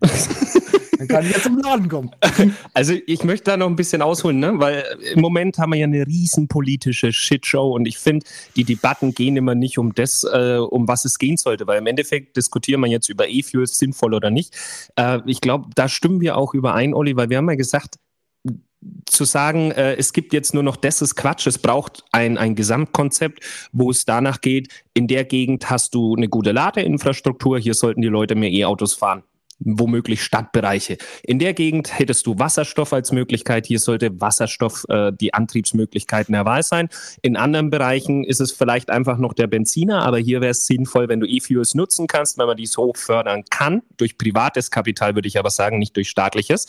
Dann 0.98 1.08
kann 1.08 1.24
ich 1.24 1.32
jetzt 1.32 1.44
zum 1.44 1.58
Laden 1.58 1.88
kommen. 1.88 2.10
Also 2.72 2.94
ich 3.06 3.24
möchte 3.24 3.44
da 3.44 3.56
noch 3.56 3.68
ein 3.68 3.76
bisschen 3.76 4.02
ausholen, 4.02 4.38
ne? 4.40 4.54
weil 4.56 4.84
im 5.12 5.20
Moment 5.20 5.58
haben 5.58 5.72
wir 5.72 5.78
ja 5.78 5.84
eine 5.84 6.06
riesen 6.06 6.48
politische 6.48 7.12
Shitshow 7.12 7.74
und 7.74 7.86
ich 7.86 7.98
finde, 7.98 8.26
die 8.56 8.64
Debatten 8.64 9.14
gehen 9.14 9.36
immer 9.36 9.54
nicht 9.54 9.78
um 9.78 9.94
das, 9.94 10.24
äh, 10.24 10.58
um 10.58 10.88
was 10.88 11.04
es 11.04 11.18
gehen 11.18 11.36
sollte, 11.36 11.66
weil 11.66 11.78
im 11.78 11.86
Endeffekt 11.86 12.36
diskutieren 12.36 12.80
wir 12.80 12.88
jetzt 12.88 13.08
über 13.08 13.28
E-Fuels, 13.28 13.78
sinnvoll 13.78 14.14
oder 14.14 14.30
nicht. 14.30 14.54
Äh, 14.96 15.20
ich 15.26 15.40
glaube, 15.40 15.70
da 15.74 15.88
stimmen 15.88 16.20
wir 16.20 16.36
auch 16.36 16.54
überein, 16.54 16.94
Olli, 16.94 17.16
weil 17.16 17.30
wir 17.30 17.38
haben 17.38 17.48
ja 17.48 17.56
gesagt, 17.56 17.96
zu 19.06 19.24
sagen, 19.24 19.70
äh, 19.70 19.94
es 19.94 20.12
gibt 20.12 20.32
jetzt 20.32 20.54
nur 20.54 20.62
noch 20.62 20.76
das 20.76 21.00
ist 21.00 21.14
Quatsch. 21.14 21.46
Es 21.46 21.58
braucht 21.58 22.04
ein, 22.12 22.36
ein 22.36 22.54
Gesamtkonzept, 22.54 23.40
wo 23.72 23.90
es 23.90 24.04
danach 24.04 24.40
geht, 24.40 24.68
in 24.92 25.06
der 25.06 25.24
Gegend 25.24 25.70
hast 25.70 25.94
du 25.94 26.14
eine 26.14 26.28
gute 26.28 26.52
Ladeinfrastruktur, 26.52 27.58
hier 27.58 27.74
sollten 27.74 28.02
die 28.02 28.08
Leute 28.08 28.34
mehr 28.34 28.50
E-Autos 28.50 28.94
fahren 28.94 29.22
womöglich 29.58 30.22
Stadtbereiche. 30.22 30.96
In 31.22 31.38
der 31.38 31.54
Gegend 31.54 31.98
hättest 31.98 32.26
du 32.26 32.38
Wasserstoff 32.38 32.92
als 32.92 33.12
Möglichkeit. 33.12 33.66
Hier 33.66 33.78
sollte 33.78 34.20
Wasserstoff 34.20 34.84
äh, 34.88 35.12
die 35.12 35.34
Antriebsmöglichkeiten 35.34 36.32
der 36.32 36.44
Wahl 36.44 36.62
sein. 36.62 36.88
In 37.22 37.36
anderen 37.36 37.70
Bereichen 37.70 38.24
ist 38.24 38.40
es 38.40 38.52
vielleicht 38.52 38.90
einfach 38.90 39.18
noch 39.18 39.32
der 39.32 39.46
Benziner, 39.46 40.02
aber 40.02 40.18
hier 40.18 40.40
wäre 40.40 40.50
es 40.50 40.66
sinnvoll, 40.66 41.08
wenn 41.08 41.20
du 41.20 41.26
E-Fuels 41.26 41.74
nutzen 41.74 42.06
kannst, 42.06 42.38
wenn 42.38 42.46
man 42.46 42.56
dies 42.56 42.76
hoch 42.76 42.96
fördern 42.96 43.44
kann. 43.50 43.82
Durch 43.96 44.18
privates 44.18 44.70
Kapital 44.70 45.14
würde 45.14 45.28
ich 45.28 45.38
aber 45.38 45.50
sagen, 45.50 45.78
nicht 45.78 45.96
durch 45.96 46.08
staatliches. 46.08 46.66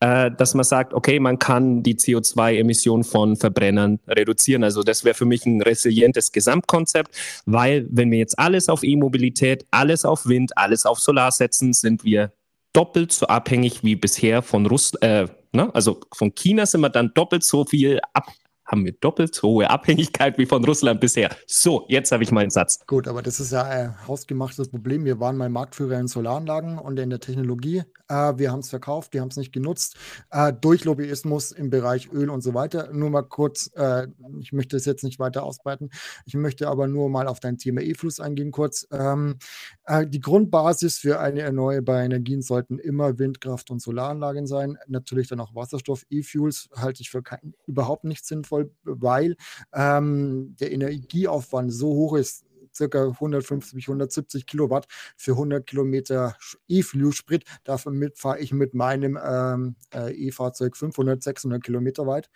Äh, 0.00 0.30
dass 0.30 0.54
man 0.54 0.64
sagt, 0.64 0.94
okay, 0.94 1.20
man 1.20 1.38
kann 1.38 1.82
die 1.82 1.96
CO2-Emissionen 1.96 3.04
von 3.04 3.36
Verbrennern 3.36 3.98
reduzieren. 4.06 4.64
Also 4.64 4.82
das 4.82 5.04
wäre 5.04 5.14
für 5.14 5.24
mich 5.24 5.46
ein 5.46 5.62
resilientes 5.62 6.32
Gesamtkonzept, 6.32 7.14
weil 7.46 7.86
wenn 7.90 8.10
wir 8.10 8.18
jetzt 8.18 8.38
alles 8.38 8.68
auf 8.68 8.82
E-Mobilität, 8.82 9.66
alles 9.70 10.04
auf 10.04 10.26
Wind, 10.26 10.56
alles 10.56 10.86
auf 10.86 10.98
Solar 10.98 11.30
setzen, 11.30 11.72
sind 11.72 12.04
wir 12.04 12.32
doppelt 12.72 13.12
so 13.12 13.26
abhängig 13.26 13.82
wie 13.82 13.96
bisher 13.96 14.42
von 14.42 14.66
Russland, 14.66 15.02
äh, 15.02 15.26
ne? 15.52 15.74
also 15.74 16.00
von 16.14 16.34
China 16.34 16.66
sind 16.66 16.80
wir 16.80 16.90
dann 16.90 17.12
doppelt 17.14 17.44
so 17.44 17.64
viel 17.64 18.00
ab 18.12 18.26
haben 18.68 18.84
wir 18.84 18.92
doppelt 18.92 19.34
so 19.34 19.48
hohe 19.48 19.70
Abhängigkeit 19.70 20.36
wie 20.36 20.46
von 20.46 20.62
Russland 20.64 21.00
bisher. 21.00 21.34
So, 21.46 21.86
jetzt 21.88 22.12
habe 22.12 22.22
ich 22.22 22.30
meinen 22.30 22.50
Satz. 22.50 22.78
Gut, 22.86 23.08
aber 23.08 23.22
das 23.22 23.40
ist 23.40 23.50
ja 23.50 23.62
ein 23.64 24.06
hausgemachtes 24.06 24.68
Problem. 24.68 25.06
Wir 25.06 25.18
waren 25.18 25.36
mal 25.38 25.48
Marktführer 25.48 25.98
in 25.98 26.06
Solaranlagen 26.06 26.78
und 26.78 26.98
in 26.98 27.08
der 27.08 27.18
Technologie. 27.18 27.82
Äh, 28.08 28.34
wir 28.36 28.52
haben 28.52 28.60
es 28.60 28.68
verkauft, 28.68 29.14
wir 29.14 29.22
haben 29.22 29.28
es 29.28 29.38
nicht 29.38 29.52
genutzt. 29.52 29.96
Äh, 30.30 30.52
durch 30.52 30.84
Lobbyismus 30.84 31.50
im 31.52 31.70
Bereich 31.70 32.12
Öl 32.12 32.28
und 32.28 32.42
so 32.42 32.52
weiter. 32.52 32.92
Nur 32.92 33.08
mal 33.08 33.22
kurz, 33.22 33.70
äh, 33.74 34.06
ich 34.38 34.52
möchte 34.52 34.76
es 34.76 34.84
jetzt 34.84 35.02
nicht 35.02 35.18
weiter 35.18 35.44
ausbreiten. 35.44 35.88
Ich 36.26 36.34
möchte 36.34 36.68
aber 36.68 36.88
nur 36.88 37.08
mal 37.08 37.26
auf 37.26 37.40
dein 37.40 37.56
Thema 37.56 37.80
E-Fluss 37.80 38.20
eingehen 38.20 38.50
kurz. 38.50 38.86
Ähm, 38.92 39.36
äh, 39.84 40.06
die 40.06 40.20
Grundbasis 40.20 40.98
für 40.98 41.20
eine 41.20 41.40
erneuerbare 41.40 42.04
Energien 42.04 42.42
sollten 42.42 42.78
immer 42.78 43.18
Windkraft 43.18 43.70
und 43.70 43.80
Solaranlagen 43.80 44.46
sein. 44.46 44.76
Natürlich 44.86 45.28
dann 45.28 45.40
auch 45.40 45.54
Wasserstoff. 45.54 46.04
E-Fuels 46.10 46.68
halte 46.76 47.00
ich 47.00 47.08
für 47.08 47.22
kein, 47.22 47.54
überhaupt 47.66 48.04
nicht 48.04 48.26
sinnvoll 48.26 48.57
sinnvoll, 48.58 48.70
weil 48.84 49.36
ähm, 49.72 50.56
der 50.60 50.72
Energieaufwand 50.72 51.72
so 51.72 51.88
hoch 51.88 52.16
ist, 52.16 52.44
circa 52.74 53.08
150 53.08 53.74
bis 53.74 53.88
170 53.88 54.46
Kilowatt 54.46 54.86
für 55.16 55.32
100 55.32 55.66
Kilometer 55.66 56.36
E-Fuel-Sprit. 56.68 57.44
Damit 57.64 58.18
fahre 58.18 58.38
ich 58.38 58.52
mit 58.52 58.74
meinem 58.74 59.18
ähm, 59.22 59.74
äh, 59.92 60.12
E-Fahrzeug 60.12 60.76
500, 60.76 61.22
600 61.22 61.62
Kilometer 61.62 62.06
weit. 62.06 62.30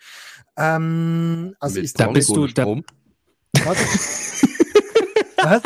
Ähm, 0.57 1.55
also 1.59 1.81
da 1.95 2.07
bist 2.07 2.29
du 2.29 2.47
da. 2.47 2.65
Was? 3.63 4.43
Was? 5.37 5.61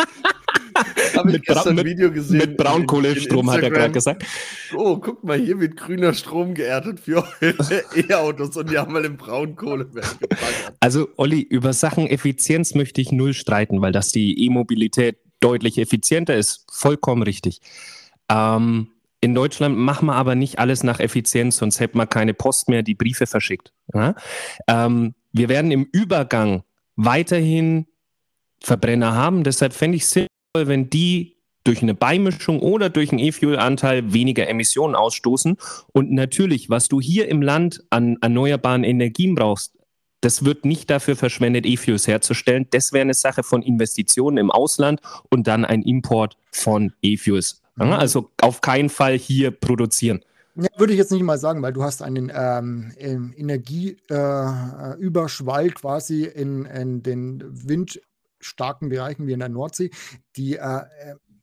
Habe 1.17 1.35
ich 1.35 1.41
gestern 1.41 1.79
ein 1.79 1.85
Video 1.85 2.11
gesehen. 2.11 2.37
Mit 2.37 2.57
Braunkohlestrom 2.57 3.51
hat 3.51 3.63
er 3.63 3.69
gerade 3.69 3.93
gesagt. 3.93 4.25
Oh, 4.75 4.97
guck 4.97 5.23
mal, 5.23 5.39
hier 5.39 5.59
wird 5.59 5.77
grüner 5.77 6.13
Strom 6.13 6.53
geerntet 6.53 6.99
für 6.99 7.23
eure 7.41 7.83
E-Autos 7.95 8.55
und 8.57 8.69
die 8.69 8.77
haben 8.77 8.93
mal 8.93 9.05
im 9.05 9.17
Braunkohlewerk 9.17 10.17
Also, 10.79 11.07
Olli, 11.17 11.41
über 11.41 11.73
Sachen 11.73 12.07
Effizienz 12.07 12.75
möchte 12.75 13.01
ich 13.01 13.11
null 13.11 13.33
streiten, 13.33 13.81
weil 13.81 13.91
dass 13.91 14.11
die 14.11 14.45
E-Mobilität 14.45 15.17
deutlich 15.39 15.77
effizienter 15.77 16.35
ist. 16.35 16.65
Vollkommen 16.71 17.23
richtig. 17.23 17.61
Ähm, 18.29 18.89
in 19.19 19.33
Deutschland 19.33 19.77
machen 19.77 20.07
wir 20.07 20.15
aber 20.15 20.35
nicht 20.35 20.59
alles 20.59 20.83
nach 20.83 20.99
Effizienz, 20.99 21.57
sonst 21.57 21.79
hätten 21.79 21.97
wir 21.97 22.05
keine 22.05 22.33
Post 22.33 22.69
mehr, 22.69 22.83
die 22.83 22.95
Briefe 22.95 23.25
verschickt. 23.25 23.73
Ja? 23.93 24.15
Ähm, 24.67 25.15
wir 25.31 25.49
werden 25.49 25.71
im 25.71 25.87
Übergang 25.91 26.63
weiterhin 26.95 27.87
Verbrenner 28.61 29.15
haben. 29.15 29.43
Deshalb 29.43 29.73
fände 29.73 29.97
ich 29.97 30.03
es 30.03 30.11
sinnvoll, 30.11 30.26
wenn 30.65 30.89
die 30.89 31.35
durch 31.63 31.83
eine 31.83 31.93
Beimischung 31.93 32.61
oder 32.61 32.89
durch 32.89 33.11
einen 33.11 33.19
E-Fuel-Anteil 33.19 34.13
weniger 34.13 34.47
Emissionen 34.47 34.95
ausstoßen. 34.95 35.57
Und 35.91 36.11
natürlich, 36.11 36.69
was 36.69 36.87
du 36.87 37.01
hier 37.01 37.27
im 37.27 37.41
Land 37.41 37.83
an 37.89 38.17
erneuerbaren 38.21 38.83
Energien 38.83 39.35
brauchst, 39.35 39.73
das 40.21 40.45
wird 40.45 40.65
nicht 40.65 40.89
dafür 40.89 41.15
verschwendet, 41.15 41.65
E-Fuels 41.65 42.07
herzustellen. 42.07 42.67
Das 42.71 42.93
wäre 42.93 43.01
eine 43.01 43.13
Sache 43.13 43.43
von 43.43 43.61
Investitionen 43.61 44.37
im 44.37 44.49
Ausland 44.49 45.01
und 45.29 45.45
dann 45.47 45.65
ein 45.65 45.83
Import 45.83 46.37
von 46.51 46.93
E-Fuels. 47.01 47.61
Also 47.75 48.31
auf 48.41 48.61
keinen 48.61 48.89
Fall 48.89 49.19
hier 49.19 49.51
produzieren. 49.51 50.21
Ja, 50.55 50.69
würde 50.77 50.93
ich 50.93 50.97
jetzt 50.97 51.11
nicht 51.11 51.21
mal 51.21 51.37
sagen, 51.37 51.61
weil 51.61 51.73
du 51.73 51.83
hast 51.83 52.01
einen 52.01 52.31
ähm, 52.33 52.91
Energieüberschwall 52.97 55.67
äh, 55.67 55.69
quasi 55.69 56.23
in, 56.23 56.65
in 56.65 57.03
den 57.03 57.43
windstarken 58.37 58.89
Bereichen 58.89 59.27
wie 59.27 59.33
in 59.33 59.39
der 59.39 59.49
Nordsee, 59.49 59.91
die 60.35 60.55
äh, 60.55 60.81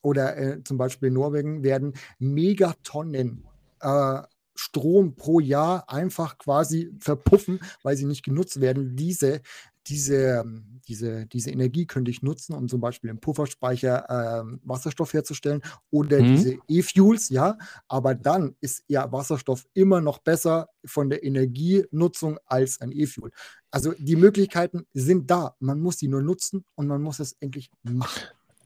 oder 0.03 0.37
äh, 0.37 0.65
zum 0.65 0.77
Beispiel 0.77 1.09
in 1.09 1.15
Norwegen 1.15 1.63
werden 1.63 1.95
Megatonnen 2.19 3.45
äh, 3.81 4.23
Strom 4.57 5.17
pro 5.17 5.41
Jahr 5.41 5.91
einfach 5.91 6.39
quasi 6.39 6.93
verpuffen, 7.01 7.61
weil 7.83 7.97
sie 7.97 8.05
nicht 8.05 8.25
genutzt 8.25 8.61
werden. 8.61 8.95
Diese, 8.95 9.41
diese, 9.87 10.41
ähm, 10.41 10.81
diese, 10.89 11.27
diese 11.27 11.51
Energie 11.51 11.87
könnte 11.87 12.11
ich 12.11 12.23
nutzen, 12.23 12.55
um 12.55 12.69
zum 12.69 12.81
Beispiel 12.81 13.11
im 13.11 13.21
Pufferspeicher 13.21 14.09
äh, 14.09 14.59
Wasserstoff 14.65 15.13
herzustellen 15.13 15.63
oder 15.91 16.21
mhm. 16.21 16.37
diese 16.37 16.59
E-Fuels, 16.69 17.29
ja. 17.29 17.59
Aber 17.89 18.15
dann 18.15 18.57
ist 18.61 18.85
ja 18.89 19.11
Wasserstoff 19.11 19.67
immer 19.75 20.01
noch 20.01 20.19
besser 20.19 20.69
von 20.85 21.11
der 21.11 21.23
Energienutzung 21.25 22.39
als 22.47 22.81
ein 22.81 22.93
E-Fuel. 22.93 23.31
Also 23.71 23.93
die 23.99 24.17
Möglichkeiten 24.17 24.87
sind 24.95 25.31
da. 25.31 25.57
Man 25.59 25.81
muss 25.81 25.99
sie 25.99 26.09
nur 26.09 26.23
nutzen 26.23 26.65
und 26.75 26.87
man 26.87 27.03
muss 27.03 27.19
es 27.19 27.33
endlich 27.41 27.71
machen. 27.83 28.23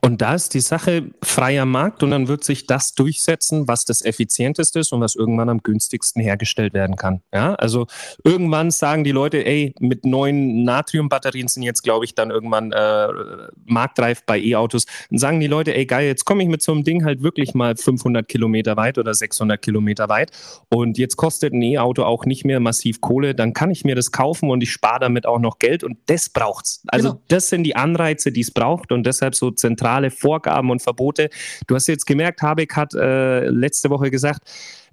Und 0.09 0.23
da 0.23 0.35
ist 0.35 0.55
die 0.55 0.61
Sache 0.61 1.11
freier 1.23 1.67
Markt 1.67 2.03
und 2.03 2.13
dann 2.13 2.29
wird 2.29 2.43
sich 2.43 2.67
das 2.67 2.95
durchsetzen, 2.95 3.69
was 3.69 3.85
das 3.85 4.01
effizienteste 4.01 4.79
ist 4.79 4.91
und 4.91 5.03
was 5.03 5.15
irgendwann 5.15 5.51
am 5.51 5.63
günstigsten 5.63 6.23
hergestellt 6.23 6.73
werden 6.73 6.97
kann. 6.97 7.21
Ja, 7.31 7.55
also 7.57 7.87
irgendwann 8.25 8.71
sagen 8.71 9.05
die 9.05 9.11
Leute, 9.11 9.45
ey, 9.45 9.75
mit 9.81 10.07
neuen 10.07 10.65
Natriumbatterien 10.65 11.47
sind 11.49 11.63
jetzt, 11.63 11.83
glaube 11.83 12.07
ich, 12.07 12.15
dann 12.15 12.31
irgendwann 12.31 12.73
äh, 12.73 13.09
marktreif 13.67 14.25
bei 14.25 14.41
E-Autos. 14.41 14.87
Dann 15.11 15.19
sagen 15.19 15.41
die 15.41 15.47
Leute, 15.47 15.75
ey, 15.75 15.85
geil, 15.85 16.07
jetzt 16.07 16.25
komme 16.25 16.43
ich 16.43 16.49
mit 16.49 16.63
so 16.63 16.73
einem 16.73 16.85
Ding 16.85 17.05
halt 17.05 17.23
wirklich 17.23 17.53
mal 17.53 17.77
500 17.77 18.27
Kilometer 18.27 18.79
weit 18.79 18.97
oder 18.97 19.13
600 19.13 19.61
Kilometer 19.61 20.09
weit 20.09 20.31
und 20.71 20.97
jetzt 20.97 21.17
kostet 21.17 21.53
ein 21.53 21.61
E-Auto 21.61 22.05
auch 22.05 22.25
nicht 22.25 22.47
mehr 22.47 22.61
massiv 22.61 23.03
Kohle, 23.03 23.35
dann 23.35 23.53
kann 23.53 23.71
ich 23.71 23.85
mir 23.85 23.95
das 23.95 24.11
kaufen 24.11 24.49
und 24.49 24.63
ich 24.63 24.73
spare 24.73 25.01
damit 25.01 25.27
auch 25.27 25.39
noch 25.39 25.59
Geld 25.59 25.85
und 25.85 25.99
das 26.07 26.31
braucht's. 26.31 26.83
Also 26.87 27.11
genau. 27.11 27.23
das 27.29 27.49
sind 27.49 27.65
die 27.65 27.77
Anreize, 27.77 28.33
die 28.33 28.41
es 28.41 28.53
braucht 28.53 28.91
und 28.91 29.05
deshalb 29.05 29.35
so 29.35 29.51
zentral 29.51 29.98
zentrale 29.99 30.11
Vorgaben 30.11 30.71
und 30.71 30.83
Verbote. 30.83 31.31
Du 31.67 31.75
hast 31.75 31.89
jetzt 31.89 32.07
gemerkt, 32.07 32.43
Habeck 32.43 32.77
hat 32.77 32.95
äh, 32.95 33.49
letzte 33.49 33.91
Woche 33.91 34.11
gesagt, 34.11 34.41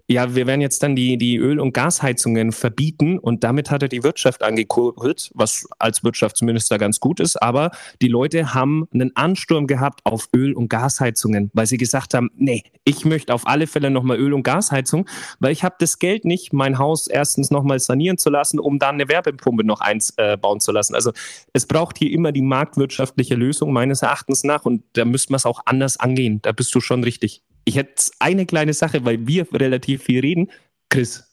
ja, 0.08 0.36
wir 0.36 0.46
werden 0.46 0.62
jetzt 0.62 0.84
dann 0.84 0.96
die, 0.96 1.18
die 1.18 1.38
Öl- 1.38 1.60
und 1.60 1.74
Gasheizungen 1.74 2.52
verbieten 2.52 3.18
und 3.18 3.44
damit 3.44 3.72
hat 3.72 3.82
er 3.82 3.90
die 3.90 4.04
Wirtschaft 4.04 4.44
angekurbelt, 4.44 5.32
was 5.34 5.68
als 5.80 6.04
Wirtschaftsminister 6.04 6.78
ganz 6.78 7.00
gut 7.00 7.20
ist. 7.20 7.42
Aber 7.42 7.72
die 8.02 8.08
Leute 8.08 8.54
haben 8.54 8.88
einen 8.94 9.16
Ansturm 9.16 9.66
gehabt 9.66 10.02
auf 10.04 10.30
Öl- 10.36 10.54
und 10.54 10.70
Gasheizungen, 10.70 11.50
weil 11.54 11.66
sie 11.66 11.78
gesagt 11.78 12.14
haben, 12.14 12.30
nee, 12.36 12.64
ich 12.84 13.04
möchte 13.04 13.34
auf 13.34 13.48
alle 13.48 13.66
Fälle 13.66 13.90
nochmal 13.90 14.18
Öl- 14.18 14.34
und 14.34 14.44
Gasheizung, 14.44 15.10
weil 15.40 15.52
ich 15.52 15.64
habe 15.64 15.76
das 15.80 15.98
Geld 15.98 16.24
nicht, 16.24 16.54
mein 16.54 16.78
Haus 16.78 17.08
erstens 17.08 17.50
nochmal 17.50 17.80
sanieren 17.80 18.20
zu 18.20 18.30
lassen, 18.30 18.60
um 18.60 18.78
dann 18.78 18.96
eine 18.96 19.10
Werbepumpe 19.10 19.64
noch 19.64 19.82
eins 19.82 20.14
äh, 20.18 20.38
bauen 20.38 20.60
zu 20.60 20.72
lassen. 20.72 20.94
Also 20.94 21.14
es 21.54 21.66
braucht 21.66 21.98
hier 21.98 22.12
immer 22.12 22.32
die 22.32 22.44
marktwirtschaftliche 22.44 23.34
Lösung 23.34 23.74
meines 23.74 24.04
Erachtens 24.04 24.44
nach 24.44 24.66
und 24.66 24.84
da 24.94 25.04
müsste 25.04 25.32
man 25.32 25.38
es 25.38 25.48
auch 25.48 25.62
anders 25.66 26.00
angehen. 26.00 26.42
Da 26.44 26.52
bist 26.52 26.76
du 26.76 26.80
schon 26.80 27.04
richtig. 27.04 27.42
Ich 27.66 27.76
hätte 27.76 28.12
eine 28.20 28.46
kleine 28.46 28.74
Sache, 28.74 29.04
weil 29.06 29.26
wir 29.28 29.48
relativ 29.52 30.04
viel 30.04 30.20
reden. 30.20 30.52
Chris, 30.90 31.24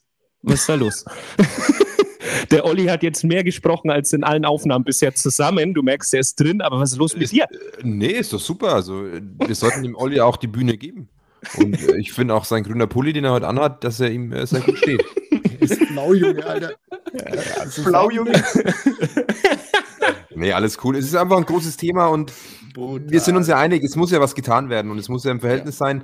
was 0.41 0.61
ist 0.61 0.69
da 0.69 0.75
los? 0.75 1.05
Der 2.51 2.65
Olli 2.65 2.85
hat 2.85 3.03
jetzt 3.03 3.23
mehr 3.23 3.43
gesprochen 3.43 3.89
als 3.89 4.13
in 4.13 4.23
allen 4.23 4.45
Aufnahmen 4.45 4.83
bisher 4.83 5.13
zusammen. 5.13 5.73
Du 5.73 5.83
merkst, 5.83 6.13
er 6.13 6.21
ist 6.21 6.39
drin, 6.39 6.61
aber 6.61 6.79
was 6.79 6.93
ist 6.93 6.97
los 6.97 7.15
mit 7.15 7.31
dir? 7.31 7.43
Äh, 7.43 7.47
nee, 7.83 8.07
ist 8.07 8.33
doch 8.33 8.39
super. 8.39 8.73
Also, 8.73 9.03
wir 9.03 9.55
sollten 9.55 9.83
dem 9.83 9.95
Olli 9.95 10.19
auch 10.19 10.37
die 10.37 10.47
Bühne 10.47 10.77
geben. 10.77 11.09
Und 11.57 11.81
äh, 11.81 11.97
ich 11.97 12.13
finde 12.13 12.33
auch 12.33 12.45
sein 12.45 12.63
grüner 12.63 12.87
Pulli, 12.87 13.13
den 13.13 13.25
er 13.25 13.31
heute 13.31 13.47
anhat, 13.47 13.83
dass 13.83 13.99
er 13.99 14.09
ihm 14.09 14.31
äh, 14.31 14.45
sehr 14.47 14.61
gut 14.61 14.77
steht. 14.77 15.03
ist 15.59 15.79
blau, 15.89 16.13
Junge, 16.13 16.45
Alter. 16.45 16.73
Also 17.59 17.83
blau, 17.83 18.09
Junge. 18.09 18.31
nee, 20.35 20.53
alles 20.53 20.77
cool. 20.83 20.95
Es 20.95 21.05
ist 21.05 21.15
einfach 21.15 21.37
ein 21.37 21.45
großes 21.45 21.77
Thema 21.77 22.07
und 22.07 22.33
Brutal. 22.73 23.09
Wir 23.09 23.19
sind 23.19 23.37
uns 23.37 23.47
ja 23.47 23.57
einig, 23.57 23.83
es 23.83 23.95
muss 23.95 24.11
ja 24.11 24.19
was 24.19 24.35
getan 24.35 24.69
werden 24.69 24.91
und 24.91 24.97
es 24.97 25.09
muss 25.09 25.23
ja 25.23 25.31
im 25.31 25.39
Verhältnis 25.39 25.79
ja. 25.79 25.85
sein 25.85 26.03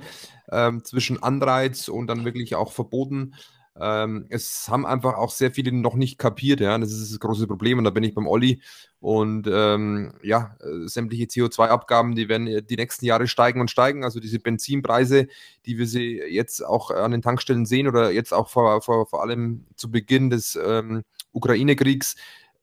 ähm, 0.50 0.84
zwischen 0.84 1.22
Anreiz 1.22 1.88
und 1.88 2.06
dann 2.06 2.24
wirklich 2.24 2.54
auch 2.54 2.72
Verboten. 2.72 3.34
Ähm, 3.80 4.26
es 4.28 4.68
haben 4.68 4.84
einfach 4.84 5.14
auch 5.14 5.30
sehr 5.30 5.52
viele 5.52 5.72
noch 5.72 5.94
nicht 5.94 6.18
kapiert, 6.18 6.60
ja, 6.60 6.76
das 6.76 6.92
ist 6.92 7.12
das 7.12 7.20
große 7.20 7.46
Problem 7.46 7.78
und 7.78 7.84
da 7.84 7.90
bin 7.90 8.02
ich 8.02 8.14
beim 8.14 8.26
Olli 8.26 8.60
und 8.98 9.48
ähm, 9.50 10.12
ja, 10.22 10.56
äh, 10.60 10.86
sämtliche 10.86 11.24
CO2-Abgaben, 11.24 12.14
die 12.14 12.28
werden 12.28 12.66
die 12.66 12.76
nächsten 12.76 13.06
Jahre 13.06 13.26
steigen 13.26 13.60
und 13.60 13.70
steigen, 13.70 14.04
also 14.04 14.20
diese 14.20 14.38
Benzinpreise, 14.38 15.28
die 15.66 15.78
wir 15.78 15.86
sie 15.86 16.20
jetzt 16.28 16.64
auch 16.64 16.90
an 16.90 17.12
den 17.12 17.22
Tankstellen 17.22 17.64
sehen 17.64 17.88
oder 17.88 18.10
jetzt 18.10 18.34
auch 18.34 18.48
vor, 18.48 18.82
vor, 18.82 19.06
vor 19.06 19.22
allem 19.22 19.64
zu 19.76 19.90
Beginn 19.90 20.30
des 20.30 20.58
ähm, 20.62 21.02
Ukraine-Kriegs, 21.32 22.16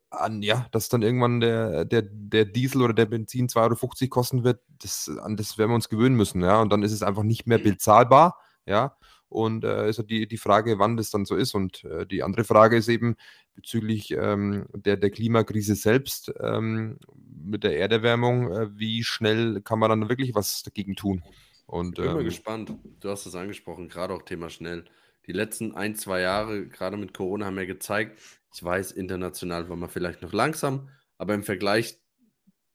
an, 0.10 0.42
ja, 0.42 0.68
dass 0.72 0.90
dann 0.90 1.02
irgendwann 1.02 1.40
der, 1.40 1.86
der, 1.86 2.04
der 2.04 2.46
Diesel 2.46 2.82
oder 2.82 2.94
der 2.94 3.06
Benzin 3.06 3.48
2,50 3.48 4.02
Euro 4.02 4.10
kosten 4.10 4.44
wird, 4.44 4.62
das, 4.82 5.10
an 5.22 5.36
das 5.36 5.58
werden 5.58 5.72
wir 5.72 5.76
uns 5.76 5.90
gewöhnen 5.90 6.16
müssen, 6.16 6.42
ja. 6.42 6.62
Und 6.62 6.72
dann 6.72 6.84
ist 6.84 6.92
es 6.92 7.04
einfach 7.04 7.24
nicht 7.24 7.48
mehr 7.48 7.58
bezahlbar, 7.58 8.40
ja. 8.66 8.96
Und 9.30 9.66
äh, 9.66 9.90
ist 9.90 9.98
halt 9.98 10.10
die, 10.10 10.28
die 10.28 10.38
Frage, 10.38 10.80
wann 10.80 10.96
das 10.96 11.10
dann 11.10 11.26
so 11.26 11.36
ist. 11.36 11.54
Und 11.54 11.84
äh, 11.84 12.06
die 12.06 12.24
andere 12.24 12.46
Frage 12.46 12.78
ist 12.78 12.88
eben 12.88 13.18
bezüglich 13.56 14.12
ähm, 14.12 14.68
der, 14.74 14.96
der 14.96 15.10
Klimakrise 15.10 15.76
selbst 15.76 16.32
ähm, 16.40 16.98
mit 17.44 17.64
der 17.64 17.78
Erderwärmung, 17.78 18.52
äh, 18.52 18.78
wie 18.78 19.04
schnell 19.04 19.62
kann 19.62 19.80
man 19.80 19.90
dann 19.90 20.10
wirklich 20.10 20.34
was 20.34 20.64
dagegen 20.64 20.96
tun? 20.96 21.24
Und, 21.66 21.98
ich 21.98 22.04
bin 22.04 22.12
ähm, 22.12 22.14
mal 22.14 22.24
gespannt. 22.24 22.74
Du 23.02 23.10
hast 23.10 23.26
es 23.26 23.36
angesprochen, 23.36 23.90
gerade 23.90 24.14
auch 24.14 24.22
Thema 24.22 24.50
schnell. 24.50 24.86
Die 25.26 25.34
letzten 25.34 25.76
ein, 25.76 25.96
zwei 25.96 26.22
Jahre, 26.22 26.68
gerade 26.68 26.96
mit 26.96 27.14
Corona, 27.14 27.48
haben 27.48 27.58
ja 27.58 27.66
gezeigt, 27.66 28.18
ich 28.54 28.64
weiß, 28.64 28.92
international 28.92 29.70
war 29.70 29.76
man 29.76 29.90
vielleicht 29.90 30.22
noch 30.22 30.34
langsam, 30.34 30.90
aber 31.18 31.34
im 31.34 31.44
Vergleich 31.44 32.00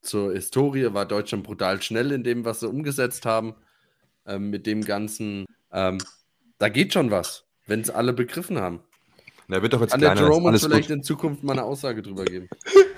zur 0.00 0.32
Historie 0.32 0.92
war 0.92 1.06
Deutschland 1.06 1.44
brutal 1.44 1.80
schnell 1.80 2.12
in 2.12 2.24
dem, 2.24 2.44
was 2.44 2.60
sie 2.60 2.68
umgesetzt 2.68 3.24
haben. 3.24 3.54
Ähm, 4.26 4.50
mit 4.50 4.66
dem 4.66 4.84
Ganzen, 4.84 5.46
ähm, 5.72 5.98
da 6.58 6.68
geht 6.68 6.92
schon 6.92 7.10
was, 7.10 7.44
wenn 7.66 7.80
es 7.80 7.90
alle 7.90 8.12
begriffen 8.12 8.58
haben. 8.58 8.80
Na, 9.48 9.62
wird 9.62 9.72
doch 9.72 9.80
jetzt 9.80 9.94
An 9.94 10.00
der 10.00 10.14
Jerome 10.14 10.56
vielleicht 10.58 10.88
gut. 10.88 10.96
in 10.96 11.02
Zukunft 11.02 11.42
mal 11.42 11.52
eine 11.52 11.64
Aussage 11.64 12.02
drüber 12.02 12.24
geben. 12.24 12.48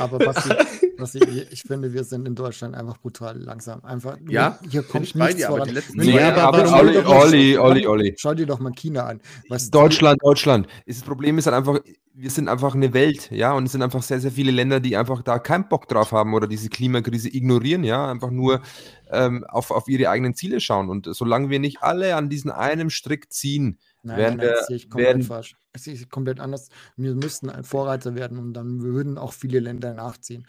Aber 0.00 0.18
was 0.20 0.46
ich, 0.46 0.56
was 0.98 1.14
ich, 1.14 1.52
ich, 1.52 1.62
finde, 1.62 1.92
wir 1.92 2.04
sind 2.04 2.26
in 2.26 2.34
Deutschland 2.34 2.74
einfach 2.74 2.98
brutal 2.98 3.38
langsam. 3.38 3.84
Einfach, 3.84 4.16
ja, 4.28 4.58
hier 4.68 4.82
kommt 4.82 5.14
nichts 5.14 5.36
dir, 5.36 5.46
voran. 5.46 5.78
Nee, 5.94 6.16
ja, 6.16 6.34
aber, 6.34 6.64
aber 6.64 6.78
Olli, 6.78 6.98
Olli, 6.98 7.58
Olli, 7.58 7.86
Olli. 7.86 8.14
Schau 8.16 8.34
dir 8.34 8.46
doch 8.46 8.58
mal 8.58 8.72
China 8.72 9.06
an. 9.06 9.20
Was 9.48 9.70
Deutschland, 9.70 10.18
Deutschland. 10.22 10.66
Das 10.86 11.02
Problem 11.02 11.38
ist 11.38 11.46
halt 11.46 11.56
einfach, 11.56 11.80
wir 12.14 12.30
sind 12.30 12.48
einfach 12.48 12.74
eine 12.74 12.92
Welt, 12.94 13.30
ja, 13.30 13.52
und 13.52 13.66
es 13.66 13.72
sind 13.72 13.82
einfach 13.82 14.02
sehr, 14.02 14.20
sehr 14.20 14.32
viele 14.32 14.50
Länder, 14.50 14.80
die 14.80 14.96
einfach 14.96 15.22
da 15.22 15.38
keinen 15.38 15.68
Bock 15.68 15.86
drauf 15.86 16.10
haben 16.10 16.34
oder 16.34 16.48
diese 16.48 16.68
Klimakrise 16.68 17.28
ignorieren, 17.28 17.84
ja, 17.84 18.10
einfach 18.10 18.30
nur 18.30 18.60
ähm, 19.10 19.44
auf, 19.44 19.70
auf 19.70 19.88
ihre 19.88 20.10
eigenen 20.10 20.34
Ziele 20.34 20.58
schauen. 20.58 20.90
Und 20.90 21.08
solange 21.14 21.48
wir 21.48 21.60
nicht 21.60 21.82
alle 21.82 22.16
an 22.16 22.28
diesen 22.28 22.50
einem 22.50 22.90
Strick 22.90 23.32
ziehen, 23.32 23.78
Nein, 24.08 24.16
werden 24.16 24.36
nein, 24.38 24.46
nein, 24.46 24.56
das 24.56 24.66
sehe 24.66 24.76
ich 24.76 24.90
komplett 24.90 25.08
werden, 25.08 25.22
falsch. 25.22 25.56
Das 25.72 25.84
sehe 25.84 25.94
ich 25.94 26.08
komplett 26.08 26.40
anders. 26.40 26.68
Wir 26.96 27.14
müssten 27.14 27.50
ein 27.50 27.64
Vorreiter 27.64 28.14
werden 28.14 28.38
und 28.38 28.54
dann 28.54 28.80
würden 28.80 29.18
auch 29.18 29.32
viele 29.32 29.60
Länder 29.60 29.92
nachziehen. 29.92 30.46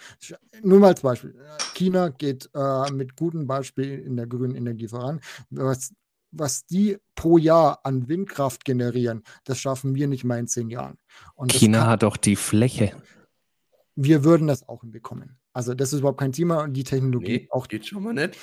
Nur 0.64 0.80
mal 0.80 0.88
als 0.88 1.02
Beispiel. 1.02 1.36
China 1.74 2.10
geht 2.10 2.50
äh, 2.54 2.92
mit 2.92 3.16
gutem 3.16 3.48
Beispiel 3.48 4.00
in 4.00 4.16
der 4.16 4.28
grünen 4.28 4.56
Energie 4.56 4.88
voran. 4.88 5.20
Was, 5.50 5.94
was 6.32 6.66
die 6.66 6.98
pro 7.16 7.38
Jahr 7.38 7.82
an 7.84 8.08
Windkraft 8.08 8.64
generieren, 8.64 9.24
das 9.44 9.60
schaffen 9.60 9.94
wir 9.96 10.08
nicht 10.08 10.24
mal 10.24 10.40
in 10.40 10.48
zehn 10.48 10.70
Jahren. 10.70 10.98
Und 11.36 11.52
China 11.52 11.80
kann, 11.80 11.88
hat 11.90 12.04
doch 12.04 12.18
die 12.18 12.38
Fläche. 12.38 12.94
Wir 13.96 14.24
würden 14.24 14.48
das 14.48 14.68
auch 14.70 14.82
hinbekommen. 14.82 15.38
Also 15.52 15.74
das 15.74 15.92
ist 15.92 16.00
überhaupt 16.00 16.20
kein 16.20 16.32
Thema 16.32 16.64
und 16.64 16.74
die 16.74 16.86
Technologie 16.86 17.40
nee, 17.40 17.48
auch. 17.50 17.68
Geht 17.68 17.88
schon 17.88 18.04
mal 18.04 18.14
nicht. 18.14 18.38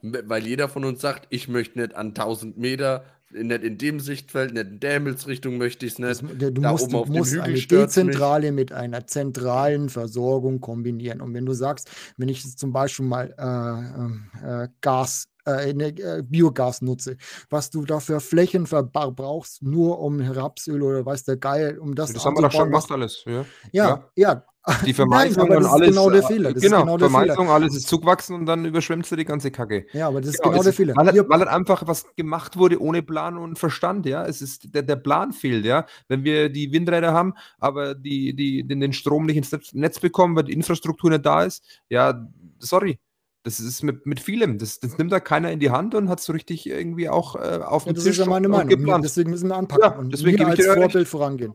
Weil 0.00 0.46
jeder 0.46 0.68
von 0.68 0.84
uns 0.84 1.00
sagt, 1.00 1.26
ich 1.30 1.46
möchte 1.46 1.78
nicht 1.78 1.94
an 1.94 2.08
1000 2.08 2.58
Meter, 2.58 3.04
nicht 3.32 3.62
in 3.62 3.78
dem 3.78 4.00
Sichtfeld, 4.00 4.54
nicht 4.54 4.66
in 4.66 4.80
der 4.80 4.92
Himmelsrichtung 4.94 5.58
möchte 5.58 5.86
ich 5.86 5.92
es 5.92 5.98
nicht. 5.98 6.22
Das, 6.22 6.52
du 6.52 6.60
da 6.60 6.72
musst, 6.72 6.84
oben 6.84 6.94
auf 6.96 7.06
dem 7.06 7.16
musst 7.16 7.32
Hügel 7.32 7.42
eine 7.42 7.56
stört's 7.56 7.96
mich. 7.96 8.06
dezentrale 8.06 8.52
mit 8.52 8.72
einer 8.72 9.06
zentralen 9.06 9.88
Versorgung 9.88 10.60
kombinieren. 10.60 11.20
Und 11.20 11.34
wenn 11.34 11.46
du 11.46 11.52
sagst, 11.52 11.90
wenn 12.16 12.28
ich 12.28 12.56
zum 12.56 12.72
Beispiel 12.72 13.06
mal 13.06 13.34
äh, 13.38 14.64
äh, 14.64 14.68
Gas, 14.80 15.28
äh, 15.46 15.70
äh, 15.70 16.22
Biogas 16.22 16.82
nutze, 16.82 17.16
was 17.50 17.70
du 17.70 17.84
dafür 17.84 18.20
Flächen 18.20 18.66
verbrauchst, 18.66 19.62
nur 19.62 20.00
um 20.00 20.20
Rapsöl 20.20 20.82
oder 20.82 21.04
weiß 21.04 21.24
der 21.24 21.36
Geil, 21.36 21.78
um 21.78 21.94
das, 21.94 22.12
Das 22.12 22.24
haben 22.24 22.36
wir 22.36 22.42
doch 22.42 22.52
schon 22.52 22.66
gemacht 22.70 22.90
alles. 22.90 23.24
Ja. 23.26 23.44
Ja, 23.72 24.04
ja. 24.16 24.44
Die 24.86 24.86
Nein, 24.86 24.94
Vermeidung 24.94 25.42
aber 25.42 25.56
und 25.56 25.66
alles. 25.66 25.88
ist 25.88 25.94
genau 25.94 26.10
der 26.10 26.22
äh, 26.22 26.26
Fehler. 26.26 26.52
Das 26.52 26.62
genau, 26.62 26.76
ist 26.76 26.82
genau 26.82 26.96
der 26.96 27.08
Fehler. 27.08 27.24
Vermeidung, 27.34 27.48
alles 27.50 27.74
ist 27.74 27.88
zugewachsen 27.88 28.36
und 28.36 28.46
dann 28.46 28.64
überschwemmst 28.64 29.10
du 29.10 29.16
die 29.16 29.24
ganze 29.24 29.50
Kacke. 29.50 29.86
Ja, 29.92 30.06
aber 30.06 30.20
das 30.20 30.30
ist 30.30 30.38
Genau, 30.40 30.52
genau 30.52 30.62
der 30.62 30.72
Fehler. 30.72 30.94
Weil, 30.94 31.06
halt- 31.06 31.28
weil 31.28 31.38
halt 31.40 31.48
einfach 31.48 31.84
was 31.88 32.06
gemacht 32.14 32.56
wurde 32.56 32.80
ohne 32.80 33.02
Plan 33.02 33.38
und 33.38 33.58
Verstand, 33.58 34.06
ja. 34.06 34.24
Es 34.24 34.40
ist, 34.40 34.72
der, 34.72 34.82
der 34.82 34.94
Plan 34.96 35.32
fehlt, 35.32 35.64
ja. 35.64 35.84
Wenn 36.06 36.22
wir 36.22 36.48
die 36.48 36.70
Windräder 36.72 37.12
haben, 37.12 37.34
aber 37.58 37.96
die, 37.96 38.36
die, 38.36 38.62
den, 38.62 38.78
den 38.78 38.92
Strom 38.92 39.26
nicht 39.26 39.36
ins 39.36 39.50
Netz 39.72 39.98
bekommen, 39.98 40.36
weil 40.36 40.44
die 40.44 40.52
Infrastruktur 40.52 41.10
nicht 41.10 41.26
da 41.26 41.42
ist, 41.42 41.64
ja, 41.88 42.24
sorry. 42.60 43.00
Das 43.44 43.58
ist 43.58 43.82
mit, 43.82 44.06
mit 44.06 44.20
vielem. 44.20 44.58
Das, 44.58 44.78
das 44.78 44.98
nimmt 44.98 45.10
da 45.10 45.18
keiner 45.18 45.50
in 45.50 45.58
die 45.58 45.70
Hand 45.70 45.94
und 45.96 46.08
hat 46.08 46.20
so 46.20 46.32
richtig 46.32 46.66
irgendwie 46.68 47.08
auch 47.08 47.34
äh, 47.34 47.60
auf 47.64 47.86
Ja, 47.86 47.92
dem 47.92 47.94
das 47.96 48.04
Tisch 48.04 48.12
ist 48.18 48.18
ja 48.24 48.26
meine 48.26 48.48
Meinung. 48.48 48.68
geplant. 48.68 49.04
Deswegen 49.04 49.30
müssen 49.30 49.48
wir 49.48 49.56
anpacken 49.56 49.82
Ja, 49.82 49.98
und 49.98 50.12
deswegen 50.12 50.38
wir 50.38 50.46
gebe 50.46 50.62
ich 50.62 50.68
als. 50.68 50.78
Vorbild 50.78 51.08
vorangehen. 51.08 51.54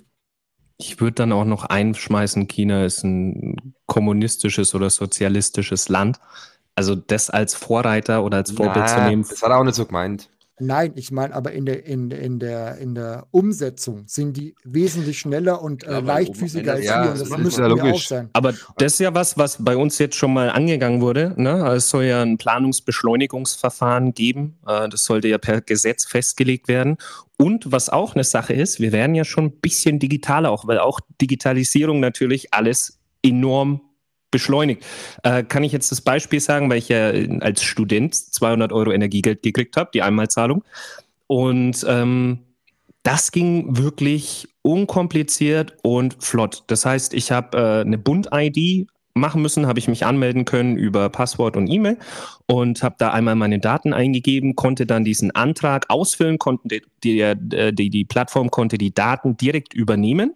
Ich 0.80 1.00
würde 1.00 1.14
dann 1.16 1.32
auch 1.32 1.46
noch 1.46 1.64
einschmeißen, 1.66 2.48
China 2.48 2.86
ist 2.86 3.04
ein 3.04 3.74
kommunistisches 3.88 4.76
oder 4.76 4.90
sozialistisches 4.90 5.90
Land. 5.90 6.20
Also 6.76 6.94
das 6.96 7.30
als 7.32 7.56
Vorreiter 7.56 8.24
oder 8.24 8.38
als 8.38 8.52
Vorbild 8.52 8.88
zu 8.88 8.96
Na, 8.98 9.10
nehmen. 9.10 9.26
Das 9.28 9.42
hat 9.42 9.50
er 9.50 9.58
auch 9.58 9.64
nicht 9.64 9.74
so 9.76 9.86
gemeint. 9.86 10.30
Nein, 10.60 10.94
ich 10.96 11.12
meine 11.12 11.36
aber 11.36 11.52
in 11.52 11.66
der, 11.68 11.86
in, 11.86 12.10
in, 12.10 12.40
der, 12.40 12.78
in 12.80 12.96
der 12.96 13.28
Umsetzung 13.30 14.04
sind 14.08 14.36
die 14.38 14.56
wesentlich 14.64 15.20
schneller 15.20 15.62
und 15.62 15.84
Ja, 15.84 15.90
äh, 15.90 15.94
weil 15.98 16.06
leichtfüßiger 16.26 16.72
als 16.74 16.82
wir. 16.82 16.88
Ja, 16.88 17.08
das 17.08 17.20
das 17.20 17.30
müssen 17.30 17.48
ist 17.48 17.58
ja 17.60 17.68
wir 17.68 17.74
auch 17.76 17.86
logisch. 17.86 18.08
sein. 18.08 18.30
Aber 18.34 18.54
das 18.78 18.94
ist 18.94 19.00
ja 19.00 19.14
was, 19.14 19.38
was 19.38 19.58
bei 19.64 19.78
uns 19.78 20.00
jetzt 20.00 20.16
schon 20.16 20.34
mal 20.34 20.50
angegangen 20.50 21.02
wurde. 21.02 21.34
Ne? 21.38 21.64
Es 21.76 21.90
soll 21.90 22.06
ja 22.06 22.24
ein 22.24 22.38
Planungsbeschleunigungsverfahren 22.38 24.14
geben. 24.14 24.58
Äh, 24.66 24.90
Das 24.90 25.04
sollte 25.04 25.28
ja 25.28 25.38
per 25.38 25.62
Gesetz 25.62 26.06
festgelegt 26.06 26.68
werden. 26.68 26.98
Und 27.38 27.72
was 27.72 27.90
auch 27.90 28.16
eine 28.16 28.24
Sache 28.24 28.54
ist, 28.54 28.80
wir 28.80 28.92
werden 28.92 29.14
ja 29.16 29.26
schon 29.26 29.46
ein 29.46 29.52
bisschen 29.62 30.00
digitaler 30.00 30.50
auch, 30.52 30.68
weil 30.68 30.80
auch 30.80 31.00
Digitalisierung 31.22 32.00
natürlich 32.00 32.54
alles 32.54 33.00
enorm 33.22 33.82
beschleunigt. 34.32 34.86
Äh, 35.24 35.44
kann 35.44 35.64
ich 35.64 35.72
jetzt 35.72 35.92
das 35.92 36.02
Beispiel 36.02 36.40
sagen, 36.40 36.70
weil 36.70 36.78
ich 36.78 36.90
ja 36.90 37.12
äh, 37.12 37.40
als 37.42 37.64
Student 37.64 38.16
200 38.16 38.72
Euro 38.72 38.92
Energiegeld 38.92 39.42
gekriegt 39.42 39.78
habe, 39.78 39.90
die 39.94 40.02
Einmalzahlung. 40.02 40.64
Und 41.28 41.86
ähm, 41.88 42.40
das 43.04 43.32
ging 43.32 43.78
wirklich 43.78 44.50
unkompliziert 44.62 45.76
und 45.82 46.22
flott. 46.22 46.64
Das 46.68 46.86
heißt, 46.86 47.14
ich 47.14 47.32
habe 47.32 47.58
äh, 47.58 47.82
eine 47.82 47.98
Bund-ID 47.98 48.88
machen 49.18 49.42
müssen, 49.42 49.68
habe 49.68 49.80
ich 49.80 49.88
mich 49.88 50.06
anmelden 50.06 50.46
können 50.46 50.78
über 50.78 51.10
Passwort 51.10 51.58
und 51.58 51.68
E-Mail 51.68 51.98
und 52.46 52.84
habe 52.84 52.96
da 52.98 53.12
einmal 53.12 53.36
meine 53.36 53.60
Daten 53.60 53.94
eingegeben, 53.94 54.56
konnte 54.56 54.86
dann 54.86 55.04
diesen 55.04 55.32
Antrag 55.32 55.86
ausfüllen, 55.90 56.38
konnten 56.38 56.70
die, 56.70 56.82
die, 57.04 57.20
äh, 57.22 57.74
die, 57.74 57.90
die 57.90 58.06
Plattform 58.06 58.52
konnte 58.52 58.78
die 58.78 58.94
Daten 58.94 59.38
direkt 59.38 59.74
übernehmen. 59.74 60.36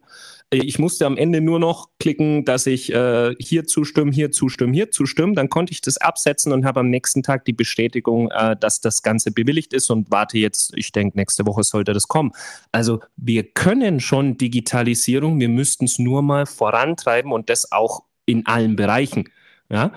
Äh, 0.51 0.57
Ich 0.57 0.79
musste 0.79 1.05
am 1.05 1.17
Ende 1.17 1.41
nur 1.41 1.59
noch 1.59 1.89
klicken, 1.99 2.45
dass 2.45 2.67
ich 2.67 2.93
äh, 2.93 3.35
hier 3.39 3.65
zustimmen, 3.65 4.11
hier 4.11 4.31
zustimmen, 4.31 4.73
hier 4.73 4.91
zustimmen. 4.91 5.33
Dann 5.33 5.49
konnte 5.49 5.73
ich 5.73 5.81
das 5.81 5.97
absetzen 5.97 6.51
und 6.51 6.65
habe 6.65 6.79
am 6.81 6.89
nächsten 6.89 7.23
Tag 7.23 7.45
die 7.45 7.53
Bestätigung, 7.53 8.29
äh, 8.31 8.55
dass 8.59 8.81
das 8.81 9.01
Ganze 9.01 9.31
bewilligt 9.31 9.73
ist 9.73 9.89
und 9.89 10.11
warte 10.11 10.37
jetzt, 10.37 10.73
ich 10.75 10.91
denke, 10.91 11.17
nächste 11.17 11.45
Woche 11.45 11.63
sollte 11.63 11.93
das 11.93 12.07
kommen. 12.07 12.31
Also 12.71 12.99
wir 13.15 13.43
können 13.43 13.99
schon 13.99 14.37
Digitalisierung, 14.37 15.39
wir 15.39 15.49
müssten 15.49 15.85
es 15.85 15.99
nur 15.99 16.21
mal 16.21 16.45
vorantreiben 16.45 17.31
und 17.31 17.49
das 17.49 17.71
auch 17.71 18.03
in 18.25 18.45
allen 18.45 18.75
Bereichen. 18.75 19.29
Ja, 19.69 19.93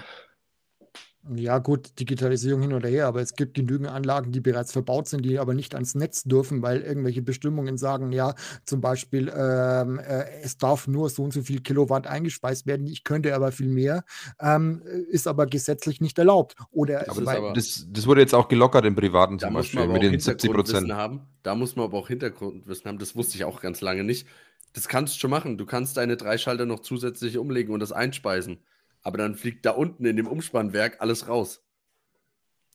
Ja, 1.34 1.56
gut, 1.58 1.98
Digitalisierung 1.98 2.60
hin 2.60 2.72
oder 2.74 2.88
her, 2.88 3.06
aber 3.06 3.22
es 3.22 3.34
gibt 3.34 3.54
genügend 3.54 3.88
Anlagen, 3.88 4.30
die 4.30 4.40
bereits 4.40 4.72
verbaut 4.72 5.08
sind, 5.08 5.24
die 5.24 5.38
aber 5.38 5.54
nicht 5.54 5.74
ans 5.74 5.94
Netz 5.94 6.24
dürfen, 6.24 6.60
weil 6.60 6.82
irgendwelche 6.82 7.22
Bestimmungen 7.22 7.78
sagen, 7.78 8.12
ja, 8.12 8.34
zum 8.66 8.82
Beispiel, 8.82 9.32
ähm, 9.34 9.98
äh, 9.98 10.24
es 10.42 10.58
darf 10.58 10.86
nur 10.86 11.08
so 11.08 11.22
und 11.22 11.32
so 11.32 11.40
viel 11.40 11.60
Kilowatt 11.62 12.06
eingespeist 12.06 12.66
werden, 12.66 12.86
ich 12.86 13.04
könnte 13.04 13.34
aber 13.34 13.52
viel 13.52 13.68
mehr, 13.68 14.04
ähm, 14.38 14.82
ist 15.08 15.26
aber 15.26 15.46
gesetzlich 15.46 16.02
nicht 16.02 16.18
erlaubt. 16.18 16.56
Oder 16.72 16.98
Das 17.00 17.16
Aber 17.16 17.24
weil- 17.26 17.36
aber- 17.38 17.52
das, 17.54 17.86
das 17.90 18.06
wurde 18.06 18.20
jetzt 18.20 18.34
auch 18.34 18.48
gelockert 18.48 18.84
im 18.84 18.94
Privaten 18.94 19.38
zum 19.38 19.54
Beispiel 19.54 19.86
mit 19.88 20.02
den 20.02 20.12
70 20.20 20.42
Hintergrundwissen 20.42 20.80
Prozent. 20.88 20.92
haben. 20.92 21.20
Da 21.42 21.54
muss 21.54 21.74
man 21.74 21.86
aber 21.86 21.96
auch 21.98 22.08
Hintergrundwissen 22.08 22.86
haben. 22.86 22.98
Das 22.98 23.16
wusste 23.16 23.36
ich 23.36 23.44
auch 23.44 23.62
ganz 23.62 23.80
lange 23.80 24.04
nicht. 24.04 24.26
Das 24.74 24.88
kannst 24.88 25.14
du 25.14 25.20
schon 25.20 25.30
machen. 25.30 25.56
Du 25.56 25.64
kannst 25.64 25.96
deine 25.96 26.16
drei 26.18 26.36
Schalter 26.36 26.66
noch 26.66 26.80
zusätzlich 26.80 27.38
umlegen 27.38 27.72
und 27.72 27.80
das 27.80 27.92
einspeisen. 27.92 28.58
Aber 29.04 29.18
dann 29.18 29.36
fliegt 29.36 29.64
da 29.66 29.70
unten 29.72 30.04
in 30.06 30.16
dem 30.16 30.26
Umspannwerk 30.26 31.00
alles 31.00 31.28
raus. 31.28 31.64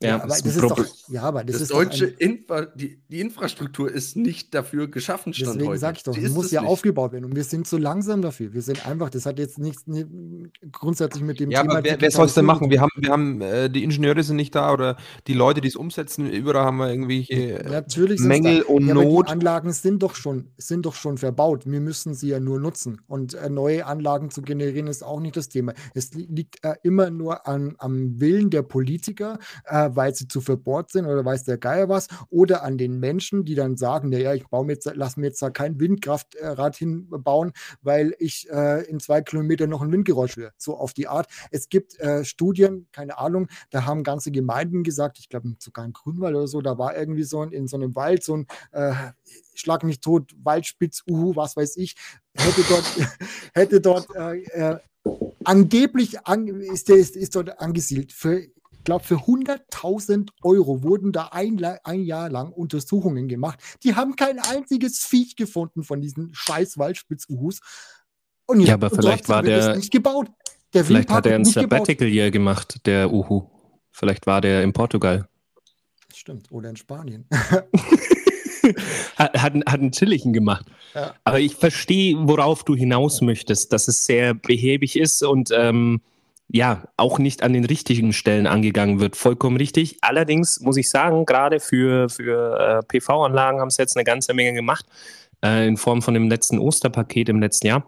Ja, 0.02 0.16
aber 0.16 0.28
das 0.28 0.42
ist 0.46 0.62
doch, 0.62 0.86
ja, 1.10 1.24
aber 1.24 1.44
das, 1.44 1.54
Das, 1.56 1.62
ist 1.64 1.72
deutsche 1.74 2.08
doch 2.08 2.22
ein, 2.22 2.30
Infra 2.32 2.66
die, 2.68 3.02
die 3.10 3.20
Infrastruktur 3.20 3.92
ist 3.92 4.16
nicht 4.16 4.54
dafür 4.54 4.88
geschaffen, 4.90 5.34
Stand 5.34 5.56
Deswegen 5.56 5.70
heute. 5.72 5.80
sage 5.80 5.98
ich 5.98 6.04
doch, 6.04 6.14
Die 6.14 6.30
muss 6.30 6.52
ja 6.52 6.62
nicht. 6.62 6.70
aufgebaut 6.70 7.12
werden 7.12 7.26
und 7.26 7.36
wir 7.36 7.44
sind 7.44 7.68
zu 7.68 7.78
langsam 7.78 8.22
dafür. 8.22 8.54
Wir 8.54 8.62
sind 8.62 8.86
einfach, 8.88 9.10
das 9.10 9.26
hat 9.26 9.40
jetzt 9.40 9.60
nichts 9.60 9.88
ni- 9.88 10.06
grundsätzlich 10.72 11.24
mit 11.24 11.40
dem 11.40 11.52
Ja, 11.52 11.62
Thema 11.64 11.76
aber 11.76 11.84
wer, 11.84 12.00
wer 12.00 12.12
soll 12.12 12.28
es 12.28 12.34
denn 12.34 12.46
machen? 12.46 12.70
Wir 12.70 12.80
haben, 12.82 12.90
wir 12.96 13.12
haben 13.12 13.42
äh, 13.42 13.70
die 13.70 13.84
Ingenieure 13.84 14.24
sind 14.24 14.38
nicht 14.38 14.56
da 14.56 14.72
oder 14.72 14.96
die 15.28 15.34
Leute, 15.34 15.60
die 15.60 15.68
es 15.68 15.76
umsetzen. 15.76 16.30
Überall 16.30 16.64
haben 16.66 16.78
wir 16.78 16.90
irgendwelche 16.90 17.34
äh, 17.60 17.70
Natürlich 17.70 18.22
Mängel 18.22 18.60
da. 18.62 18.68
und 18.74 18.88
ja, 18.88 18.94
aber 18.94 19.04
Not. 19.04 19.28
Die 19.28 19.32
Anlagen 19.34 19.74
sind 19.74 20.02
doch 20.02 20.16
schon, 20.16 20.48
sind 20.58 20.86
doch 20.86 20.96
schon 20.96 21.18
verbaut. 21.18 21.66
Wir 21.66 21.82
müssen 21.82 22.14
sie 22.14 22.30
ja 22.30 22.40
nur 22.40 22.60
nutzen. 22.60 23.02
Und 23.08 23.34
äh, 23.34 23.50
neue 23.50 23.86
Anlagen 23.86 24.30
zu 24.32 24.42
generieren 24.44 24.88
ist 24.88 25.04
auch 25.04 25.20
nicht 25.20 25.36
das 25.36 25.50
Thema. 25.50 25.74
Es 25.94 26.14
li 26.14 26.26
liegt 26.32 26.64
äh, 26.64 26.76
immer 26.84 27.10
nur 27.10 27.48
an, 27.48 27.76
am 27.80 28.20
Willen 28.20 28.50
der 28.50 28.62
Politiker, 28.62 29.40
weil 29.96 30.14
sie 30.16 30.28
zu 30.28 30.42
verbohrt 30.42 30.92
sind 30.92 31.06
oder 31.06 31.24
weiß 31.24 31.44
der 31.44 31.58
Geier 31.58 31.90
was, 31.90 32.08
oder 32.30 32.64
an 32.64 32.78
den 32.78 33.00
Menschen, 33.00 33.46
die 33.46 33.56
dann 33.56 33.78
sagen, 33.78 34.10
naja, 34.10 34.34
ich 34.34 34.48
baue 34.48 34.66
mir 34.66 34.74
jetzt, 34.74 34.90
lass 34.94 35.18
mir 35.18 35.28
jetzt 35.28 35.42
da 35.42 35.50
kein 35.50 35.80
Windkraftrad 35.80 36.76
hinbauen, 36.76 37.54
weil 37.82 38.16
ich 38.20 38.50
äh, 38.50 38.84
in 38.90 39.00
zwei 39.00 39.22
Kilometern 39.22 39.70
noch 39.70 39.82
ein 39.82 39.92
Windgeräusch 39.92 40.38
höre. 40.38 40.52
So 40.58 40.78
auf 40.78 40.94
die 40.94 41.08
Art. 41.08 41.28
Es 41.52 41.70
gibt 41.70 42.00
äh, 42.00 42.24
Studien, 42.26 42.88
keine 42.92 43.18
Ahnung, 43.18 43.48
da 43.70 43.86
haben 43.86 44.04
ganze 44.04 44.32
Gemeinden 44.32 44.84
gesagt, 44.84 45.20
ich 45.20 45.30
glaube 45.30 45.56
sogar 45.60 45.86
in 45.86 45.94
Grünwald 45.94 46.36
oder 46.36 46.48
so, 46.48 46.62
da 46.62 46.78
war 46.78 46.98
irgendwie 46.98 47.24
so 47.24 47.42
ein, 47.42 47.52
in 47.52 47.68
so 47.68 47.78
einem 47.78 47.96
Wald 47.96 48.24
so 48.24 48.38
ein 48.38 48.48
äh, 48.72 48.94
Schlag 49.54 49.84
mich 49.84 50.00
tot, 50.00 50.34
Waldspitz, 50.42 51.04
Uhu, 51.10 51.36
was 51.36 51.56
weiß 51.56 51.78
ich, 51.78 51.96
hätte 52.36 52.64
dort, 52.70 52.86
hätte 53.54 53.82
dort 53.82 54.08
äh, 54.16 54.42
äh, 54.44 54.80
angeblich 55.44 56.26
an, 56.26 56.48
ist, 56.48 56.90
ist, 56.90 57.16
ist 57.16 57.36
dort 57.36 57.60
angesiedelt. 57.60 58.12
Für, 58.12 58.42
glaube, 58.90 59.06
für 59.06 59.18
100.000 59.18 60.30
Euro 60.42 60.82
wurden 60.82 61.12
da 61.12 61.30
ein, 61.32 61.64
ein 61.84 62.02
Jahr 62.02 62.28
lang 62.28 62.52
Untersuchungen 62.52 63.28
gemacht. 63.28 63.60
Die 63.84 63.94
haben 63.94 64.16
kein 64.16 64.40
einziges 64.40 65.06
Viech 65.06 65.36
gefunden 65.36 65.84
von 65.84 66.02
diesen 66.02 66.34
scheiß 66.34 66.80
Waldspitz-Uhus. 66.80 67.60
Und 68.48 68.62
Ja, 68.62 68.74
aber 68.74 68.90
vielleicht 68.90 69.30
war 69.30 69.44
der- 69.44 69.76
nicht 69.76 69.92
gebaut. 69.92 70.30
Der 70.74 70.86
Vielleicht 70.86 71.10
hat 71.12 71.28
er 71.28 71.36
ein. 71.36 71.46
Sabbatical 71.46 72.08
Year 72.08 72.32
gemacht, 72.32 72.86
der 72.88 73.12
Uhu. 73.12 73.50
Vielleicht 73.92 74.26
war 74.26 74.42
der 74.42 74.64
in 74.64 74.74
Portugal. 74.74 75.28
Stimmt, 76.14 76.52
oder 76.52 76.70
in 76.72 76.76
Spanien. 76.76 77.28
hat, 79.18 79.34
hat, 79.40 79.54
hat 79.54 79.80
einen 79.80 79.92
chilligen 79.92 80.34
gemacht. 80.34 80.66
Ja. 80.96 81.14
Aber 81.24 81.40
ich 81.40 81.56
verstehe, 81.56 82.16
worauf 82.28 82.64
du 82.64 82.76
hinaus 82.76 83.22
möchtest, 83.22 83.72
dass 83.72 83.88
es 83.88 84.04
sehr 84.06 84.34
behäbig 84.34 84.96
ist 84.96 85.24
und 85.24 85.52
ähm, 85.54 86.02
ja, 86.52 86.84
auch 86.98 87.20
nicht 87.20 87.44
an 87.44 87.54
den 87.54 87.64
richtigen 87.64 88.12
Stellen 88.12 88.48
angegangen 88.48 89.00
wird. 89.00 89.16
Vollkommen 89.16 89.58
richtig. 89.58 89.98
Allerdings 90.02 90.60
muss 90.62 90.78
ich 90.78 90.90
sagen, 90.90 91.26
gerade 91.26 91.60
für, 91.60 92.10
für 92.10 92.82
äh, 92.82 92.86
PV-Anlagen 92.88 93.60
haben 93.60 93.70
sie 93.70 93.82
jetzt 93.82 93.96
eine 93.96 94.04
ganze 94.04 94.34
Menge 94.34 94.54
gemacht, 94.54 94.86
äh, 95.46 95.68
in 95.68 95.78
Form 95.78 96.02
von 96.02 96.16
dem 96.16 96.28
letzten 96.28 96.58
Osterpaket 96.58 97.30
im 97.30 97.40
letzten 97.40 97.68
Jahr. 97.68 97.86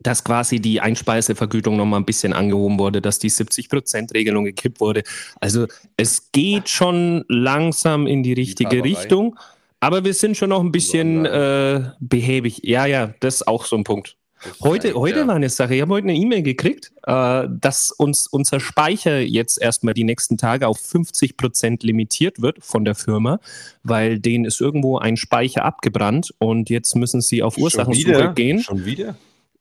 Dass 0.00 0.22
quasi 0.22 0.60
die 0.60 0.80
Einspeisevergütung 0.80 1.76
nochmal 1.76 1.98
ein 1.98 2.04
bisschen 2.04 2.32
angehoben 2.32 2.78
wurde, 2.78 3.02
dass 3.02 3.18
die 3.18 3.32
70%-Regelung 3.32 4.44
gekippt 4.44 4.80
wurde. 4.80 5.02
Also 5.40 5.66
es 5.96 6.30
geht 6.30 6.68
schon 6.68 7.24
langsam 7.28 8.06
in 8.06 8.22
die 8.22 8.32
richtige 8.32 8.76
Liebhaberei. 8.76 8.96
Richtung. 8.96 9.38
Aber 9.80 10.04
wir 10.04 10.14
sind 10.14 10.36
schon 10.36 10.50
noch 10.50 10.60
ein 10.60 10.70
bisschen 10.70 11.26
äh, 11.26 11.90
behäbig. 11.98 12.60
Ja, 12.62 12.86
ja, 12.86 13.12
das 13.18 13.36
ist 13.36 13.48
auch 13.48 13.64
so 13.64 13.76
ein 13.76 13.82
Punkt. 13.82 14.17
Heute, 14.62 14.94
heute 14.94 15.20
ja, 15.20 15.26
war 15.26 15.34
eine 15.34 15.48
Sache. 15.48 15.74
Ich 15.74 15.82
habe 15.82 15.94
heute 15.94 16.08
eine 16.08 16.16
E-Mail 16.16 16.42
gekriegt, 16.42 16.92
äh, 17.06 17.46
dass 17.48 17.90
uns 17.90 18.26
unser 18.26 18.60
Speicher 18.60 19.18
jetzt 19.20 19.60
erstmal 19.60 19.94
die 19.94 20.04
nächsten 20.04 20.36
Tage 20.36 20.68
auf 20.68 20.78
50 20.78 21.36
Prozent 21.36 21.82
limitiert 21.82 22.40
wird 22.40 22.64
von 22.64 22.84
der 22.84 22.94
Firma, 22.94 23.40
weil 23.82 24.18
denen 24.18 24.44
ist 24.44 24.60
irgendwo 24.60 24.98
ein 24.98 25.16
Speicher 25.16 25.64
abgebrannt 25.64 26.34
und 26.38 26.70
jetzt 26.70 26.94
müssen 26.94 27.20
sie 27.20 27.42
auf 27.42 27.58
Ursachensuche 27.58 28.32
gehen. 28.34 28.60
Schon 28.60 28.84
wieder? 28.84 29.16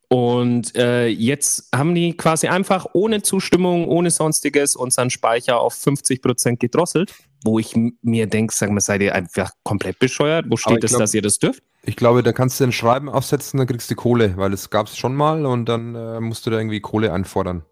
Und 0.10 0.76
äh, 0.76 1.08
jetzt 1.08 1.70
haben 1.76 1.94
die 1.94 2.16
quasi 2.16 2.48
einfach 2.48 2.86
ohne 2.94 3.22
Zustimmung, 3.24 3.88
ohne 3.88 4.10
sonstiges 4.10 4.76
unseren 4.76 5.10
Speicher 5.10 5.60
auf 5.60 5.74
50% 5.76 6.58
gedrosselt, 6.58 7.14
wo 7.44 7.60
ich 7.60 7.74
mir 8.02 8.28
denke, 8.28 8.54
sag 8.56 8.70
mal, 8.72 8.80
seid 8.80 9.02
ihr 9.02 9.14
einfach 9.16 9.52
komplett 9.64 10.00
bescheuert? 10.00 10.46
Wo 10.50 10.58
steht 10.58 10.84
es, 10.84 10.92
glaub- 10.92 11.00
dass 11.02 11.14
ihr 11.14 11.22
das 11.22 11.40
dürft? 11.40 11.64
Ich 11.84 11.96
glaube, 11.96 12.22
da 12.24 12.34
kannst 12.34 12.60
du 12.60 12.66
ein 12.66 12.72
Schreiben 12.74 13.08
aufsetzen, 13.08 13.58
dann 13.60 13.68
kriegst 13.68 13.90
du 13.90 13.96
Kohle, 13.96 14.36
weil 14.36 14.52
es 14.52 14.70
gab 14.70 14.88
es 14.88 14.98
schon 14.98 15.16
mal 15.16 15.46
und 15.46 15.68
dann 15.70 15.96
äh, 15.96 16.20
musst 16.20 16.46
du 16.46 16.50
da 16.50 16.58
irgendwie 16.58 16.82
Kohle 16.82 17.14
einfordern. 17.14 17.64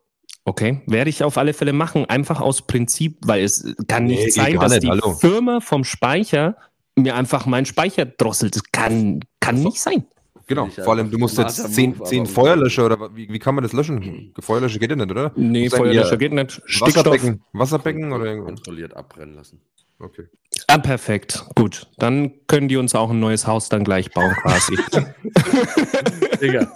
Okay, 0.45 0.81
werde 0.85 1.09
ich 1.09 1.23
auf 1.23 1.37
alle 1.37 1.53
Fälle 1.53 1.73
machen, 1.73 2.05
einfach 2.05 2.39
aus 2.39 2.61
Prinzip, 2.67 3.17
weil 3.25 3.43
es 3.43 3.75
kann 3.87 4.05
Nee, 4.05 4.23
nicht 4.25 4.33
sein, 4.35 4.57
dass 4.59 4.71
nicht, 4.71 4.83
die 4.83 4.89
hallo. 4.89 5.13
Firma 5.15 5.59
vom 5.59 5.83
Speicher 5.83 6.55
mir 6.95 7.15
einfach 7.15 7.45
meinen 7.45 7.65
Speicher 7.65 8.05
drosselt. 8.05 8.55
Das 8.55 8.63
kann, 8.71 9.21
kann 9.41 9.61
nicht 9.61 9.81
sein. 9.81 10.05
Genau, 10.47 10.67
vor 10.67 10.93
allem 10.93 11.09
du 11.09 11.17
musst 11.17 11.37
jetzt 11.37 11.55
smarter 11.57 11.73
10, 11.73 11.89
Move, 11.97 12.03
10 12.03 12.19
aber- 12.21 12.29
Feuerlöscher 12.29 12.85
oder 12.85 13.15
wie, 13.15 13.27
wie 13.29 13.39
kann 13.39 13.55
man 13.55 13.63
das 13.63 13.73
löschen? 13.73 14.31
Feuerlöscher 14.39 14.79
geht 14.79 14.89
ja 14.91 14.95
nicht, 14.95 15.09
oder? 15.09 15.31
Nee, 15.35 15.69
Feuerlöscher 15.69 16.17
geht 16.17 16.33
nicht. 16.33 16.61
Stickstoff. 16.65 17.05
Wasserbecken, 17.05 17.41
Wasserbecken 17.53 18.13
oder 18.13 18.25
irgendwas? 18.25 18.53
Kontrolliert 18.55 18.95
abbrennen 18.95 19.35
lassen. 19.35 19.59
Okay. 19.97 20.25
Ah, 20.67 20.77
perfekt. 20.77 21.45
Gut. 21.55 21.87
Dann 21.97 22.31
können 22.47 22.67
die 22.67 22.77
uns 22.77 22.93
auch 22.95 23.09
ein 23.09 23.19
neues 23.19 23.47
Haus 23.47 23.69
dann 23.69 23.83
gleich 23.83 24.11
bauen, 24.11 24.35
quasi. 24.41 24.77
Digga. 26.41 26.71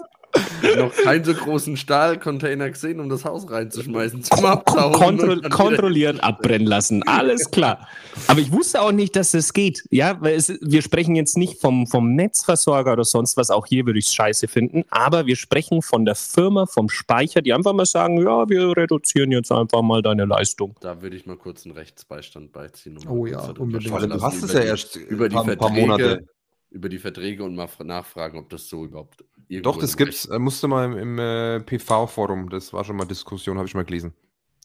Noch 0.78 0.94
keinen 0.96 1.24
so 1.24 1.34
großen 1.34 1.78
Stahlcontainer 1.78 2.70
gesehen, 2.70 3.00
um 3.00 3.10
das 3.10 3.26
Haus 3.26 3.50
reinzuschmeißen. 3.50 4.24
Zum 4.24 4.46
Abtauchen. 4.46 4.94
Kontro 4.94 5.32
Und 5.32 5.44
dann 5.44 5.52
kontrolliert 5.52 6.24
abbrennen 6.24 6.68
lassen. 6.68 7.04
Alles 7.04 7.50
klar. 7.52 7.88
Aber 8.28 8.40
ich 8.40 8.52
wusste 8.52 8.82
auch 8.82 8.92
nicht, 8.92 9.16
dass 9.16 9.32
das 9.32 9.54
geht. 9.54 9.84
Ja, 9.90 10.18
weil 10.22 10.36
es, 10.36 10.54
wir 10.62 10.82
sprechen 10.82 11.16
jetzt 11.16 11.38
nicht 11.38 11.60
vom, 11.60 11.88
vom 11.88 12.14
Netzversorger 12.16 12.94
oder 12.94 13.04
sonst 13.06 13.38
was. 13.38 13.50
Auch 13.50 13.66
hier 13.66 13.86
würde 13.86 14.00
ich 14.00 14.06
es 14.06 14.14
scheiße 14.14 14.48
finden. 14.48 14.84
Aber 14.90 15.26
wir 15.26 15.36
sprechen 15.36 15.82
von 15.82 16.06
der 16.06 16.16
Firma, 16.16 16.66
vom 16.66 16.90
Speicher, 16.90 17.42
die 17.42 17.54
einfach 17.54 17.74
mal 17.74 17.86
sagen: 17.86 18.22
Ja, 18.22 18.48
wir 18.50 18.76
reduzieren 18.78 19.32
jetzt 19.32 19.52
einfach 19.52 19.82
mal 19.82 20.02
deine 20.02 20.26
Leistung. 20.26 20.76
Da 20.82 21.02
würde 21.02 21.16
ich 21.16 21.26
mal 21.26 21.38
kurz 21.38 21.66
einen 21.66 21.76
Rechtsbeistand 21.76 22.52
beiziehen. 22.52 22.98
um 22.98 23.08
Oh 23.10 23.24
mal 23.24 23.32
ja, 23.32 23.50
unbedingt. 23.58 23.94
allem, 23.94 24.10
du 24.12 24.22
hast 24.22 24.44
es 24.44 24.54
ja 24.54 24.62
erst 24.62 24.96
über 24.96 25.30
die 25.30 25.36
paar, 25.36 25.46
paar 25.46 25.56
Verträge, 25.56 25.82
Monate. 25.88 26.28
über 26.70 26.90
die 26.90 27.00
Verträge 27.00 27.44
und 27.44 27.56
mal 27.56 27.68
fra- 27.68 27.84
nachfragen, 27.84 28.38
ob 28.38 28.50
das 28.50 28.68
so 28.68 28.86
überhaupt 28.86 29.24
Doch, 29.64 29.78
das 29.78 29.98
gibt's. 29.98 30.26
Äh, 30.26 30.38
musste 30.40 30.68
mal 30.68 30.86
im, 30.86 30.98
im 30.98 31.20
äh, 31.20 31.60
PV-Forum, 31.62 32.50
das 32.50 32.72
war 32.72 32.84
schon 32.84 32.96
mal 32.96 33.06
Diskussion, 33.06 33.58
habe 33.58 33.68
ich 33.68 33.74
mal 33.74 33.86
gelesen. 33.86 34.14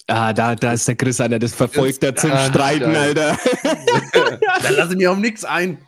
Ah, 0.07 0.35
da, 0.35 0.55
da 0.55 0.74
ist 0.74 0.87
der 0.87 0.97
Chris 0.97 1.18
einer, 1.20 1.39
das 1.39 1.55
verfolgt 1.55 2.03
er 2.05 2.14
zum 2.14 2.30
Ah, 2.30 2.47
Streiten, 2.51 2.93
scheiße. 2.93 2.99
Alter. 3.22 3.39
Da 4.62 4.70
lasse 4.70 4.93
ich 4.93 4.99
mir 4.99 5.11
auch 5.11 5.16
nichts 5.16 5.45
ein. 5.45 5.78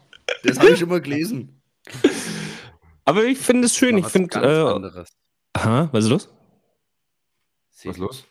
Das 0.42 0.59
habe 0.59 0.70
ich 0.70 0.80
immer 0.80 1.01
gelesen. 1.01 1.61
Aber 3.05 3.24
ich 3.24 3.38
finde 3.38 3.66
es 3.66 3.76
schön. 3.76 3.92
Mal 3.92 3.99
Ich 3.99 4.05
was 4.07 4.12
finde. 4.12 4.38
Äh, 4.38 5.05
aha, 5.59 5.88
was 5.92 6.05
ist 6.05 6.11
los? 6.11 6.28
Was 7.74 7.84
ist 7.84 7.99
los? 7.99 8.24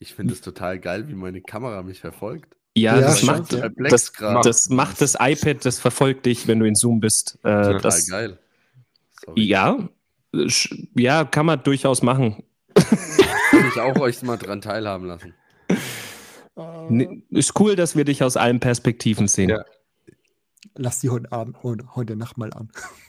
Ich 0.00 0.14
finde 0.14 0.34
es 0.34 0.40
total 0.40 0.80
geil, 0.80 1.06
wie 1.08 1.14
meine 1.14 1.40
Kamera 1.40 1.82
mich 1.82 2.00
verfolgt. 2.00 2.56
Ja, 2.74 2.96
Ja, 2.96 3.02
das, 3.02 3.20
schon, 3.20 3.26
macht, 3.28 3.52
das, 3.92 4.12
gerade. 4.12 4.40
das 4.48 4.68
macht 4.70 5.00
das 5.00 5.16
iPad, 5.20 5.64
das 5.64 5.78
verfolgt 5.78 6.26
dich, 6.26 6.48
wenn 6.48 6.58
du 6.58 6.66
in 6.66 6.74
Zoom 6.74 6.98
bist. 7.00 7.36
Äh, 7.36 7.38
Total 7.42 7.62
total 7.64 7.80
das, 7.82 8.08
geil. 8.10 8.38
Sorry. 9.24 9.42
Ja, 9.42 9.88
ja, 10.94 11.24
kann 11.24 11.46
man 11.46 11.62
durchaus 11.62 12.02
machen. 12.02 12.42
Kann 12.74 13.68
ich 13.68 13.80
auch 13.80 13.98
euch 14.00 14.22
mal 14.22 14.36
dran 14.38 14.60
teilhaben 14.60 15.06
lassen. 15.06 15.34
N- 16.56 17.22
Ist 17.30 17.58
cool, 17.60 17.76
dass 17.76 17.96
wir 17.96 18.04
dich 18.04 18.22
aus 18.22 18.36
allen 18.36 18.60
Perspektiven 18.60 19.28
sehen. 19.28 19.50
Ja. 19.50 19.64
Lass 20.74 21.00
die 21.00 21.10
heute 21.10 21.30
Abend 21.32 21.56
und 21.62 21.94
heute 21.96 22.16
Nacht 22.16 22.38
mal 22.38 22.50
an, 22.54 22.70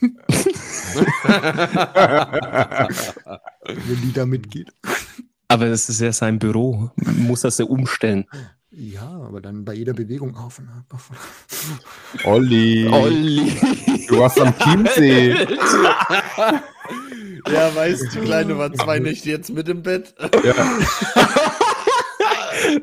wenn 3.66 4.02
die 4.02 4.12
da 4.12 4.26
mitgeht. 4.26 4.70
Aber 5.48 5.68
das 5.68 5.88
ist 5.88 6.00
ja 6.00 6.12
sein 6.12 6.38
Büro. 6.38 6.90
Muss 6.96 7.42
das 7.42 7.58
ja 7.58 7.64
umstellen. 7.64 8.24
Ja, 8.76 9.08
aber 9.28 9.40
dann 9.40 9.64
bei 9.64 9.74
jeder 9.74 9.92
Bewegung 9.92 10.36
auf 10.36 10.58
und 10.58 10.68
ab. 10.68 10.84
Auf 10.92 11.10
und 11.10 11.16
ab. 11.16 12.26
Olli, 12.26 12.88
Olli. 12.90 13.56
du 14.08 14.18
warst 14.18 14.40
am 14.40 14.54
Chiemsee. 14.58 15.46
Ja, 17.46 17.74
weißt 17.74 18.02
du, 18.02 18.06
die 18.20 18.24
Kleine 18.24 18.56
war 18.56 18.72
zwei 18.72 18.98
Nächte 18.98 19.28
jetzt 19.28 19.50
mit 19.50 19.68
im 19.68 19.82
Bett. 19.82 20.14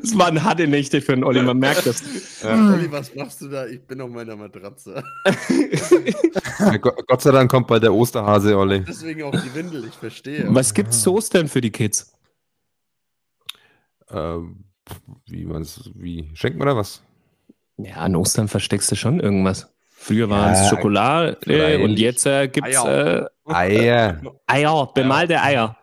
Das 0.00 0.16
waren 0.16 0.42
harte 0.44 0.68
Nächte 0.68 1.00
für 1.02 1.14
den 1.14 1.24
Olli, 1.24 1.42
man 1.42 1.58
merkt 1.58 1.86
das. 1.86 2.02
Olli, 2.44 2.90
was 2.92 3.12
machst 3.16 3.40
du 3.40 3.48
da? 3.48 3.66
Ich 3.66 3.84
bin 3.84 4.00
auf 4.00 4.10
meiner 4.10 4.36
Matratze. 4.36 5.02
Ja, 6.60 6.76
Go- 6.76 6.92
Gott 7.08 7.20
sei 7.22 7.32
Dank 7.32 7.50
kommt 7.50 7.66
bald 7.66 7.82
der 7.82 7.92
Osterhase, 7.92 8.56
Olli. 8.56 8.84
Deswegen 8.86 9.24
auch 9.24 9.32
die 9.32 9.52
Windel, 9.54 9.84
ich 9.86 9.94
verstehe. 9.94 10.46
Was 10.50 10.72
gibt's 10.72 11.02
zu 11.02 11.12
Ostern 11.14 11.48
für 11.48 11.60
die 11.60 11.70
Kids? 11.72 12.12
Ähm, 14.10 14.64
wie 15.26 15.44
man's, 15.44 15.90
wie 15.94 16.30
schenkt 16.34 16.58
man 16.58 16.68
da 16.68 16.76
was? 16.76 17.02
Ja, 17.78 17.96
an 17.96 18.16
Ostern 18.16 18.48
versteckst 18.48 18.90
du 18.92 18.96
schon 18.96 19.20
irgendwas. 19.20 19.72
Früher 19.88 20.28
waren 20.28 20.52
es 20.52 20.60
Ja, 20.60 20.68
Schokolade 20.70 21.38
freilich. 21.42 21.84
und 21.84 21.98
jetzt 21.98 22.26
äh, 22.26 22.48
gibt's 22.48 22.82
äh, 22.84 23.24
Eier. 23.44 24.20
Eier, 24.46 24.90
bemalte 24.94 25.40
Eier. 25.40 25.76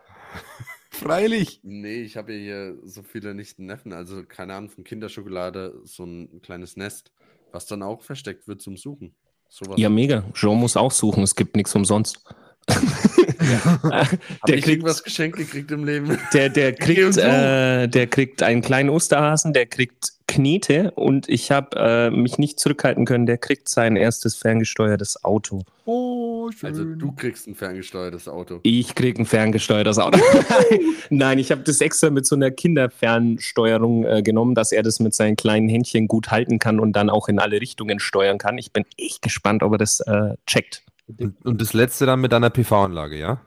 Freilich. 0.91 1.61
Nee, 1.63 2.01
ich 2.01 2.17
habe 2.17 2.33
ja 2.33 2.39
hier 2.39 2.77
so 2.83 3.03
viele 3.03 3.33
Nichten 3.33 3.65
Neffen, 3.65 3.93
also 3.93 4.23
keine 4.25 4.55
Ahnung, 4.55 4.69
von 4.69 4.83
Kinderschokolade, 4.83 5.79
so 5.83 6.03
ein 6.03 6.41
kleines 6.41 6.75
Nest, 6.75 7.11
was 7.51 7.65
dann 7.67 7.81
auch 7.83 8.01
versteckt 8.01 8.47
wird 8.47 8.61
zum 8.61 8.75
Suchen. 8.75 9.15
Sowas. 9.47 9.75
Ja, 9.79 9.89
mega. 9.89 10.23
Jean 10.33 10.57
muss 10.57 10.75
auch 10.77 10.91
suchen, 10.91 11.23
es 11.23 11.35
gibt 11.35 11.55
nichts 11.55 11.73
umsonst. 11.75 12.23
Hab 13.83 14.09
der 14.47 14.55
ich 14.55 14.63
kriegt- 14.63 14.67
irgendwas 14.67 15.03
geschenkt 15.03 15.37
gekriegt 15.37 15.71
im 15.71 15.85
Leben? 15.85 16.17
Der, 16.33 16.49
der, 16.49 16.73
kriegt, 16.75 17.17
äh, 17.17 17.87
der 17.87 18.07
kriegt 18.07 18.43
einen 18.43 18.61
kleinen 18.61 18.89
Osterhasen, 18.89 19.53
der 19.53 19.65
kriegt 19.65 20.13
Knete 20.27 20.91
und 20.91 21.27
ich 21.27 21.49
habe 21.51 21.75
äh, 21.75 22.09
mich 22.11 22.37
nicht 22.37 22.59
zurückhalten 22.59 23.05
können, 23.05 23.25
der 23.25 23.39
kriegt 23.39 23.67
sein 23.67 23.95
erstes 23.95 24.35
ferngesteuertes 24.35 25.23
Auto. 25.23 25.63
Oh, 25.85 26.51
schön. 26.51 26.69
Also 26.69 26.83
du 26.83 27.11
kriegst 27.13 27.47
ein 27.47 27.55
ferngesteuertes 27.55 28.27
Auto. 28.27 28.59
Ich 28.61 28.93
krieg 28.93 29.17
ein 29.17 29.25
ferngesteuertes 29.25 29.97
Auto. 29.97 30.19
Nein, 31.09 31.39
ich 31.39 31.49
habe 31.51 31.63
das 31.63 31.81
extra 31.81 32.11
mit 32.11 32.27
so 32.27 32.35
einer 32.35 32.51
Kinderfernsteuerung 32.51 34.05
äh, 34.05 34.21
genommen, 34.21 34.53
dass 34.53 34.71
er 34.71 34.83
das 34.83 34.99
mit 34.99 35.15
seinen 35.15 35.35
kleinen 35.35 35.67
Händchen 35.67 36.07
gut 36.07 36.29
halten 36.29 36.59
kann 36.59 36.79
und 36.79 36.93
dann 36.93 37.09
auch 37.09 37.27
in 37.27 37.39
alle 37.39 37.59
Richtungen 37.59 37.99
steuern 37.99 38.37
kann. 38.37 38.59
Ich 38.59 38.71
bin 38.71 38.85
echt 38.97 39.23
gespannt, 39.23 39.63
ob 39.63 39.71
er 39.73 39.77
das 39.79 39.99
äh, 40.01 40.35
checkt. 40.45 40.83
Und, 41.17 41.45
und 41.45 41.61
das 41.61 41.73
letzte 41.73 42.05
dann 42.05 42.21
mit 42.21 42.31
deiner 42.31 42.49
PV-Anlage, 42.49 43.17
ja? 43.17 43.41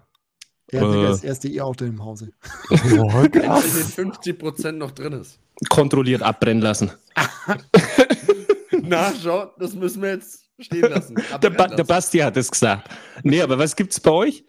Hat 0.73 0.81
sogar 0.81 1.05
äh, 1.05 1.09
das 1.09 1.25
erste 1.25 1.49
E-Auto 1.49 1.85
im 1.85 2.03
Hause. 2.03 2.33
Oh, 2.71 2.77
Wenn 2.77 3.25
in 3.25 3.33
den 3.33 4.13
50% 4.13 4.73
noch 4.73 4.91
drin 4.93 5.13
ist. 5.13 5.39
Kontrolliert 5.69 6.23
abbrennen 6.23 6.63
lassen. 6.63 6.91
Na, 8.83 9.13
schau, 9.23 9.53
das 9.59 9.75
müssen 9.75 10.03
wir 10.03 10.11
jetzt 10.11 10.49
stehen 10.59 10.91
lassen. 10.91 11.15
Der, 11.43 11.51
ba 11.51 11.67
der 11.67 11.79
lassen. 11.79 11.87
Basti 11.87 12.19
hat 12.19 12.37
es 12.37 12.51
gesagt. 12.51 12.89
Nee, 13.23 13.43
aber 13.43 13.59
was 13.59 13.77
gibt's 13.77 14.01
bei 14.01 14.11
euch? 14.11 14.45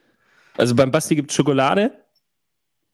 Also 0.57 0.75
beim 0.75 0.91
Basti 0.91 1.15
gibt's 1.15 1.35
Schokolade. 1.35 1.91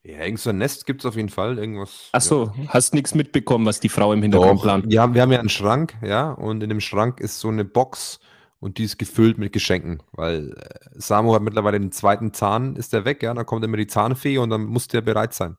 Ja, 0.02 0.24
irgend 0.24 0.40
so 0.40 0.50
ein 0.50 0.58
Nest 0.58 0.86
gibt 0.86 1.02
es 1.02 1.06
auf 1.06 1.16
jeden 1.16 1.28
Fall. 1.28 1.58
Irgendwas. 1.58 2.08
Ach 2.12 2.22
so, 2.22 2.52
hast 2.68 2.94
nichts 2.94 3.14
mitbekommen, 3.14 3.66
was 3.66 3.80
die 3.80 3.90
Frau 3.90 4.12
im 4.12 4.20
ja. 4.20 4.22
Hintergrund 4.22 4.58
Doch. 4.58 4.62
plant. 4.62 4.96
Haben, 4.96 5.14
wir 5.14 5.22
haben 5.22 5.32
ja 5.32 5.38
einen 5.38 5.50
Schrank, 5.50 5.94
ja, 6.02 6.32
und 6.32 6.62
in 6.62 6.70
dem 6.70 6.80
Schrank 6.80 7.20
ist 7.20 7.38
so 7.38 7.48
eine 7.48 7.64
Box 7.64 8.18
und 8.60 8.78
die 8.78 8.84
ist 8.84 8.98
gefüllt 8.98 9.38
mit 9.38 9.52
Geschenken, 9.52 10.02
weil 10.12 10.52
äh, 10.52 10.68
Samu 10.94 11.34
hat 11.34 11.42
mittlerweile 11.42 11.80
den 11.80 11.92
zweiten 11.92 12.32
Zahn, 12.32 12.76
ist 12.76 12.92
der 12.92 13.04
weg, 13.04 13.22
ja, 13.22 13.34
dann 13.34 13.46
kommt 13.46 13.64
immer 13.64 13.76
die 13.76 13.86
Zahnfee 13.86 14.38
und 14.38 14.50
dann 14.50 14.64
muss 14.64 14.86
der 14.88 15.00
bereit 15.00 15.34
sein. 15.34 15.56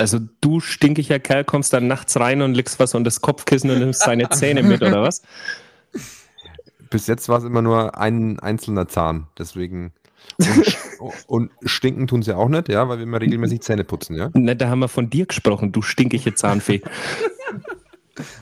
Also 0.00 0.20
du 0.40 0.60
stinkiger 0.60 1.18
Kerl 1.18 1.44
kommst 1.44 1.72
dann 1.72 1.88
nachts 1.88 2.18
rein 2.20 2.42
und 2.42 2.54
legst 2.54 2.78
was 2.78 2.94
unter 2.94 3.04
das 3.08 3.20
Kopfkissen 3.20 3.70
und 3.70 3.80
nimmst 3.80 4.00
seine 4.02 4.28
Zähne 4.30 4.62
mit, 4.62 4.80
oder 4.82 5.02
was? 5.02 5.22
Bis 6.90 7.06
jetzt 7.06 7.28
war 7.28 7.38
es 7.38 7.44
immer 7.44 7.62
nur 7.62 7.98
ein 7.98 8.38
einzelner 8.38 8.86
Zahn, 8.88 9.26
deswegen. 9.36 9.92
Und, 10.38 10.46
sch- 10.46 10.76
und 11.26 11.50
stinken 11.64 12.06
tun 12.06 12.22
sie 12.22 12.36
auch 12.36 12.48
nicht, 12.48 12.68
ja, 12.68 12.88
weil 12.88 12.98
wir 12.98 13.02
immer 13.04 13.20
regelmäßig 13.20 13.60
Zähne 13.62 13.84
putzen, 13.84 14.14
ja. 14.16 14.30
Ne, 14.34 14.54
da 14.56 14.68
haben 14.68 14.78
wir 14.78 14.88
von 14.88 15.10
dir 15.10 15.26
gesprochen, 15.26 15.72
du 15.72 15.82
stinkige 15.82 16.34
Zahnfee. 16.34 16.80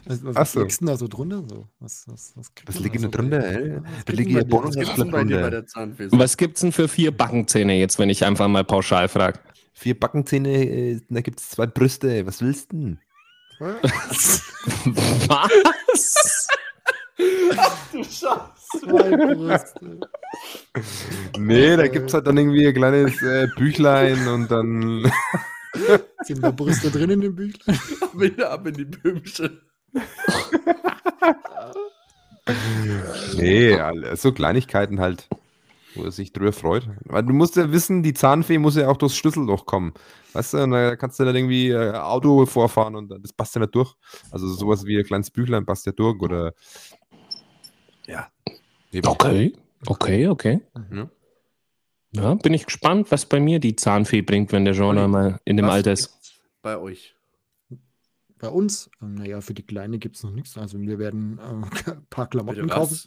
Was, 0.05 0.25
was, 0.25 0.37
Ach 0.37 0.41
was 0.41 0.53
so. 0.53 0.61
liegst 0.61 0.81
denn 0.81 0.87
da 0.89 0.97
so 0.97 1.09
drunter? 1.09 1.43
So? 1.49 1.69
Was, 1.81 2.05
was, 2.09 2.33
was 2.37 2.51
Was 2.67 2.79
liegt 2.81 2.97
da 2.97 3.01
denn 3.01 3.11
da 3.11 3.19
drunter, 3.19 3.45
ey? 3.47 3.77
Was 3.83 4.05
Da 4.07 4.13
liegt 4.13 4.31
man 4.31 4.39
ihr 4.43 4.45
bei 4.45 4.45
dir? 4.45 4.49
Bonus- 4.49 4.77
Was 4.77 4.85
gibt's 4.85 4.95
denn 4.97 5.11
bei 5.11 5.25
dir 5.25 5.35
runter. 5.37 5.41
bei 5.43 5.51
der 5.51 5.67
Zahnfee? 5.67 6.09
Was 6.13 6.37
gibt's 6.37 6.61
denn 6.61 6.73
für 6.73 6.89
vier 6.89 7.11
Backenzähne 7.17 7.75
jetzt, 7.79 7.99
wenn 7.99 8.11
ich 8.11 8.25
einfach 8.25 8.49
mal 8.49 8.65
pauschal 8.65 9.09
frage? 9.09 9.39
Vier 9.73 9.99
Backenzähne, 9.99 10.49
äh, 10.65 11.01
da 11.11 11.21
gibt 11.21 11.41
es 11.41 11.51
zwei 11.51 11.67
Brüste, 11.67 12.27
was 12.27 12.41
willst 12.43 12.73
du 12.73 12.77
denn? 12.77 12.99
Was? 15.29 16.47
du 17.93 18.05
Scheiße. 18.05 18.41
Zwei 18.81 19.17
Brüste. 19.17 20.01
Nee, 21.39 21.77
da 21.77 21.89
gibt 21.89 22.09
es 22.09 22.15
halt 22.15 22.27
dann 22.27 22.37
irgendwie 22.37 22.67
ein 22.67 22.75
kleines 22.75 23.23
äh, 23.23 23.47
Büchlein 23.57 24.27
und 24.29 24.51
dann. 24.51 25.11
Sind 26.27 26.43
da 26.43 26.51
Brüste 26.51 26.91
drin 26.91 27.11
in 27.11 27.21
dem 27.21 27.37
Büchlein? 27.37 27.79
In, 28.21 28.43
ab 28.43 28.67
in 28.67 28.75
die 28.75 28.85
Böhmchen. 28.85 29.61
Nee, 33.37 33.79
so 34.15 34.33
Kleinigkeiten 34.33 35.01
halt. 35.01 35.29
wo 35.95 36.05
er 36.05 36.11
sich 36.13 36.33
drüber 36.33 36.53
freut. 36.53 36.89
Weil 37.05 37.23
du 37.25 37.33
musst 37.33 37.57
ja 37.57 37.71
wissen, 37.73 38.03
die 38.03 38.15
Zahnfee 38.15 38.59
muss 38.59 38.77
ja 38.77 38.89
auch 38.89 38.97
durchs 38.97 39.17
Schlüsselloch 39.17 39.67
kommen. 39.67 39.95
Weißt 40.33 40.55
du, 40.55 40.67
da 40.67 40.97
kannst 40.97 41.19
du 41.19 41.25
dann 41.25 41.35
irgendwie 41.37 41.71
äh, 41.71 41.93
Auto 41.93 42.47
vorfahren 42.47 42.95
und 42.97 43.09
das 43.09 43.33
passt 43.33 43.55
ja 43.55 43.61
nicht 43.61 43.75
durch. 43.75 43.95
Also 44.31 44.49
sowas 44.49 44.85
wie 44.85 44.99
ein 44.99 45.05
kleines 45.05 45.31
Büchlein 45.31 45.67
passt 45.67 45.87
ja 45.87 45.93
durch 45.93 46.21
oder 46.21 46.53
ja. 48.07 48.29
Eben. 48.93 49.09
Okay, 49.09 49.53
okay, 49.87 50.29
okay. 50.29 50.61
Ja. 50.93 51.11
Ja, 52.13 52.35
bin 52.35 52.55
ich 52.55 52.65
gespannt, 52.65 53.11
was 53.11 53.27
bei 53.27 53.41
mir 53.41 53.59
die 53.59 53.77
Zahnfee 53.77 54.23
bringt, 54.23 54.53
wenn 54.53 54.65
der 54.65 54.79
Olli, 54.81 55.07
mal 55.07 55.39
in 55.45 55.57
dem 55.59 55.67
Was 55.67 55.75
Alter 55.75 55.93
ist. 55.93 56.16
Bei 56.67 56.79
euch. 56.79 57.15
Bei 58.41 58.49
uns, 58.49 58.91
ähm, 59.01 59.15
naja, 59.15 59.41
für 59.41 59.55
die 59.55 59.63
Kleine 59.63 60.01
gibt 60.01 60.17
es 60.17 60.25
noch 60.25 60.33
nichts. 60.33 60.59
Also 60.59 60.81
wir 60.81 60.99
werden 60.99 61.39
äh, 61.39 61.91
ein 61.93 62.07
paar 62.11 62.29
Klamotten 62.29 62.63
Bitte 62.63 62.75
kaufen. 62.75 62.99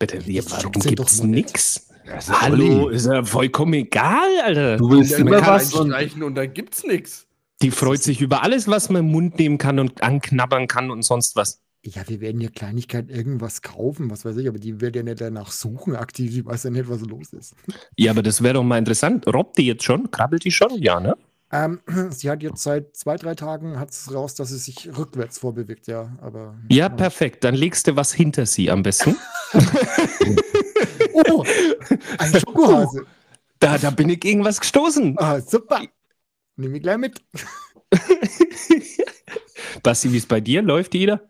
Bitte, 0.00 0.18
ja, 0.26 0.40
ist 0.40 0.50
warum 0.50 0.72
nett. 0.82 1.22
nix? 1.22 1.88
Also, 2.10 2.40
Hallo, 2.40 2.88
ist 2.88 3.06
ja 3.06 3.22
vollkommen 3.22 3.74
egal, 3.74 4.28
Alter. 4.42 4.78
Du 4.78 4.90
willst 4.90 5.12
Ja, 5.12 5.18
immer 5.18 5.46
was 5.46 5.72
und 5.74 5.92
einstreichen 5.92 6.24
und 6.24 6.34
da 6.34 6.46
gibt's 6.46 6.82
nichts. 6.82 7.28
Die 7.62 7.70
freut 7.70 8.02
sich 8.02 8.20
über 8.20 8.42
alles, 8.42 8.66
was 8.66 8.90
man 8.90 9.04
im 9.04 9.12
Mund 9.12 9.38
nehmen 9.38 9.58
kann 9.58 9.78
und 9.78 10.02
anknabbern 10.02 10.66
kann 10.66 10.90
und 10.90 11.02
sonst 11.02 11.36
was. 11.36 11.62
Ja, 11.84 12.02
wir 12.08 12.20
werden 12.20 12.40
ja 12.40 12.48
Kleinigkeit 12.48 13.10
irgendwas 13.10 13.62
kaufen, 13.62 14.10
was 14.10 14.24
weiß 14.24 14.36
ich, 14.38 14.48
aber 14.48 14.58
die 14.58 14.80
wird 14.80 14.96
ja 14.96 15.04
nicht 15.04 15.20
danach 15.20 15.52
suchen 15.52 15.94
aktiv. 15.94 16.36
Ich 16.36 16.44
weiß 16.44 16.64
ja 16.64 16.70
nicht, 16.70 16.88
was 16.88 17.02
los 17.02 17.32
ist. 17.32 17.54
Ja, 17.96 18.10
aber 18.10 18.24
das 18.24 18.42
wäre 18.42 18.54
doch 18.54 18.64
mal 18.64 18.78
interessant. 18.78 19.24
Robbt 19.28 19.56
die 19.58 19.66
jetzt 19.66 19.84
schon? 19.84 20.10
Krabbelt 20.10 20.44
die 20.44 20.50
schon? 20.50 20.82
Ja, 20.82 20.98
ne? 20.98 21.16
Ähm, 21.52 21.80
sie 22.10 22.30
hat 22.30 22.42
jetzt 22.42 22.62
seit 22.62 22.96
zwei, 22.96 23.16
drei 23.16 23.34
Tagen 23.34 23.78
hat 23.78 23.90
es 23.90 24.12
raus, 24.12 24.34
dass 24.34 24.48
sie 24.48 24.58
sich 24.58 24.96
rückwärts 24.96 25.38
vorbewegt, 25.38 25.86
ja. 25.86 26.16
Aber 26.20 26.56
Ja, 26.70 26.88
perfekt. 26.88 27.44
Dann 27.44 27.54
legst 27.54 27.86
du 27.86 27.96
was 27.96 28.12
hinter 28.12 28.46
sie 28.46 28.70
am 28.70 28.82
besten. 28.82 29.16
Oh, 31.14 31.44
ein 32.18 32.32
Schokohase. 32.40 33.06
Da, 33.58 33.78
da 33.78 33.90
bin 33.90 34.08
ich 34.08 34.20
gegen 34.20 34.44
was 34.44 34.60
gestoßen. 34.60 35.16
Ah, 35.18 35.40
super. 35.40 35.82
Nehme 36.56 36.78
ich 36.78 36.82
gleich 36.82 36.98
mit. 36.98 37.22
Basti, 39.82 40.12
wie 40.12 40.16
es 40.16 40.26
bei 40.26 40.40
dir 40.40 40.62
läuft, 40.62 40.94
jeder? 40.94 41.28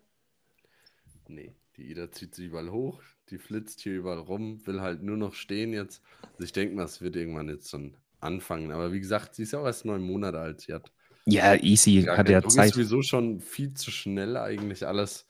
Nee, 1.29 1.53
die 1.77 1.91
Ida 1.91 2.11
zieht 2.11 2.35
sich 2.35 2.47
überall 2.47 2.71
hoch, 2.71 3.01
die 3.31 3.39
flitzt 3.39 3.81
hier 3.81 3.95
überall 3.95 4.19
rum, 4.19 4.65
will 4.67 4.81
halt 4.81 5.03
nur 5.03 5.17
noch 5.17 5.35
stehen 5.35 5.73
jetzt. 5.73 6.03
Also 6.23 6.45
ich 6.45 6.53
denke 6.53 6.75
mal, 6.75 6.85
es 6.85 7.01
wird 7.01 7.17
irgendwann 7.17 7.49
jetzt 7.49 7.69
so 7.69 7.79
ein 7.79 7.97
Anfangen. 8.23 8.71
Aber 8.73 8.93
wie 8.93 9.01
gesagt, 9.01 9.35
sie 9.35 9.43
ist 9.43 9.53
ja 9.53 9.61
auch 9.61 9.67
erst 9.67 9.85
neun 9.85 10.03
Monate 10.03 10.39
alt. 10.39 10.61
Sie 10.63 10.73
hat 10.73 10.93
Ja, 11.27 11.55
easy. 11.55 12.03
Hat 12.03 12.29
ja 12.29 12.41
Druck, 12.41 12.51
ist 12.51 12.57
Zeit. 12.57 12.75
sowieso 12.75 13.03
schon 13.03 13.41
viel 13.41 13.75
zu 13.75 13.91
schnell 13.91 14.37
eigentlich 14.37 14.87
alles. 14.87 15.27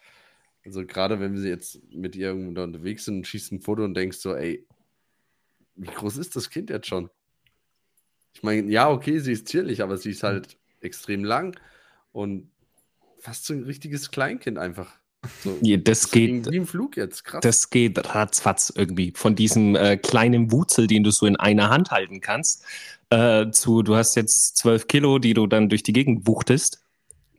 Also 0.65 0.87
gerade 0.87 1.19
wenn 1.21 1.35
wir 1.35 1.49
jetzt 1.49 1.81
mit 1.93 2.15
ihr 2.15 2.29
irgendwo 2.29 2.63
unterwegs 2.63 3.05
sind 3.07 3.17
und 3.19 3.27
schießt 3.27 3.53
ein 3.53 3.61
Foto 3.61 3.85
und 3.85 3.95
denkst 3.95 4.19
so, 4.19 4.35
ey, 4.35 4.67
wie 5.75 5.89
groß 5.89 6.19
ist 6.19 6.37
das 6.37 6.51
Kind 6.51 6.71
jetzt 6.71 6.87
schon? 6.87 7.11
Ich 8.35 8.43
meine, 8.43 8.71
ja, 8.71 8.89
okay, 8.91 9.19
sie 9.19 9.33
ist 9.33 9.49
zierlich, 9.49 9.83
aber 9.83 9.97
sie 9.97 10.11
ist 10.11 10.23
halt 10.23 10.57
extrem 10.81 11.25
lang 11.25 11.59
und 12.13 12.51
fast 13.19 13.45
so 13.47 13.55
ein 13.55 13.65
richtiges 13.65 14.11
Kleinkind 14.11 14.59
einfach. 14.59 14.99
So, 15.45 15.57
Ja, 15.63 15.77
das 15.77 16.11
geht, 16.11 16.51
wie 16.51 16.57
im 16.57 16.67
Flug 16.67 16.97
jetzt, 16.97 17.25
krass. 17.25 17.41
das 17.43 17.71
geht 17.71 18.15
ratzfatz 18.15 18.73
irgendwie. 18.75 19.13
Von 19.15 19.37
diesem 19.37 19.77
äh, 19.77 19.97
kleinen 19.97 20.51
Wurzel, 20.51 20.87
den 20.87 21.05
du 21.05 21.11
so 21.11 21.27
in 21.27 21.37
einer 21.37 21.71
Hand 21.71 21.91
halten 21.91 22.21
kannst, 22.21 22.65
äh, 23.11 23.51
zu, 23.51 23.83
du 23.83 23.95
hast 23.95 24.15
jetzt 24.17 24.57
zwölf 24.57 24.89
Kilo, 24.89 25.19
die 25.19 25.35
du 25.35 25.47
dann 25.47 25.69
durch 25.69 25.83
die 25.83 25.93
Gegend 25.93 26.27
wuchtest. 26.27 26.83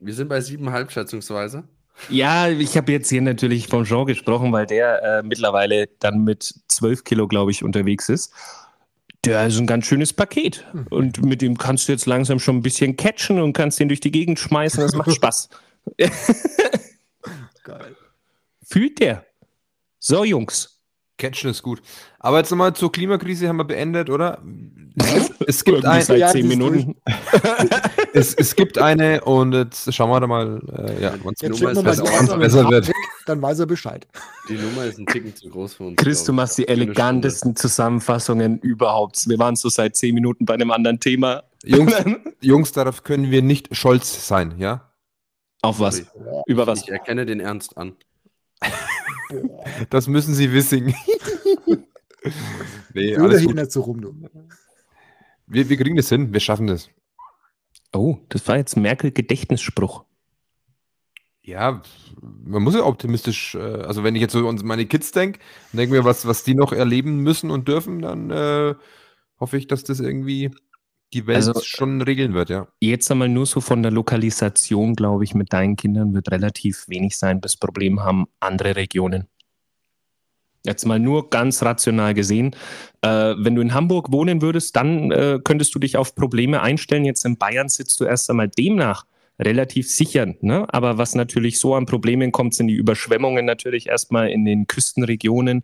wir 0.00 0.14
sind 0.14 0.28
bei 0.28 0.40
siebeneinhalb 0.40 0.90
schätzungsweise. 0.92 1.64
Ja, 2.08 2.48
ich 2.48 2.76
habe 2.76 2.90
jetzt 2.90 3.08
hier 3.08 3.22
natürlich 3.22 3.68
vom 3.68 3.84
Jean 3.84 4.04
gesprochen, 4.06 4.50
weil 4.52 4.66
der 4.66 5.02
äh, 5.02 5.22
mittlerweile 5.22 5.88
dann 6.00 6.24
mit 6.24 6.54
12 6.68 7.04
Kilo, 7.04 7.28
glaube 7.28 7.50
ich, 7.52 7.62
unterwegs 7.62 8.08
ist. 8.08 8.32
Der 9.24 9.46
ist 9.46 9.58
ein 9.58 9.66
ganz 9.66 9.86
schönes 9.86 10.12
Paket. 10.12 10.66
Hm. 10.72 10.86
Und 10.90 11.24
mit 11.24 11.40
dem 11.40 11.56
kannst 11.56 11.86
du 11.88 11.92
jetzt 11.92 12.06
langsam 12.06 12.40
schon 12.40 12.56
ein 12.56 12.62
bisschen 12.62 12.96
catchen 12.96 13.40
und 13.40 13.52
kannst 13.52 13.78
den 13.78 13.88
durch 13.88 14.00
die 14.00 14.10
Gegend 14.10 14.38
schmeißen. 14.40 14.80
Das 14.80 14.94
macht 14.94 15.12
Spaß. 15.14 15.48
Geil. 17.64 17.96
Fühlt 18.64 19.00
der. 19.00 19.24
So, 19.98 20.24
Jungs. 20.24 20.70
Catchen 21.16 21.50
ist 21.50 21.62
gut. 21.62 21.80
Aber 22.18 22.38
jetzt 22.38 22.50
nochmal 22.50 22.74
zur 22.74 22.90
Klimakrise 22.90 23.48
haben 23.48 23.56
wir 23.56 23.64
beendet, 23.64 24.10
oder? 24.10 24.42
Es 25.46 25.64
gibt, 25.64 25.78
Irgendwie 25.78 25.88
ein, 25.88 26.02
seit 26.02 26.30
zehn 26.32 26.48
Minuten. 26.48 26.96
es, 28.12 28.34
es 28.34 28.54
gibt 28.56 28.78
eine 28.78 29.20
und 29.22 29.52
jetzt 29.52 29.92
schauen 29.94 30.10
wir 30.10 30.20
da 30.20 30.26
mal, 30.26 30.60
äh, 30.76 31.02
ja, 31.02 31.10
ist 31.10 31.24
mal 31.62 31.82
besser- 31.82 32.36
besser 32.36 32.68
wird. 32.68 32.90
dann 33.26 33.40
weiß 33.40 33.60
er 33.60 33.66
Bescheid. 33.66 34.06
Die 34.48 34.54
Nummer 34.54 34.84
ist 34.86 34.98
ein 34.98 35.06
Ticken 35.06 35.34
zu 35.34 35.48
groß 35.50 35.74
für 35.74 35.84
uns. 35.84 35.96
Chris, 35.96 36.24
du 36.24 36.32
machst 36.32 36.58
die 36.58 36.68
eine 36.68 36.82
elegantesten 36.82 37.54
Zusammenfassungen 37.54 38.58
überhaupt. 38.58 39.28
Wir 39.28 39.38
waren 39.38 39.54
so 39.56 39.68
seit 39.68 39.96
zehn 39.96 40.14
Minuten 40.14 40.44
bei 40.46 40.54
einem 40.54 40.70
anderen 40.72 40.98
Thema. 40.98 41.44
Jungs, 41.64 41.94
Jungs, 42.40 42.72
darauf 42.72 43.04
können 43.04 43.30
wir 43.30 43.42
nicht 43.42 43.74
stolz 43.76 44.26
sein, 44.26 44.54
ja? 44.58 44.90
Auf 45.64 45.80
was? 45.80 45.98
Stunde. 45.98 46.42
Über 46.46 46.66
was? 46.66 46.82
Ich 46.82 46.90
erkenne 46.90 47.24
den 47.24 47.40
Ernst 47.40 47.76
an. 47.76 47.96
Das 49.88 50.06
müssen 50.06 50.34
sie 50.34 50.52
wissen. 50.52 50.94
nee, 52.92 53.16
Oder 53.16 53.24
alles 53.24 53.44
gut. 53.44 53.54
nicht 53.54 53.72
so 53.72 53.80
rum, 53.80 54.00
du. 54.00 54.14
Wir, 55.46 55.68
wir 55.68 55.76
kriegen 55.76 55.96
das 55.96 56.08
hin, 56.10 56.32
wir 56.32 56.40
schaffen 56.40 56.66
das. 56.66 56.90
Oh, 57.92 58.18
das 58.28 58.46
war 58.46 58.56
jetzt 58.58 58.76
Merkel-Gedächtnisspruch. 58.76 60.04
Ja, 61.42 61.82
man 62.20 62.62
muss 62.62 62.74
ja 62.74 62.84
optimistisch, 62.84 63.54
äh, 63.54 63.58
also 63.58 64.04
wenn 64.04 64.14
ich 64.14 64.22
jetzt 64.22 64.32
so 64.32 64.46
an 64.48 64.60
meine 64.64 64.86
Kids 64.86 65.12
denke 65.12 65.40
und 65.72 65.78
denke 65.78 65.94
mir, 65.94 66.04
was, 66.04 66.26
was 66.26 66.44
die 66.44 66.54
noch 66.54 66.72
erleben 66.72 67.18
müssen 67.18 67.50
und 67.50 67.68
dürfen, 67.68 68.00
dann 68.00 68.30
äh, 68.30 68.74
hoffe 69.40 69.56
ich, 69.56 69.66
dass 69.66 69.84
das 69.84 70.00
irgendwie 70.00 70.50
die 71.14 71.26
Welt 71.26 71.36
Also- 71.36 71.60
schon 71.62 72.02
regeln 72.02 72.34
wird, 72.34 72.50
ja. 72.50 72.66
Jetzt 72.80 73.10
einmal 73.10 73.28
nur 73.28 73.46
so 73.46 73.60
von 73.60 73.82
der 73.82 73.92
Lokalisation, 73.92 74.94
glaube 74.94 75.24
ich, 75.24 75.34
mit 75.34 75.52
deinen 75.52 75.76
Kindern 75.76 76.12
wird 76.12 76.30
relativ 76.30 76.88
wenig 76.88 77.16
sein. 77.16 77.40
Das 77.40 77.56
Problem 77.56 78.00
haben 78.00 78.26
andere 78.40 78.76
Regionen. 78.76 79.28
Jetzt 80.66 80.86
mal 80.86 80.98
nur 80.98 81.28
ganz 81.28 81.62
rational 81.62 82.14
gesehen. 82.14 82.56
Äh, 83.02 83.34
wenn 83.38 83.54
du 83.54 83.60
in 83.60 83.74
Hamburg 83.74 84.10
wohnen 84.12 84.40
würdest, 84.40 84.74
dann 84.76 85.10
äh, 85.10 85.38
könntest 85.44 85.74
du 85.74 85.78
dich 85.78 85.96
auf 85.96 86.14
Probleme 86.14 86.62
einstellen. 86.62 87.04
Jetzt 87.04 87.24
in 87.26 87.36
Bayern 87.36 87.68
sitzt 87.68 88.00
du 88.00 88.04
erst 88.04 88.30
einmal 88.30 88.48
demnach 88.48 89.04
relativ 89.38 89.90
sicher. 89.90 90.34
Ne? 90.40 90.66
Aber 90.72 90.98
was 90.98 91.14
natürlich 91.14 91.58
so 91.58 91.74
an 91.74 91.86
Problemen 91.86 92.32
kommt, 92.32 92.54
sind 92.54 92.68
die 92.68 92.74
Überschwemmungen 92.74 93.44
natürlich 93.44 93.88
erstmal 93.88 94.30
in 94.30 94.44
den 94.44 94.66
Küstenregionen 94.66 95.62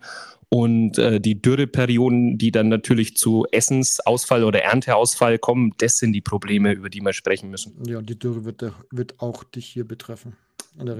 und 0.48 0.98
äh, 0.98 1.20
die 1.20 1.40
Dürreperioden, 1.40 2.36
die 2.36 2.50
dann 2.50 2.68
natürlich 2.68 3.16
zu 3.16 3.46
Essensausfall 3.52 4.42
oder 4.42 4.62
Ernteausfall 4.62 5.38
kommen. 5.38 5.72
Das 5.78 5.98
sind 5.98 6.12
die 6.12 6.20
Probleme, 6.20 6.72
über 6.72 6.90
die 6.90 7.00
wir 7.00 7.12
sprechen 7.12 7.50
müssen. 7.50 7.74
Ja, 7.86 7.98
und 7.98 8.08
die 8.10 8.18
Dürre 8.18 8.44
wird, 8.44 8.64
wird 8.90 9.14
auch 9.20 9.44
dich 9.44 9.66
hier 9.66 9.86
betreffen. 9.86 10.36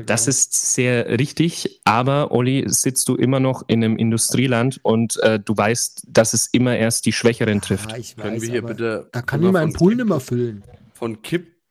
Das 0.07 0.27
ist 0.27 0.75
sehr 0.75 1.19
richtig, 1.19 1.81
aber 1.85 2.33
Olli, 2.33 2.65
sitzt 2.67 3.09
du 3.09 3.15
immer 3.15 3.39
noch 3.39 3.63
in 3.69 3.85
einem 3.85 3.97
Industrieland 3.97 4.81
und 4.83 5.17
äh, 5.23 5.39
du 5.39 5.57
weißt, 5.57 6.09
dass 6.09 6.35
es 6.35 6.49
immer 6.51 6.77
erst 6.77 7.07
die 7.07 7.13
Schwächeren 7.13 7.61
trifft. 7.61 7.93
Ja, 7.93 7.97
ich 7.97 8.17
Können 8.17 8.35
weiß, 8.35 8.43
wir 8.43 8.51
hier 8.51 8.63
bitte 8.63 9.09
Da 9.13 9.23
kann 9.23 9.43
ich 9.45 9.51
meinen 9.53 9.71
von 9.71 9.79
Pool 9.79 9.93
Kipp- 9.93 9.99
nicht 9.99 10.09
mehr 10.09 10.21
füllen. 10.21 10.65
von 10.93 11.23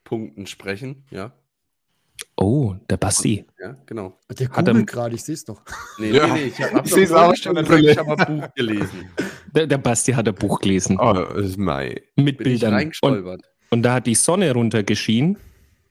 Kipppunkten 0.09 0.47
sprechen? 0.47 1.03
Ja, 1.11 1.31
Oh, 2.35 2.75
der 2.89 2.97
Basti. 2.97 3.45
ja, 3.61 3.77
genau. 3.85 4.17
Der 4.29 4.49
Hat 4.49 4.67
er- 4.67 4.73
googelt 4.73 4.87
gerade, 4.87 5.15
ich 5.15 5.23
sehe 5.23 5.35
es 5.35 5.45
doch. 5.45 5.61
Nee, 5.99 6.11
Ja. 6.11 6.27
nee, 6.27 6.33
nee, 6.33 6.43
ich 6.47 6.61
habe 6.61 6.81
auch 6.81 6.85
schon. 7.35 7.55
Ich 7.85 7.97
habe 7.97 8.17
ein 8.27 8.41
Buch 8.41 8.53
gelesen. 8.55 9.09
Der, 9.55 9.67
der 9.67 9.77
Basti 9.77 10.11
hat 10.11 10.27
ein 10.27 10.35
Buch 10.35 10.59
gelesen 10.59 10.99
Oh, 10.99 11.13
ist 11.37 11.57
mein. 11.57 11.95
mit 12.17 12.37
Bin 12.37 12.47
ich 12.47 12.59
Bildern. 12.59 12.69
Und, 12.73 12.75
reingestolpert. 12.79 13.41
und 13.69 13.83
da 13.83 13.93
hat 13.93 14.07
die 14.07 14.15
Sonne 14.15 14.51
runtergeschienen. 14.53 15.37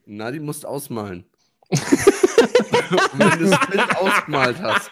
Na, 0.04 0.30
die 0.30 0.40
musst 0.40 0.66
ausmalen. 0.66 1.24
Wenn 1.70 3.30
du 3.38 3.48
das 3.50 3.66
Bild 3.70 3.96
ausgemalt 3.96 4.58
hast, 4.60 4.90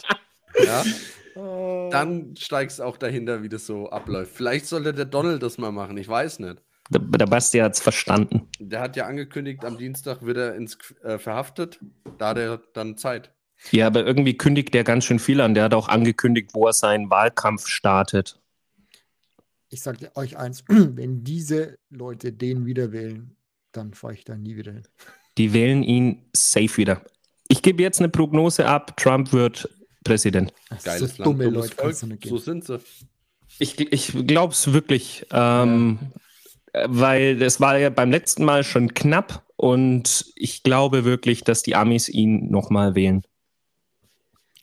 ja, 0.64 0.84
dann 1.90 2.34
steigst 2.36 2.78
du 2.78 2.82
auch 2.84 2.96
dahinter, 2.96 3.42
wie 3.42 3.48
das 3.50 3.66
so 3.66 3.90
abläuft. 3.90 4.32
Vielleicht 4.34 4.66
sollte 4.66 4.94
der 4.94 5.04
Donald 5.06 5.42
das 5.42 5.58
mal 5.58 5.72
machen, 5.72 5.96
ich 5.98 6.08
weiß 6.08 6.38
nicht. 6.40 6.56
Der, 6.90 7.00
der 7.00 7.26
Basti 7.26 7.58
hat 7.58 7.74
es 7.74 7.80
verstanden. 7.80 8.48
Der 8.58 8.80
hat 8.80 8.96
ja 8.96 9.06
angekündigt, 9.06 9.64
am 9.64 9.76
Dienstag 9.76 10.22
wird 10.24 10.36
er 10.36 10.54
ins, 10.54 10.78
äh, 11.02 11.18
verhaftet. 11.18 11.80
Da 12.18 12.28
hat 12.28 12.38
er 12.38 12.62
dann 12.74 12.96
Zeit. 12.96 13.32
Ja, 13.70 13.86
aber 13.86 14.06
irgendwie 14.06 14.36
kündigt 14.36 14.74
der 14.74 14.84
ganz 14.84 15.04
schön 15.04 15.18
viel 15.18 15.40
an. 15.40 15.54
Der 15.54 15.64
hat 15.64 15.74
auch 15.74 15.88
angekündigt, 15.88 16.50
wo 16.52 16.66
er 16.66 16.72
seinen 16.72 17.10
Wahlkampf 17.10 17.66
startet. 17.66 18.38
Ich 19.68 19.82
sage 19.82 20.10
euch 20.14 20.36
eins, 20.36 20.64
wenn 20.68 21.24
diese 21.24 21.78
Leute 21.90 22.32
den 22.32 22.66
wieder 22.66 22.92
wählen, 22.92 23.36
dann 23.72 23.94
fahre 23.94 24.14
ich 24.14 24.24
da 24.24 24.36
nie 24.36 24.56
wieder 24.56 24.72
hin. 24.72 24.86
Die 25.38 25.52
wählen 25.52 25.82
ihn 25.82 26.22
safe 26.32 26.76
wieder. 26.76 27.02
Ich 27.48 27.62
gebe 27.62 27.82
jetzt 27.82 28.00
eine 28.00 28.08
Prognose 28.08 28.66
ab. 28.66 28.96
Trump 28.96 29.32
wird 29.32 29.68
Präsident. 30.04 30.52
Das 30.70 30.84
Geiles 30.84 31.16
so 31.16 31.22
Land, 31.22 31.26
dumme 31.26 31.44
dummes 31.44 31.76
Leute 31.76 31.76
Volk. 31.76 32.24
So 32.24 32.38
sind 32.38 32.64
sie. 32.64 32.78
Ich, 33.58 33.80
ich 33.80 34.26
glaube 34.26 34.52
es 34.52 34.72
wirklich, 34.72 35.26
ähm, 35.30 35.98
äh, 36.00 36.18
weil 36.86 37.40
es 37.42 37.60
war 37.60 37.78
ja 37.78 37.90
beim 37.90 38.10
letzten 38.10 38.44
Mal 38.44 38.64
schon 38.64 38.94
knapp 38.94 39.44
und 39.56 40.32
ich 40.36 40.62
glaube 40.62 41.04
wirklich, 41.04 41.42
dass 41.44 41.62
die 41.62 41.74
Amis 41.76 42.08
ihn 42.08 42.50
nochmal 42.50 42.94
wählen. 42.94 43.22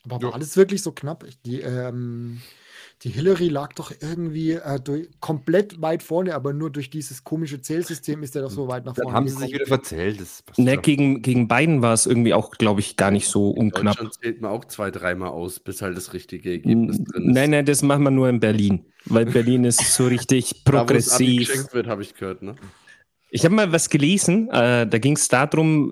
Aber 0.05 0.20
Ja. 0.22 0.32
war 0.32 0.39
das 0.39 0.57
wirklich 0.57 0.82
so 0.82 0.91
knapp? 0.91 1.26
Die, 1.45 1.61
ähm, 1.61 2.41
Die 3.04 3.10
Hillary 3.10 3.49
lag 3.49 3.74
doch 3.74 3.91
irgendwie 3.99 4.51
äh, 4.51 4.80
durch, 4.80 5.10
komplett 5.20 5.82
weit 5.82 6.04
vorne, 6.04 6.34
aber 6.34 6.54
nur 6.54 6.70
durch 6.72 6.89
dieses 6.89 7.26
komische 7.26 7.60
Zählsystem 7.60 8.24
ist 8.24 8.34
er 8.36 8.43
doch 8.43 8.49
so 8.49 8.70
weit 8.70 8.86
nach 8.86 8.93
Dann 8.93 9.04
vorne 9.04 9.18
haben 9.18 9.28
sie 9.28 9.36
sich 9.36 9.54
wieder 9.54 9.66
verzählt. 9.66 10.22
Das 10.22 10.41
Ne, 10.58 10.78
gegen, 10.78 11.22
gegen 11.22 11.49
Biden 11.49 11.82
war 11.82 11.93
es 11.93 12.06
irgendwie 12.06 12.34
auch, 12.34 12.51
glaube 12.51 12.80
ich, 12.80 12.95
gar 12.95 13.12
nicht 13.12 13.28
so 13.28 13.51
In 13.51 13.64
unknapp. 13.64 13.97
Deutschland 13.97 14.14
zählt 14.14 14.41
man 14.41 14.51
auch 14.51 14.64
zwei, 14.66 14.89
dreimal 14.89 15.30
aus, 15.30 15.60
bis 15.60 15.82
halt 15.82 15.97
das 15.97 16.14
richtige 16.14 16.51
Ergebnis 16.51 16.97
N- 16.99 17.06
drin 17.06 17.24
ist. 17.30 17.34
Nein, 17.34 17.49
nein, 17.51 17.66
das 17.66 17.82
machen 17.82 18.04
wir 18.04 18.12
nur 18.12 18.30
in 18.30 18.39
Berlin, 18.39 18.86
weil 19.06 19.26
Berlin 19.26 19.66
ist 19.66 19.80
so 19.80 20.08
richtig 20.08 20.51
Da, 20.66 20.72
wo 20.72 20.78
progressiv. 20.78 21.47
geschenkt 21.49 21.74
wird, 21.74 21.88
habe 21.88 22.04
ich 22.04 22.14
gehört, 22.14 22.41
ne? 22.41 22.56
Ich 23.32 23.43
habe 23.43 23.54
mal 23.56 23.72
was 23.72 23.89
gelesen, 23.89 24.47
äh, 24.49 24.88
da 24.88 24.97
ging 24.99 25.16
es 25.18 25.28
darum, 25.28 25.91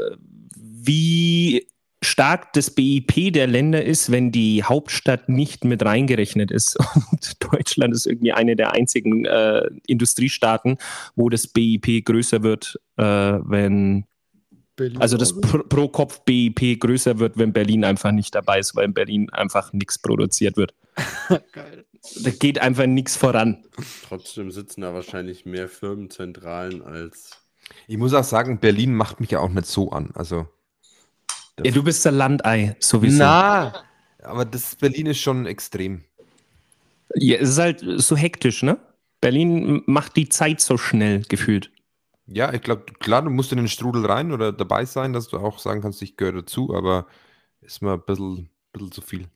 wie 0.56 1.68
stark 2.04 2.54
das 2.54 2.72
BIP 2.72 3.32
der 3.34 3.48
Länder 3.48 3.84
ist, 3.84 4.12
wenn 4.12 4.32
die 4.32 4.64
Hauptstadt 4.64 5.30
nicht 5.30 5.64
mit 5.64 5.86
reingerechnet 5.86 6.52
ist. 6.52 6.78
Und 7.12 7.54
Deutschland 7.54 7.94
ist 7.94 8.08
irgendwie 8.08 8.34
eine 8.34 8.56
der 8.56 8.74
einzigen 8.74 9.26
äh, 9.26 9.70
Industriestaaten, 9.88 10.78
wo 11.16 11.30
das 11.30 11.48
BIP 11.48 12.06
größer 12.06 12.44
wird, 12.44 12.80
äh, 12.98 13.04
wenn, 13.04 14.06
Berlin 14.76 15.02
also 15.02 15.18
das 15.18 15.40
pro, 15.40 15.60
pro 15.60 15.88
Kopf 15.90 16.22
BIP 16.26 16.80
größer 16.80 17.20
wird, 17.20 17.38
wenn 17.38 17.54
Berlin 17.54 17.84
einfach 17.84 18.12
nicht 18.12 18.34
dabei 18.34 18.60
ist, 18.60 18.76
weil 18.76 18.86
in 18.86 18.94
Berlin 18.94 19.30
einfach 19.30 19.74
nichts 19.74 20.00
produziert 20.00 20.58
wird. 20.58 20.74
Geil. 21.52 21.86
Da 22.24 22.32
geht 22.32 22.60
einfach 22.60 22.88
nichts 22.88 23.16
voran. 23.16 23.64
Trotzdem 24.08 24.50
sitzen 24.50 24.82
da 24.82 24.94
wahrscheinlich 24.94 25.46
mehr 25.46 25.70
Firmenzentralen 25.70 26.82
als. 26.82 27.38
Ich 27.88 27.98
muss 27.98 28.16
auch 28.16 28.24
sagen, 28.24 28.60
Berlin 28.60 28.96
macht 28.96 29.20
mich 29.20 29.30
ja 29.32 29.40
auch 29.40 29.50
nicht 29.50 29.68
so 29.68 29.92
an. 29.92 30.10
Also. 30.16 30.48
Ja, 31.60 31.72
du 31.72 31.84
bist 31.84 32.04
der 32.06 32.12
Landei, 32.12 32.76
sowieso. 32.80 33.20
Na, 33.20 33.84
aber 34.24 34.46
das 34.46 34.76
Berlin 34.76 35.08
ist 35.08 35.20
schon 35.20 35.46
extrem. 35.46 36.04
Ja, 37.16 37.38
es 37.38 37.50
ist 37.50 37.58
halt 37.60 37.84
so 37.98 38.16
hektisch, 38.16 38.64
ne? 38.64 38.78
Berlin 39.20 39.84
macht 39.86 40.16
die 40.16 40.30
Zeit 40.30 40.62
so 40.62 40.78
schnell 40.78 41.24
gefühlt. 41.24 41.72
Ja, 42.26 42.54
ich 42.54 42.62
glaube, 42.62 42.86
klar, 43.00 43.22
du 43.22 43.30
musst 43.30 43.52
in 43.52 43.58
den 43.58 43.68
Strudel 43.68 44.06
rein 44.06 44.32
oder 44.32 44.54
dabei 44.54 44.86
sein, 44.86 45.14
dass 45.14 45.28
du 45.28 45.38
auch 45.38 45.60
sagen 45.60 45.82
kannst, 45.82 46.02
ich 46.02 46.18
gehöre 46.18 46.42
dazu, 46.42 46.74
aber 46.74 47.08
ist 47.62 47.82
mir 47.82 47.94
ein 47.94 48.02
bisschen, 48.06 48.50
bisschen 48.72 48.92
zu 48.92 49.02
viel. 49.02 49.28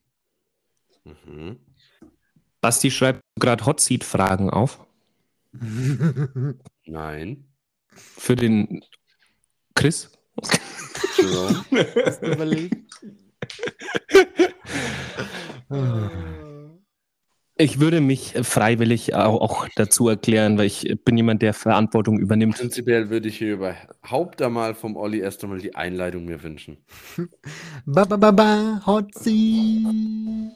Mhm. 1.04 1.60
Basti 2.62 2.90
schreibt 2.90 3.22
gerade 3.40 3.66
Hot 3.66 3.80
Seat 3.80 4.04
Fragen 4.04 4.50
auf 4.50 4.80
Nein. 6.86 7.46
für 7.94 8.36
den 8.36 8.82
Chris. 9.76 10.12
Jerome. 11.18 11.66
Überlegen. 12.22 12.88
Ich 17.58 17.80
würde 17.80 18.02
mich 18.02 18.34
freiwillig 18.44 19.16
auch, 19.16 19.40
auch 19.40 19.68
dazu 19.76 20.10
erklären, 20.10 20.58
weil 20.58 20.66
ich 20.66 20.98
bin 21.06 21.16
jemand, 21.16 21.42
der 21.42 21.54
Verantwortung 21.54 22.20
übernimmt. 22.20 22.58
Prinzipiell 22.58 23.10
würde 23.10 23.30
ich 23.30 23.38
hier 23.38 23.54
überhaupt 23.54 24.42
einmal 24.42 24.76
vom 24.76 24.98
Olli 24.98 25.20
erst 25.20 25.44
einmal 25.44 25.60
die 25.60 25.74
Einleitung 25.74 26.26
mir 26.26 26.44
wünschen. 26.44 26.78
ba, 27.86 28.04
ba, 28.04 28.18
ba, 28.18 28.32
ba, 28.32 28.82
Hot 28.86 29.14
Seat. 29.16 30.52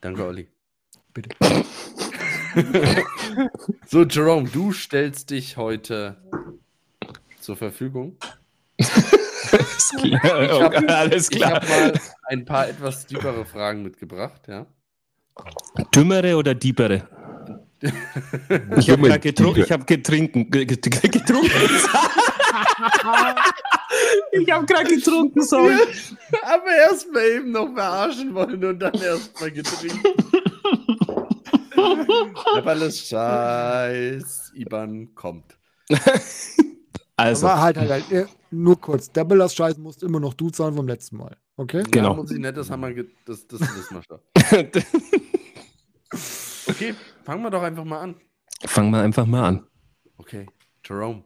Danke, 0.00 0.26
Olli. 0.26 0.48
Bitte. 1.14 1.30
So, 3.86 4.02
Jerome, 4.02 4.48
du 4.48 4.72
stellst 4.72 5.30
dich 5.30 5.56
heute 5.56 6.16
zur 7.48 7.56
Verfügung. 7.56 8.18
Alles 8.78 9.88
klar. 9.88 10.20
hab- 10.60 10.90
Alles 10.90 11.30
Ich 11.30 11.36
klar. 11.38 11.52
habe 11.54 11.66
mal 11.66 11.92
ein 12.24 12.44
paar 12.44 12.68
etwas 12.68 13.06
tiefere 13.06 13.46
Fragen 13.46 13.82
mitgebracht, 13.82 14.42
ja. 14.48 14.66
Dümmere 15.94 16.36
oder 16.36 16.54
diebere? 16.54 17.08
Ich 18.76 18.90
habe 18.90 19.02
gerade 19.02 19.20
getrunken. 19.20 19.60
Ich 19.62 19.70
habe 19.72 19.84
getrinken. 19.84 20.50
ge- 20.50 20.64
ge- 20.66 20.76
ge- 20.76 21.08
getrunken. 21.08 21.48
ich 24.32 24.50
habe 24.50 24.66
gerade 24.66 24.94
getrunken, 24.96 25.40
sorry. 25.42 25.76
Aber 26.42 26.66
erst 26.90 27.10
mal 27.12 27.22
eben 27.24 27.52
noch 27.52 27.72
verarschen 27.72 28.34
wollen 28.34 28.62
und 28.64 28.80
dann 28.80 28.92
erst 28.94 29.40
mal 29.40 29.50
getrunken. 29.52 30.00
Aber 32.56 32.70
alles 32.72 33.06
Scheiß. 33.06 34.50
Iban 34.56 35.14
kommt. 35.14 35.56
Also, 37.18 37.48
Aber 37.48 37.60
halt, 37.60 37.76
halt, 37.78 37.90
halt, 37.90 38.12
äh, 38.12 38.26
nur 38.52 38.80
kurz. 38.80 39.10
Der 39.10 39.24
Bellas 39.24 39.52
Scheiß 39.52 39.76
musst 39.78 40.04
immer 40.04 40.20
noch 40.20 40.34
du 40.34 40.50
zahlen 40.50 40.74
vom 40.74 40.86
letzten 40.86 41.16
Mal. 41.16 41.36
Okay? 41.56 41.82
Genau. 41.90 42.10
Ja, 42.10 42.14
muss 42.14 42.30
ich 42.30 42.38
nicht, 42.38 42.56
das 42.56 42.70
haben 42.70 42.82
wir, 42.82 43.06
das, 43.24 43.44
das 43.48 43.60
wissen 43.60 43.96
wir 43.96 44.02
schon. 44.04 44.20
Okay, 46.68 46.94
fangen 47.24 47.42
wir 47.42 47.50
doch 47.50 47.62
einfach 47.62 47.84
mal 47.84 48.00
an. 48.00 48.14
fangen 48.66 48.90
wir 48.90 49.00
einfach 49.00 49.24
mal 49.26 49.42
an. 49.44 49.66
Okay, 50.18 50.46
Jerome. 50.84 51.24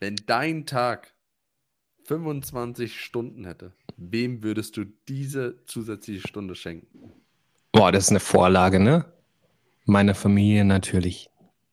Wenn 0.00 0.16
dein 0.26 0.66
Tag 0.66 1.14
25 2.04 3.00
Stunden 3.00 3.46
hätte, 3.46 3.72
wem 3.96 4.42
würdest 4.42 4.76
du 4.76 4.84
diese 5.08 5.64
zusätzliche 5.64 6.26
Stunde 6.28 6.54
schenken? 6.54 7.12
Boah, 7.72 7.90
das 7.90 8.04
ist 8.04 8.10
eine 8.10 8.20
Vorlage, 8.20 8.80
ne? 8.80 9.06
Meiner 9.86 10.14
Familie 10.14 10.64
natürlich. 10.64 11.30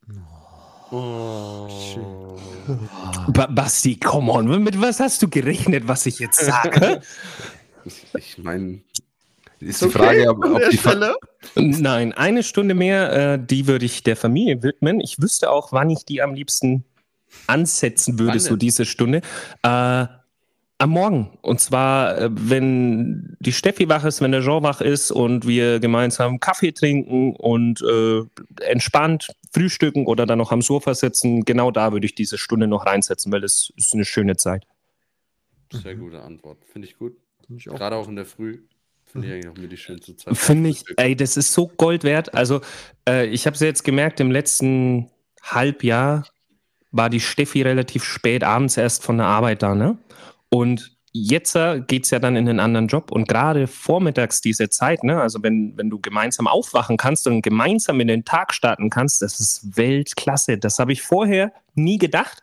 Oh, 0.09 0.38
Ba 3.27 3.47
Basti, 3.47 3.97
come 3.97 4.31
on, 4.31 4.63
mit 4.63 4.81
was 4.81 4.99
hast 4.99 5.21
du 5.21 5.27
gerechnet, 5.27 5.87
was 5.87 6.05
ich 6.05 6.19
jetzt 6.19 6.39
sage? 6.39 7.01
Ich 8.17 8.37
meine, 8.37 8.81
Ist 9.59 9.81
die 9.81 9.89
Frage, 9.89 10.29
ob, 10.29 10.43
ob 10.45 10.69
die 10.69 10.77
Fa 10.77 11.15
Nein, 11.55 12.13
eine 12.13 12.43
Stunde 12.43 12.73
mehr, 12.75 13.33
äh, 13.33 13.39
die 13.43 13.67
würde 13.67 13.85
ich 13.85 14.03
der 14.03 14.15
Familie 14.15 14.63
widmen. 14.63 14.99
Ich 15.01 15.21
wüsste 15.21 15.51
auch, 15.51 15.71
wann 15.71 15.89
ich 15.89 16.05
die 16.05 16.21
am 16.21 16.33
liebsten 16.33 16.85
ansetzen 17.47 18.17
würde, 18.17 18.33
Wann 18.33 18.39
so 18.39 18.49
denn? 18.51 18.59
diese 18.59 18.85
Stunde. 18.85 19.21
Äh, 19.63 20.05
am 20.81 20.91
Morgen. 20.91 21.37
Und 21.41 21.59
zwar, 21.59 22.17
äh, 22.17 22.29
wenn 22.31 23.35
die 23.39 23.51
Steffi 23.51 23.89
wach 23.89 24.05
ist, 24.05 24.21
wenn 24.21 24.31
der 24.31 24.41
Jean 24.41 24.63
wach 24.63 24.81
ist 24.81 25.11
und 25.11 25.45
wir 25.45 25.79
gemeinsam 25.79 26.39
Kaffee 26.39 26.71
trinken 26.71 27.35
und 27.35 27.81
äh, 27.81 28.21
entspannt 28.63 29.27
frühstücken 29.51 30.05
oder 30.05 30.25
dann 30.25 30.37
noch 30.37 30.51
am 30.51 30.61
Sofa 30.61 30.93
sitzen, 30.93 31.45
genau 31.45 31.71
da 31.71 31.91
würde 31.91 32.05
ich 32.05 32.15
diese 32.15 32.37
Stunde 32.37 32.67
noch 32.67 32.85
reinsetzen, 32.85 33.31
weil 33.31 33.41
das 33.41 33.71
ist 33.75 33.93
eine 33.93 34.05
schöne 34.05 34.37
Zeit. 34.37 34.65
sehr 35.71 35.95
gute 35.95 36.21
Antwort. 36.21 36.63
Finde 36.65 36.87
ich 36.87 36.97
gut. 36.97 37.17
Find 37.47 37.59
ich 37.59 37.69
auch. 37.69 37.75
Gerade 37.75 37.95
auch 37.95 38.07
in 38.07 38.15
der 38.15 38.25
Früh. 38.25 38.59
Finde 39.05 39.27
ich 39.27 39.33
eigentlich 39.33 39.47
auch 39.47 39.57
mit 39.57 39.71
die 39.71 39.77
schönste 39.77 40.15
Zeit. 40.15 40.37
Finde 40.37 40.69
ich, 40.69 40.83
ey, 40.97 41.15
das 41.15 41.35
ist 41.35 41.53
so 41.53 41.67
Gold 41.67 42.03
wert. 42.03 42.35
Also, 42.35 42.61
äh, 43.07 43.25
ich 43.27 43.47
habe 43.47 43.55
es 43.55 43.59
jetzt 43.59 43.83
gemerkt, 43.83 44.19
im 44.19 44.29
letzten 44.29 45.09
Halbjahr 45.41 46.27
war 46.91 47.09
die 47.09 47.19
Steffi 47.19 47.63
relativ 47.63 48.03
spät 48.03 48.43
abends 48.43 48.77
erst 48.77 49.03
von 49.03 49.17
der 49.17 49.25
Arbeit 49.25 49.63
da, 49.63 49.73
ne? 49.73 49.97
Und 50.49 50.98
jetzt 51.11 51.55
äh, 51.55 51.81
geht 51.85 52.05
es 52.05 52.11
ja 52.11 52.19
dann 52.19 52.35
in 52.35 52.47
einen 52.47 52.59
anderen 52.59 52.87
Job 52.87 53.11
und 53.11 53.27
gerade 53.27 53.67
vormittags 53.67 54.41
diese 54.41 54.69
Zeit, 54.69 55.03
ne? 55.03 55.21
Also, 55.21 55.41
wenn, 55.43 55.77
wenn 55.77 55.89
du 55.89 55.99
gemeinsam 55.99 56.47
aufwachen 56.47 56.97
kannst 56.97 57.27
und 57.27 57.41
gemeinsam 57.41 57.99
in 57.99 58.07
den 58.07 58.25
Tag 58.25 58.53
starten 58.53 58.89
kannst, 58.89 59.21
das 59.21 59.39
ist 59.39 59.77
Weltklasse. 59.77 60.57
Das 60.57 60.79
habe 60.79 60.91
ich 60.91 61.01
vorher 61.01 61.51
nie 61.75 61.97
gedacht. 61.97 62.41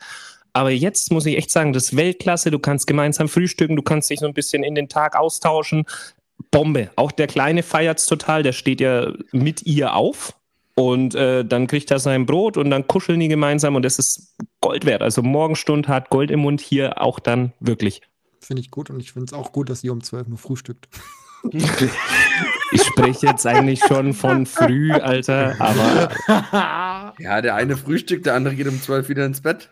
Aber 0.53 0.71
jetzt 0.71 1.12
muss 1.12 1.27
ich 1.27 1.37
echt 1.37 1.51
sagen, 1.51 1.75
das 1.75 1.85
ist 1.85 1.97
Weltklasse. 1.97 2.51
Du 2.51 2.59
kannst 2.59 2.87
gemeinsam 2.87 3.29
frühstücken, 3.29 3.77
du 3.77 3.83
kannst 3.83 4.09
dich 4.09 4.21
so 4.21 4.27
ein 4.27 4.33
bisschen 4.33 4.62
in 4.62 4.75
den 4.75 4.89
Tag 4.89 5.14
austauschen. 5.14 5.85
Bombe. 6.51 6.91
Auch 6.97 7.12
der 7.12 7.27
Kleine 7.27 7.62
feiert 7.62 7.99
es 7.99 8.07
total. 8.07 8.43
Der 8.43 8.53
steht 8.53 8.81
ja 8.81 9.12
mit 9.33 9.67
ihr 9.67 9.95
auf. 9.95 10.35
Und 10.75 11.14
äh, 11.14 11.45
dann 11.45 11.67
kriegt 11.67 11.91
er 11.91 11.99
sein 11.99 12.27
Brot 12.27 12.59
und 12.59 12.71
dann 12.71 12.87
kuscheln 12.87 13.21
die 13.21 13.29
gemeinsam 13.29 13.77
und 13.77 13.83
das 13.83 13.99
ist 13.99 14.37
Gold 14.61 14.85
wert. 14.85 15.01
Also 15.01 15.23
Morgenstund 15.23 15.89
hat 15.89 16.11
Gold 16.11 16.31
im 16.31 16.41
Mund 16.41 16.61
hier 16.61 17.01
auch 17.01 17.19
dann 17.19 17.55
wirklich. 17.61 18.03
Finde 18.47 18.61
ich 18.61 18.70
gut 18.70 18.90
und 18.90 19.01
ich 19.01 19.12
finde 19.12 19.26
es 19.26 19.32
auch 19.32 19.51
gut, 19.51 19.68
dass 19.70 19.82
ihr 19.82 19.92
um 19.92 20.05
12 20.05 20.28
nur 20.28 20.38
frühstückt. 20.38 20.88
Ich 22.72 22.82
spreche 22.82 23.26
jetzt 23.26 23.44
eigentlich 23.44 23.80
schon 23.80 24.14
von 24.14 24.47
früh, 24.47 24.92
Alter, 24.92 25.57
aber 25.59 27.14
Ja, 27.18 27.42
der 27.42 27.57
eine 27.57 27.76
frühstückt, 27.76 28.26
der 28.26 28.34
andere 28.34 28.55
geht 28.55 28.68
um 28.68 28.80
12 28.80 29.09
wieder 29.09 29.26
ins 29.26 29.40
Bett. 29.40 29.70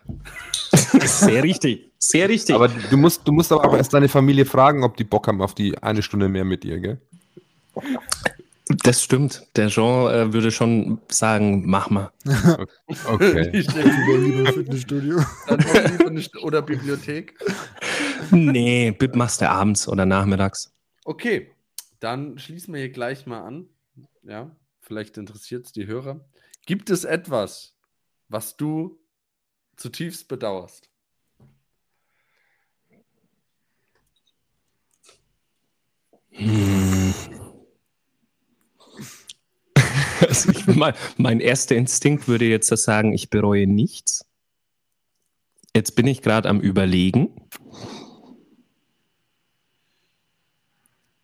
sehr 0.72 1.44
richtig. 1.44 1.92
Sehr 1.98 2.28
richtig. 2.28 2.54
Aber 2.54 2.68
du 2.68 2.96
musst, 2.96 3.26
du 3.26 3.32
musst 3.32 3.52
aber 3.52 3.64
auch 3.64 3.76
erst 3.76 3.94
deine 3.94 4.08
Familie 4.08 4.44
fragen, 4.44 4.82
ob 4.82 4.96
die 4.96 5.04
Bock 5.04 5.28
haben 5.28 5.40
auf 5.40 5.54
die 5.54 5.80
eine 5.80 6.02
Stunde 6.02 6.28
mehr 6.28 6.44
mit 6.44 6.64
dir, 6.64 6.80
gell? 6.80 7.00
Das 8.68 9.02
stimmt. 9.02 9.46
Der 9.56 9.68
Jean 9.68 10.10
äh, 10.10 10.32
würde 10.32 10.50
schon 10.50 11.00
sagen, 11.10 11.64
mach 11.66 11.90
mal. 11.90 12.10
Okay. 13.06 13.50
Ich 13.52 13.72
Lieber 13.74 14.52
Fitnessstudio. 14.52 15.22
dann 15.46 15.58
noch 15.60 15.90
lieber 15.90 16.06
eine 16.06 16.20
St- 16.20 16.42
oder 16.42 16.62
Bibliothek. 16.62 17.38
Nee, 18.30 18.90
Bib 18.92 19.16
machst 19.16 19.40
du 19.40 19.50
abends 19.50 19.86
oder 19.86 20.06
nachmittags. 20.06 20.72
Okay, 21.04 21.52
dann 22.00 22.38
schließen 22.38 22.72
wir 22.72 22.80
hier 22.80 22.90
gleich 22.90 23.26
mal 23.26 23.42
an. 23.42 23.68
Ja, 24.22 24.56
vielleicht 24.80 25.18
interessiert 25.18 25.66
es 25.66 25.72
die 25.72 25.86
Hörer. 25.86 26.24
Gibt 26.64 26.88
es 26.88 27.04
etwas, 27.04 27.76
was 28.28 28.56
du 28.56 28.98
zutiefst 29.76 30.28
bedauerst? 30.28 30.88
Also 40.20 40.50
ich, 40.50 40.66
mein, 40.66 40.94
mein 41.16 41.40
erster 41.40 41.76
Instinkt 41.76 42.28
würde 42.28 42.46
jetzt 42.46 42.70
das 42.70 42.84
sagen, 42.84 43.12
ich 43.12 43.30
bereue 43.30 43.66
nichts. 43.66 44.24
Jetzt 45.74 45.96
bin 45.96 46.06
ich 46.06 46.22
gerade 46.22 46.48
am 46.48 46.60
Überlegen. 46.60 47.30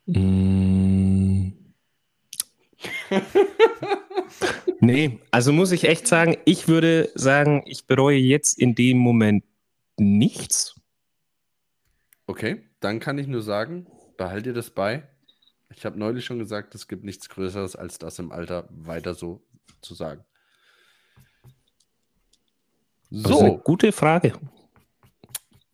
Mm. 0.07 1.53
nee, 4.81 5.19
also 5.31 5.53
muss 5.53 5.73
ich 5.73 5.85
echt 5.85 6.07
sagen, 6.09 6.37
ich 6.45 6.67
würde 6.69 7.11
sagen, 7.15 7.63
ich 7.67 7.87
bereue 7.87 8.19
jetzt 8.19 8.59
in 8.59 8.75
dem 8.75 8.99
Moment 8.99 9.45
nichts. 9.97 10.81
Okay, 12.27 12.63
dann 12.81 13.01
kann 13.01 13.19
ich 13.19 13.27
nur 13.27 13.43
sagen, 13.43 13.87
behalt 14.17 14.47
dir 14.47 14.53
das 14.53 14.71
bei. 14.71 15.10
Ich 15.75 15.85
habe 15.87 15.99
neulich 15.99 16.25
schon 16.25 16.39
gesagt, 16.39 16.75
es 16.75 16.89
gibt 16.89 17.05
nichts 17.05 17.29
Größeres, 17.29 17.77
als 17.77 17.99
das 17.99 18.19
im 18.19 18.33
Alter 18.33 18.69
weiter 18.71 19.15
so 19.15 19.43
zu 19.83 19.95
sagen. 19.95 20.25
Das 23.11 23.33
ist 23.33 23.43
eine 23.43 23.51
So, 23.53 23.59
gute 23.59 23.93
Frage. 23.93 24.33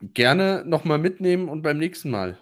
gerne 0.00 0.64
nochmal 0.66 0.98
mitnehmen 0.98 1.48
und 1.48 1.62
beim 1.62 1.78
nächsten 1.78 2.10
Mal 2.10 2.38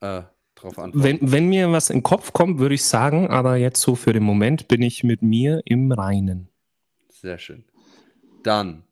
äh, 0.00 0.22
drauf 0.54 0.78
antworten. 0.78 1.20
Wenn, 1.20 1.32
wenn 1.32 1.48
mir 1.48 1.70
was 1.72 1.90
in 1.90 1.98
den 1.98 2.02
Kopf 2.02 2.32
kommt, 2.32 2.58
würde 2.58 2.74
ich 2.74 2.84
sagen, 2.84 3.28
aber 3.28 3.56
jetzt 3.56 3.80
so 3.80 3.94
für 3.94 4.12
den 4.12 4.22
Moment 4.24 4.68
bin 4.68 4.82
ich 4.82 5.04
mit 5.04 5.22
mir 5.22 5.62
im 5.64 5.92
Reinen. 5.92 6.48
Sehr 7.10 7.38
schön. 7.38 7.64
Dann, 8.42 8.84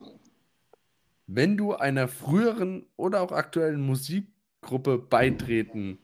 wenn 1.26 1.56
du 1.56 1.74
einer 1.74 2.08
früheren 2.08 2.86
oder 2.96 3.20
auch 3.22 3.32
aktuellen 3.32 3.80
Musikgruppe 3.82 4.98
beitreten 4.98 5.98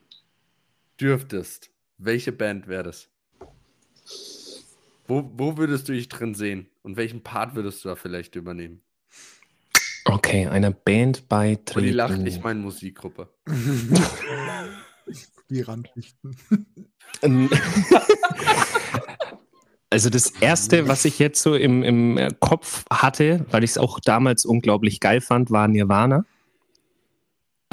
dürftest, 0.99 1.72
welche 1.97 2.31
Band 2.31 2.67
wäre 2.67 2.83
das? 2.83 3.09
Wo, 5.07 5.29
wo 5.35 5.57
würdest 5.57 5.89
du 5.89 5.93
dich 5.93 6.09
drin 6.09 6.33
sehen? 6.33 6.67
Und 6.81 6.97
welchen 6.97 7.21
Part 7.21 7.55
würdest 7.55 7.83
du 7.83 7.89
da 7.89 7.95
vielleicht 7.95 8.35
übernehmen? 8.35 8.81
Okay, 10.05 10.47
einer 10.47 10.71
Band 10.71 11.29
beitreten. 11.29 11.79
Olli 11.79 11.91
lacht, 11.91 12.19
ich 12.25 12.41
meine 12.41 12.59
Musikgruppe. 12.59 13.29
Die 15.49 15.61
Randlichten. 15.61 16.37
Ähm, 17.21 17.49
Also 19.93 20.09
das 20.09 20.31
Erste, 20.41 20.87
was 20.87 21.05
ich 21.05 21.19
jetzt 21.19 21.39
so 21.43 21.53
im, 21.53 21.83
im 21.83 22.19
Kopf 22.39 22.83
hatte, 22.89 23.45
weil 23.51 23.63
ich 23.63 23.69
es 23.69 23.77
auch 23.77 23.99
damals 23.99 24.43
unglaublich 24.43 24.99
geil 24.99 25.21
fand, 25.21 25.51
war 25.51 25.67
Nirvana. 25.67 26.25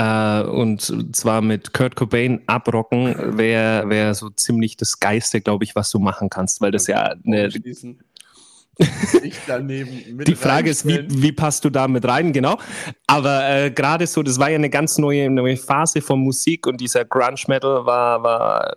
Äh, 0.01 0.43
und 0.45 0.81
zwar 1.15 1.43
mit 1.43 1.75
Kurt 1.75 1.95
Cobain 1.95 2.41
abrocken 2.47 3.37
wäre 3.37 3.91
wär 3.91 4.15
so 4.15 4.31
ziemlich 4.31 4.79
das 4.79 4.99
Geiste, 4.99 5.43
glaube 5.43 5.65
ich, 5.65 5.77
was 5.77 5.91
du 5.91 5.99
machen 5.99 6.31
kannst, 6.31 6.63
weil 6.63 6.71
das 6.71 6.87
ja 6.87 7.15
eine, 7.27 7.51
die 8.79 10.35
Frage 10.35 10.71
ist, 10.71 10.87
wie, 10.89 11.05
wie 11.07 11.33
passt 11.33 11.67
du 11.67 11.71
da 11.71 11.87
mit 11.87 12.07
rein, 12.09 12.33
genau. 12.33 12.57
Aber 13.07 13.47
äh, 13.47 13.71
gerade 13.71 14.07
so, 14.07 14.23
das 14.23 14.39
war 14.39 14.49
ja 14.49 14.55
eine 14.55 14.71
ganz 14.71 14.97
neue, 14.97 15.29
neue 15.29 15.59
Phase 15.59 16.01
von 16.01 16.21
Musik 16.21 16.67
und 16.67 16.81
dieser 16.81 17.05
Grunge 17.05 17.43
Metal 17.49 17.85
war, 17.85 18.23
war 18.23 18.73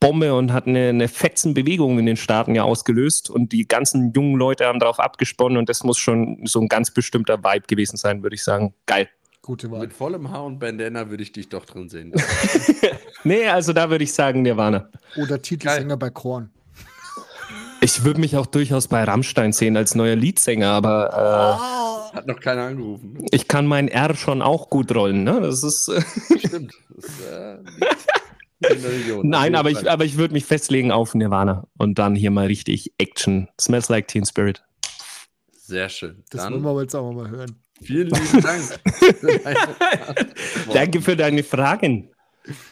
Bombe 0.00 0.34
und 0.34 0.52
hat 0.52 0.66
eine, 0.66 0.88
eine 0.88 1.06
Fetzenbewegung 1.06 1.96
in 2.00 2.06
den 2.06 2.16
Staaten 2.16 2.56
ja 2.56 2.64
ausgelöst 2.64 3.30
und 3.30 3.52
die 3.52 3.68
ganzen 3.68 4.12
jungen 4.14 4.34
Leute 4.34 4.66
haben 4.66 4.80
darauf 4.80 4.98
abgesponnen 4.98 5.58
und 5.58 5.68
das 5.68 5.84
muss 5.84 5.98
schon 5.98 6.44
so 6.44 6.60
ein 6.60 6.66
ganz 6.66 6.90
bestimmter 6.90 7.38
Vibe 7.44 7.68
gewesen 7.68 7.98
sein, 7.98 8.24
würde 8.24 8.34
ich 8.34 8.42
sagen. 8.42 8.74
Geil. 8.86 9.08
Gute 9.50 9.68
Wahl. 9.72 9.80
Mit 9.80 9.92
vollem 9.92 10.30
Haar 10.30 10.44
und 10.44 10.60
Bandana 10.60 11.10
würde 11.10 11.24
ich 11.24 11.32
dich 11.32 11.48
doch 11.48 11.64
drin 11.64 11.88
sehen. 11.88 12.12
Nee, 13.24 13.48
also 13.48 13.72
da 13.72 13.90
würde 13.90 14.04
ich 14.04 14.12
sagen, 14.12 14.42
Nirvana. 14.42 14.88
Oder 15.16 15.42
Titelsänger 15.42 15.96
bei 15.96 16.08
Korn. 16.08 16.50
Ich 17.80 18.04
würde 18.04 18.20
mich 18.20 18.36
auch 18.36 18.46
durchaus 18.46 18.86
bei 18.86 19.02
Rammstein 19.02 19.52
sehen 19.52 19.76
als 19.76 19.96
neuer 19.96 20.14
Leadsänger, 20.14 20.68
aber 20.70 22.10
Hat 22.14 22.28
noch 22.28 22.38
keiner 22.38 22.62
angerufen. 22.62 23.16
äh, 23.24 23.26
ich 23.32 23.48
kann 23.48 23.66
mein 23.66 23.88
R 23.88 24.14
schon 24.14 24.40
auch 24.40 24.70
gut 24.70 24.94
rollen. 24.94 25.24
Ne? 25.24 25.40
Das 25.40 25.64
ist. 25.64 25.88
Äh, 25.88 26.00
Stimmt. 26.38 26.72
Das, 26.96 27.20
äh, 27.28 27.58
Region. 28.86 29.18
Auf 29.18 29.24
Nein, 29.24 29.42
jeden 29.46 29.56
aber 29.56 29.70
ich, 29.70 29.90
aber 29.90 30.04
ich 30.04 30.16
würde 30.16 30.32
mich 30.32 30.44
festlegen 30.44 30.92
auf 30.92 31.16
Nirvana 31.16 31.66
und 31.76 31.98
dann 31.98 32.14
hier 32.14 32.30
mal 32.30 32.46
richtig 32.46 32.92
Action. 32.98 33.48
Smells 33.60 33.88
like 33.88 34.06
Teen 34.06 34.24
Spirit. 34.24 34.62
Sehr 35.50 35.88
schön. 35.88 36.22
Das 36.30 36.44
Dann 36.44 36.62
wollen 36.62 36.76
wir 36.76 36.82
jetzt 36.82 36.94
auch 36.94 37.12
mal 37.12 37.28
hören. 37.28 37.59
Vielen 37.82 38.08
lieben 38.08 38.42
Dank. 38.42 38.62
für. 38.62 39.40
Danke 40.72 41.02
für 41.02 41.16
deine 41.16 41.42
Fragen. 41.42 42.10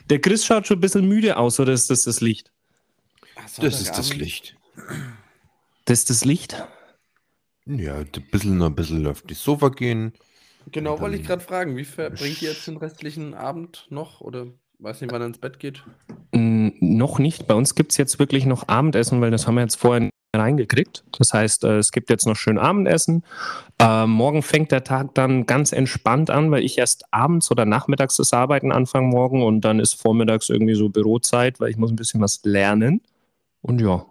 Der 0.08 0.20
Chris 0.20 0.44
schaut 0.44 0.66
schon 0.66 0.78
ein 0.78 0.80
bisschen 0.80 1.06
müde 1.06 1.36
aus, 1.36 1.60
oder 1.60 1.72
ist 1.72 1.90
das 1.90 2.04
das 2.04 2.20
Licht? 2.20 2.50
Das 3.60 3.80
ist 3.80 3.96
das 3.96 4.14
Licht. 4.14 4.56
Das 5.84 6.00
ist 6.00 6.10
das 6.10 6.24
Licht? 6.24 6.64
Ja, 7.66 7.96
ein 7.96 8.06
bisschen, 8.30 8.62
ein 8.62 8.74
bisschen 8.74 9.06
auf 9.06 9.22
die 9.22 9.34
Sofa 9.34 9.68
gehen. 9.68 10.12
Genau, 10.70 11.00
wollte 11.00 11.16
ich 11.16 11.26
gerade 11.26 11.42
fragen, 11.42 11.76
wie 11.76 11.84
verbringt 11.84 12.42
ihr 12.42 12.50
jetzt 12.50 12.66
den 12.66 12.76
restlichen 12.76 13.34
Abend 13.34 13.86
noch? 13.90 14.20
Oder 14.20 14.46
weiß 14.78 15.00
nicht, 15.00 15.12
wann 15.12 15.22
er 15.22 15.26
ins 15.28 15.38
Bett 15.38 15.58
geht? 15.58 15.84
Noch 16.32 17.18
nicht. 17.18 17.46
Bei 17.46 17.54
uns 17.54 17.74
gibt 17.74 17.92
es 17.92 17.98
jetzt 17.98 18.18
wirklich 18.18 18.46
noch 18.46 18.68
Abendessen, 18.68 19.20
weil 19.20 19.30
das 19.30 19.46
haben 19.46 19.54
wir 19.54 19.62
jetzt 19.62 19.76
vorher 19.76 20.10
reingekriegt. 20.38 21.04
Das 21.18 21.34
heißt, 21.34 21.64
äh, 21.64 21.78
es 21.78 21.92
gibt 21.92 22.08
jetzt 22.10 22.26
noch 22.26 22.36
schön 22.36 22.58
Abendessen. 22.58 23.24
Äh, 23.78 24.06
morgen 24.06 24.42
fängt 24.42 24.72
der 24.72 24.84
Tag 24.84 25.14
dann 25.14 25.46
ganz 25.46 25.72
entspannt 25.72 26.30
an, 26.30 26.50
weil 26.50 26.64
ich 26.64 26.78
erst 26.78 27.04
abends 27.12 27.50
oder 27.50 27.64
nachmittags 27.64 28.16
das 28.16 28.32
Arbeiten 28.32 28.72
anfange 28.72 29.08
morgen 29.08 29.42
und 29.42 29.60
dann 29.62 29.80
ist 29.80 29.94
vormittags 29.94 30.48
irgendwie 30.48 30.74
so 30.74 30.88
Bürozeit, 30.88 31.60
weil 31.60 31.70
ich 31.70 31.76
muss 31.76 31.90
ein 31.90 31.96
bisschen 31.96 32.20
was 32.20 32.40
lernen. 32.44 33.02
Und 33.62 33.80
ja. 33.80 34.06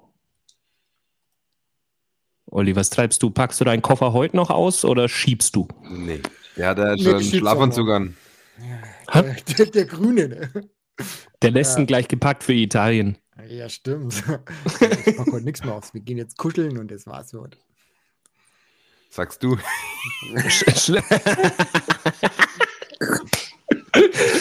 Olli, 2.49 2.75
was 2.75 2.89
treibst 2.89 3.21
du? 3.23 3.29
Packst 3.29 3.59
du 3.59 3.65
deinen 3.65 3.81
Koffer 3.81 4.13
heute 4.13 4.35
noch 4.35 4.49
aus 4.49 4.85
oder 4.85 5.09
schiebst 5.09 5.55
du? 5.55 5.67
Nee. 5.89 6.21
Der 6.55 6.69
hat 6.69 6.77
ja 6.79 6.97
schon 6.97 7.21
Schlafanzug 7.21 7.89
an. 7.89 8.15
Der, 9.13 9.23
der, 9.57 9.65
der 9.67 9.85
Grüne, 9.85 10.27
ne? 10.29 10.51
Der 11.41 11.51
lässt 11.51 11.75
Ja. 11.75 11.83
ihn 11.83 11.87
gleich 11.87 12.07
gepackt 12.07 12.43
für 12.43 12.53
Italien. 12.53 13.17
Ja, 13.47 13.69
stimmt. 13.69 14.13
Ich 15.05 15.15
pack 15.17 15.27
heute 15.31 15.45
nichts 15.45 15.63
mehr 15.63 15.75
aus. 15.75 15.93
Wir 15.93 16.01
gehen 16.01 16.17
jetzt 16.17 16.37
kuscheln 16.37 16.77
und 16.77 16.89
das 16.91 17.05
war's 17.07 17.31
für 17.31 17.41
heute. 17.41 17.57
Sagst 19.09 19.41
du? 19.43 19.57
Schle- 20.47 21.03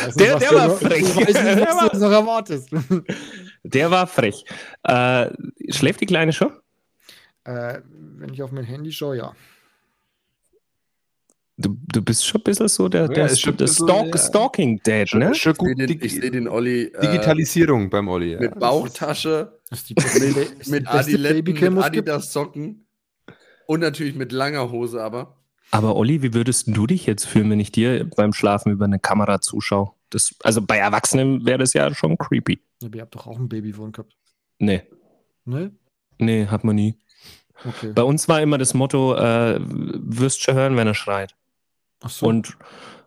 Also, 0.02 0.18
Der- 0.18 0.38
der 0.38 0.52
war 0.54 0.68
noch- 0.68 0.78
frech. 0.78 1.14
Nicht, 1.14 1.34
Der 1.34 1.66
war-. 1.74 3.04
Der 3.64 3.90
war 3.90 4.06
frech. 4.06 4.44
Äh, 4.84 5.30
schläft 5.70 6.00
die 6.00 6.06
Kleine 6.06 6.32
schon? 6.32 6.52
äh, 7.44 7.80
wenn 8.18 8.32
ich 8.32 8.42
auf 8.42 8.50
mein 8.52 8.64
Handy 8.64 8.92
schaue, 8.92 9.16
ja. 9.16 9.34
Du, 11.58 11.76
du 11.90 12.02
bist 12.02 12.26
schon 12.26 12.40
ein 12.42 12.44
bisschen 12.44 12.68
so 12.68 12.88
der, 12.88 13.02
Ja, 13.02 13.08
der, 13.08 13.26
ist 13.26 13.40
schon 13.40 13.54
ein 13.54 13.56
der 13.56 13.64
bisschen, 13.64 13.86
Stalk, 13.88 14.14
ja. 14.14 14.20
Stalking 14.20 14.80
Dad, 14.84 15.14
ne? 15.14 15.34
Schon 15.34 15.34
Ich 15.34 15.42
sehe 15.42 15.54
gut 15.54 15.78
den, 15.78 16.00
ich 16.02 16.12
seh 16.14 16.30
den 16.30 16.48
Olli 16.48 16.84
äh, 16.84 17.00
Digitalisierung 17.00 17.88
beim 17.88 18.08
Olli. 18.08 18.32
Ja. 18.34 18.40
mit 18.40 18.58
Bauchtasche, 18.58 19.58
mit, 19.70 20.68
mit 20.68 20.86
Adiletten, 20.86 21.54
mit 21.54 21.62
was 21.76 21.86
es 21.86 21.92
gibt. 21.92 22.08
Adidas 22.10 22.32
Socken 22.32 22.86
und 23.66 23.80
natürlich 23.80 24.14
mit 24.14 24.32
langer 24.32 24.70
Hose, 24.70 25.02
aber 25.02 25.38
Aber 25.70 25.96
Olli, 25.96 26.20
wie 26.22 26.34
würdest 26.34 26.66
du 26.68 26.86
dich 26.86 27.06
jetzt 27.06 27.24
fühlen, 27.26 27.50
wenn 27.50 27.60
ich 27.60 27.72
dir 27.72 28.04
beim 28.16 28.34
Schlafen 28.34 28.70
über 28.70 28.84
eine 28.84 28.98
Kamera 28.98 29.40
zuschaue? 29.40 29.92
Das, 30.10 30.34
also 30.42 30.60
bei 30.60 30.76
Erwachsenen 30.76 31.46
wäre 31.46 31.58
das 31.58 31.72
ja 31.72 31.92
schon 31.94 32.18
creepy. 32.18 32.60
Ja, 32.82 32.88
aber 32.88 32.96
ihr 32.96 33.02
habt 33.02 33.14
doch 33.14 33.26
auch 33.26 33.38
ein 33.38 33.48
Babyphone 33.48 33.92
gehabt. 33.92 34.14
Nee, 34.58 34.82
Ne? 35.46 35.72
nee, 36.18 36.46
hat 36.46 36.64
man 36.64 36.76
nie. 36.76 36.96
Okay. 37.64 37.92
Bei 37.94 38.02
uns 38.02 38.28
war 38.28 38.42
immer 38.42 38.58
das 38.58 38.74
Motto, 38.74 39.14
äh, 39.14 39.58
wirst 39.60 40.42
schon 40.42 40.54
hören, 40.54 40.76
wenn 40.76 40.86
er 40.86 40.94
schreit. 40.94 41.34
So. 42.08 42.26
Und, 42.26 42.56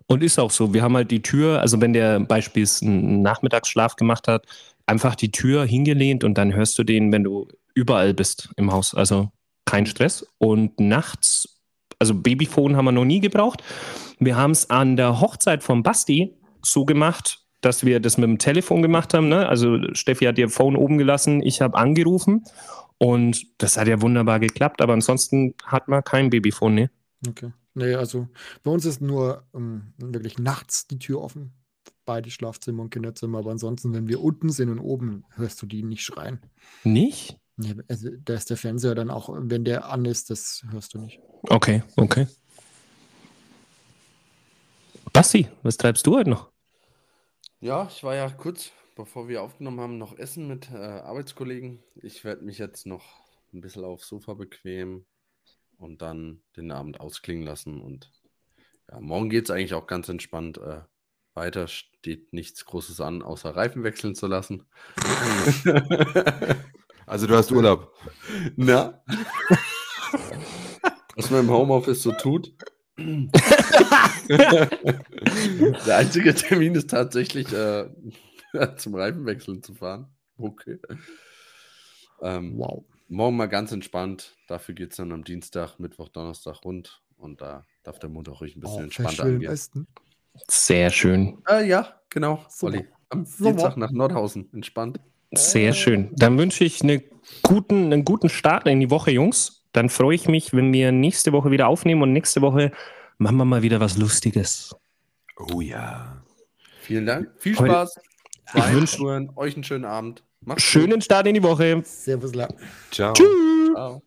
und 0.08 0.24
ist 0.24 0.40
auch 0.40 0.52
so. 0.52 0.74
Wir 0.74 0.82
haben 0.82 0.96
halt 0.96 1.12
die 1.12 1.22
Tür, 1.22 1.62
also 1.62 1.80
wenn 1.82 1.94
der 1.94 2.20
beispielsweise 2.20 2.86
einen 2.86 3.22
Nachmittagsschlaf 3.22 3.96
gemacht 3.96 4.28
hat, 4.28 4.46
einfach 4.86 5.16
die 5.16 5.32
Tür 5.32 5.66
hingelehnt 5.66 6.24
und 6.24 6.38
dann 6.38 6.54
hörst 6.54 6.78
du 6.80 6.84
den, 6.84 7.12
wenn 7.12 7.24
du 7.24 7.48
überall 7.74 8.14
bist 8.14 8.50
im 8.58 8.72
Haus. 8.72 8.96
Also 8.96 9.32
kein 9.66 9.86
Stress. 9.86 10.26
Und 10.40 10.80
nachts, 10.80 11.60
also 12.00 12.16
Babyphone 12.16 12.76
haben 12.76 12.86
wir 12.86 12.92
noch 12.92 13.06
nie 13.06 13.20
gebraucht. 13.20 13.64
Wir 14.20 14.36
haben 14.36 14.52
es 14.52 14.70
an 14.70 14.98
der 14.98 15.22
Hochzeit 15.22 15.64
von 15.64 15.84
Basti 15.84 16.36
so 16.64 16.86
gemacht, 16.86 17.40
dass 17.62 17.86
wir 17.86 18.00
das 18.00 18.18
mit 18.18 18.28
dem 18.28 18.40
Telefon 18.40 18.82
gemacht 18.82 19.14
haben. 19.14 19.30
Ne? 19.30 19.48
Also 19.48 19.78
Steffi 19.94 20.26
hat 20.26 20.38
ihr 20.38 20.50
Phone 20.50 20.76
oben 20.76 20.98
gelassen, 20.98 21.42
ich 21.42 21.62
habe 21.62 21.78
angerufen 21.78 22.44
und 22.98 23.46
das 23.58 23.78
hat 23.78 23.88
ja 23.88 24.02
wunderbar 24.02 24.40
geklappt. 24.40 24.82
Aber 24.82 24.94
ansonsten 24.94 25.54
hat 25.66 25.88
man 25.88 26.04
kein 26.04 26.30
Babyphone, 26.30 26.74
ne? 26.76 26.90
Okay. 27.28 27.52
Nee, 27.80 27.96
also 27.96 28.28
bei 28.64 28.72
uns 28.72 28.84
ist 28.84 29.00
nur 29.00 29.48
ähm, 29.54 29.94
wirklich 29.98 30.38
nachts 30.38 30.86
die 30.86 31.00
Tür 31.00 31.22
offen. 31.22 31.54
Beide 32.04 32.30
Schlafzimmer 32.30 32.84
und 32.84 32.90
Kinderzimmer. 32.90 33.40
Aber 33.40 33.52
ansonsten, 33.52 33.94
wenn 33.94 34.10
wir 34.10 34.22
unten 34.22 34.50
sind 34.50 34.70
und 34.70 34.80
oben, 34.80 35.24
hörst 35.36 35.62
du 35.62 35.66
die 35.66 35.82
nicht 35.82 36.04
schreien. 36.04 36.42
Nicht? 36.84 37.40
Nee, 37.56 37.76
also 37.88 38.10
da 38.26 38.34
ist 38.34 38.50
der 38.50 38.58
Fernseher 38.58 38.96
dann 38.96 39.10
auch, 39.10 39.30
wenn 39.34 39.64
der 39.64 39.90
an 39.90 40.04
ist, 40.04 40.30
das 40.30 40.66
hörst 40.72 40.94
du 40.94 41.00
nicht. 41.00 41.22
Okay, 41.44 41.84
okay. 41.96 42.28
Basti, 45.14 45.48
was 45.64 45.78
treibst 45.78 46.06
du 46.06 46.18
heute 46.18 46.30
noch? 46.32 46.52
ja, 47.62 47.88
ich 47.90 48.04
war 48.04 48.16
ja 48.16 48.30
kurz, 48.30 48.72
bevor 48.96 49.28
wir 49.30 49.42
aufgenommen 49.42 49.80
haben, 49.80 49.98
noch 49.98 50.18
essen 50.18 50.48
mit 50.48 50.70
äh, 50.72 50.76
Arbeitskollegen. 50.78 51.82
Ich 51.96 52.26
werde 52.26 52.44
mich 52.44 52.58
jetzt 52.58 52.86
noch 52.86 53.06
ein 53.54 53.62
bisschen 53.62 53.86
aufs 53.86 54.08
Sofa 54.08 54.34
bequem 54.34 55.06
und 55.80 56.02
dann 56.02 56.42
den 56.56 56.72
Abend 56.72 57.00
ausklingen 57.00 57.46
lassen. 57.46 57.82
Und 57.82 58.12
ja, 58.90 59.00
morgen 59.00 59.30
geht 59.30 59.46
es 59.46 59.52
eigentlich 59.52 59.74
auch 59.74 59.88
ganz 59.88 60.10
entspannt 60.10 60.60
äh, 60.60 60.82
weiter. 61.34 61.68
Steht 61.68 62.34
nichts 62.34 62.66
Großes 62.66 63.02
an, 63.02 63.22
außer 63.24 63.56
Reifen 63.56 63.84
wechseln 63.84 64.14
zu 64.16 64.28
lassen. 64.28 64.68
Also 67.10 67.26
du 67.26 67.36
hast 67.36 67.52
Urlaub. 67.52 67.92
Na? 68.56 69.02
Was 71.16 71.32
man 71.32 71.40
im 71.40 71.50
Homeoffice 71.50 72.04
so 72.04 72.12
tut. 72.12 72.54
Der 73.00 74.70
einzige 75.98 76.36
Termin 76.36 76.76
ist 76.76 76.92
tatsächlich 76.92 77.52
äh, 77.52 77.90
zum 78.78 78.94
Reifenwechseln 78.94 79.64
zu 79.64 79.74
fahren. 79.74 80.14
Okay. 80.38 80.78
Ähm, 82.22 82.60
Wow. 82.60 82.86
Morgen 83.10 83.38
mal 83.38 83.48
ganz 83.48 83.72
entspannt. 83.72 84.38
Dafür 84.48 84.76
geht 84.76 84.92
es 84.92 84.98
dann 84.98 85.12
am 85.12 85.24
Dienstag, 85.24 85.78
Mittwoch, 85.80 86.10
Donnerstag 86.10 86.64
rund. 86.64 87.02
Und 87.18 87.42
da 87.42 87.66
darf 87.84 88.00
der 88.00 88.10
Montag 88.10 88.40
ruhig 88.40 88.56
ein 88.56 88.62
bisschen 88.62 88.80
Oh, 88.80 88.84
entspannter 88.84 89.24
schön 89.24 89.34
angehen. 89.36 89.52
Westen. 89.52 89.88
Sehr 90.50 90.90
schön. 90.90 91.42
Äh, 91.50 91.68
ja, 91.68 92.00
genau. 92.10 92.46
Super. 92.50 92.74
Olli. 92.78 92.88
Am 93.10 93.26
Super. 93.26 93.52
Dienstag 93.52 93.78
nach 93.78 93.92
Nordhausen. 93.92 94.50
Entspannt. 94.54 95.00
Sehr 95.34 95.74
schön. 95.74 96.10
Dann 96.16 96.38
wünsche 96.38 96.64
ich 96.64 96.82
eine 96.82 97.04
guten, 97.44 97.92
einen 97.92 98.06
guten 98.06 98.30
Start 98.30 98.68
in 98.68 98.80
die 98.80 98.90
Woche, 98.90 99.12
Jungs. 99.12 99.66
Dann 99.74 99.90
freue 99.90 100.16
ich 100.16 100.28
mich, 100.28 100.54
wenn 100.54 100.72
wir 100.74 100.92
nächste 100.92 101.32
Woche 101.34 101.52
wieder 101.52 101.68
aufnehmen 101.68 102.02
und 102.02 102.14
nächste 102.14 102.42
Woche 102.42 102.72
machen 103.18 103.38
wir 103.38 103.46
mal 103.46 103.62
wieder 103.62 103.80
was 103.80 103.98
Lustiges. 103.98 104.76
Oh 105.38 105.62
ja. 105.62 106.24
Vielen 106.82 107.06
Dank. 107.06 107.32
Viel 107.38 107.54
Spaß. 107.56 108.00
Ich 108.48 108.54
beim 108.54 108.76
wünsch- 108.76 108.96
Zuhören. 108.98 109.30
Euch 109.36 109.54
einen 109.56 109.64
schönen 109.64 109.86
Abend. 109.86 110.24
Macht's 110.42 110.64
Schönen 110.64 111.02
Start 111.02 111.28
in 111.28 111.36
die 111.36 111.44
Woche. 111.44 111.82
Servus, 111.84 112.34
la. 112.34 112.48
Ciao. 112.92 113.14
Tschüss. 113.14 113.74
Ciao. 113.74 114.02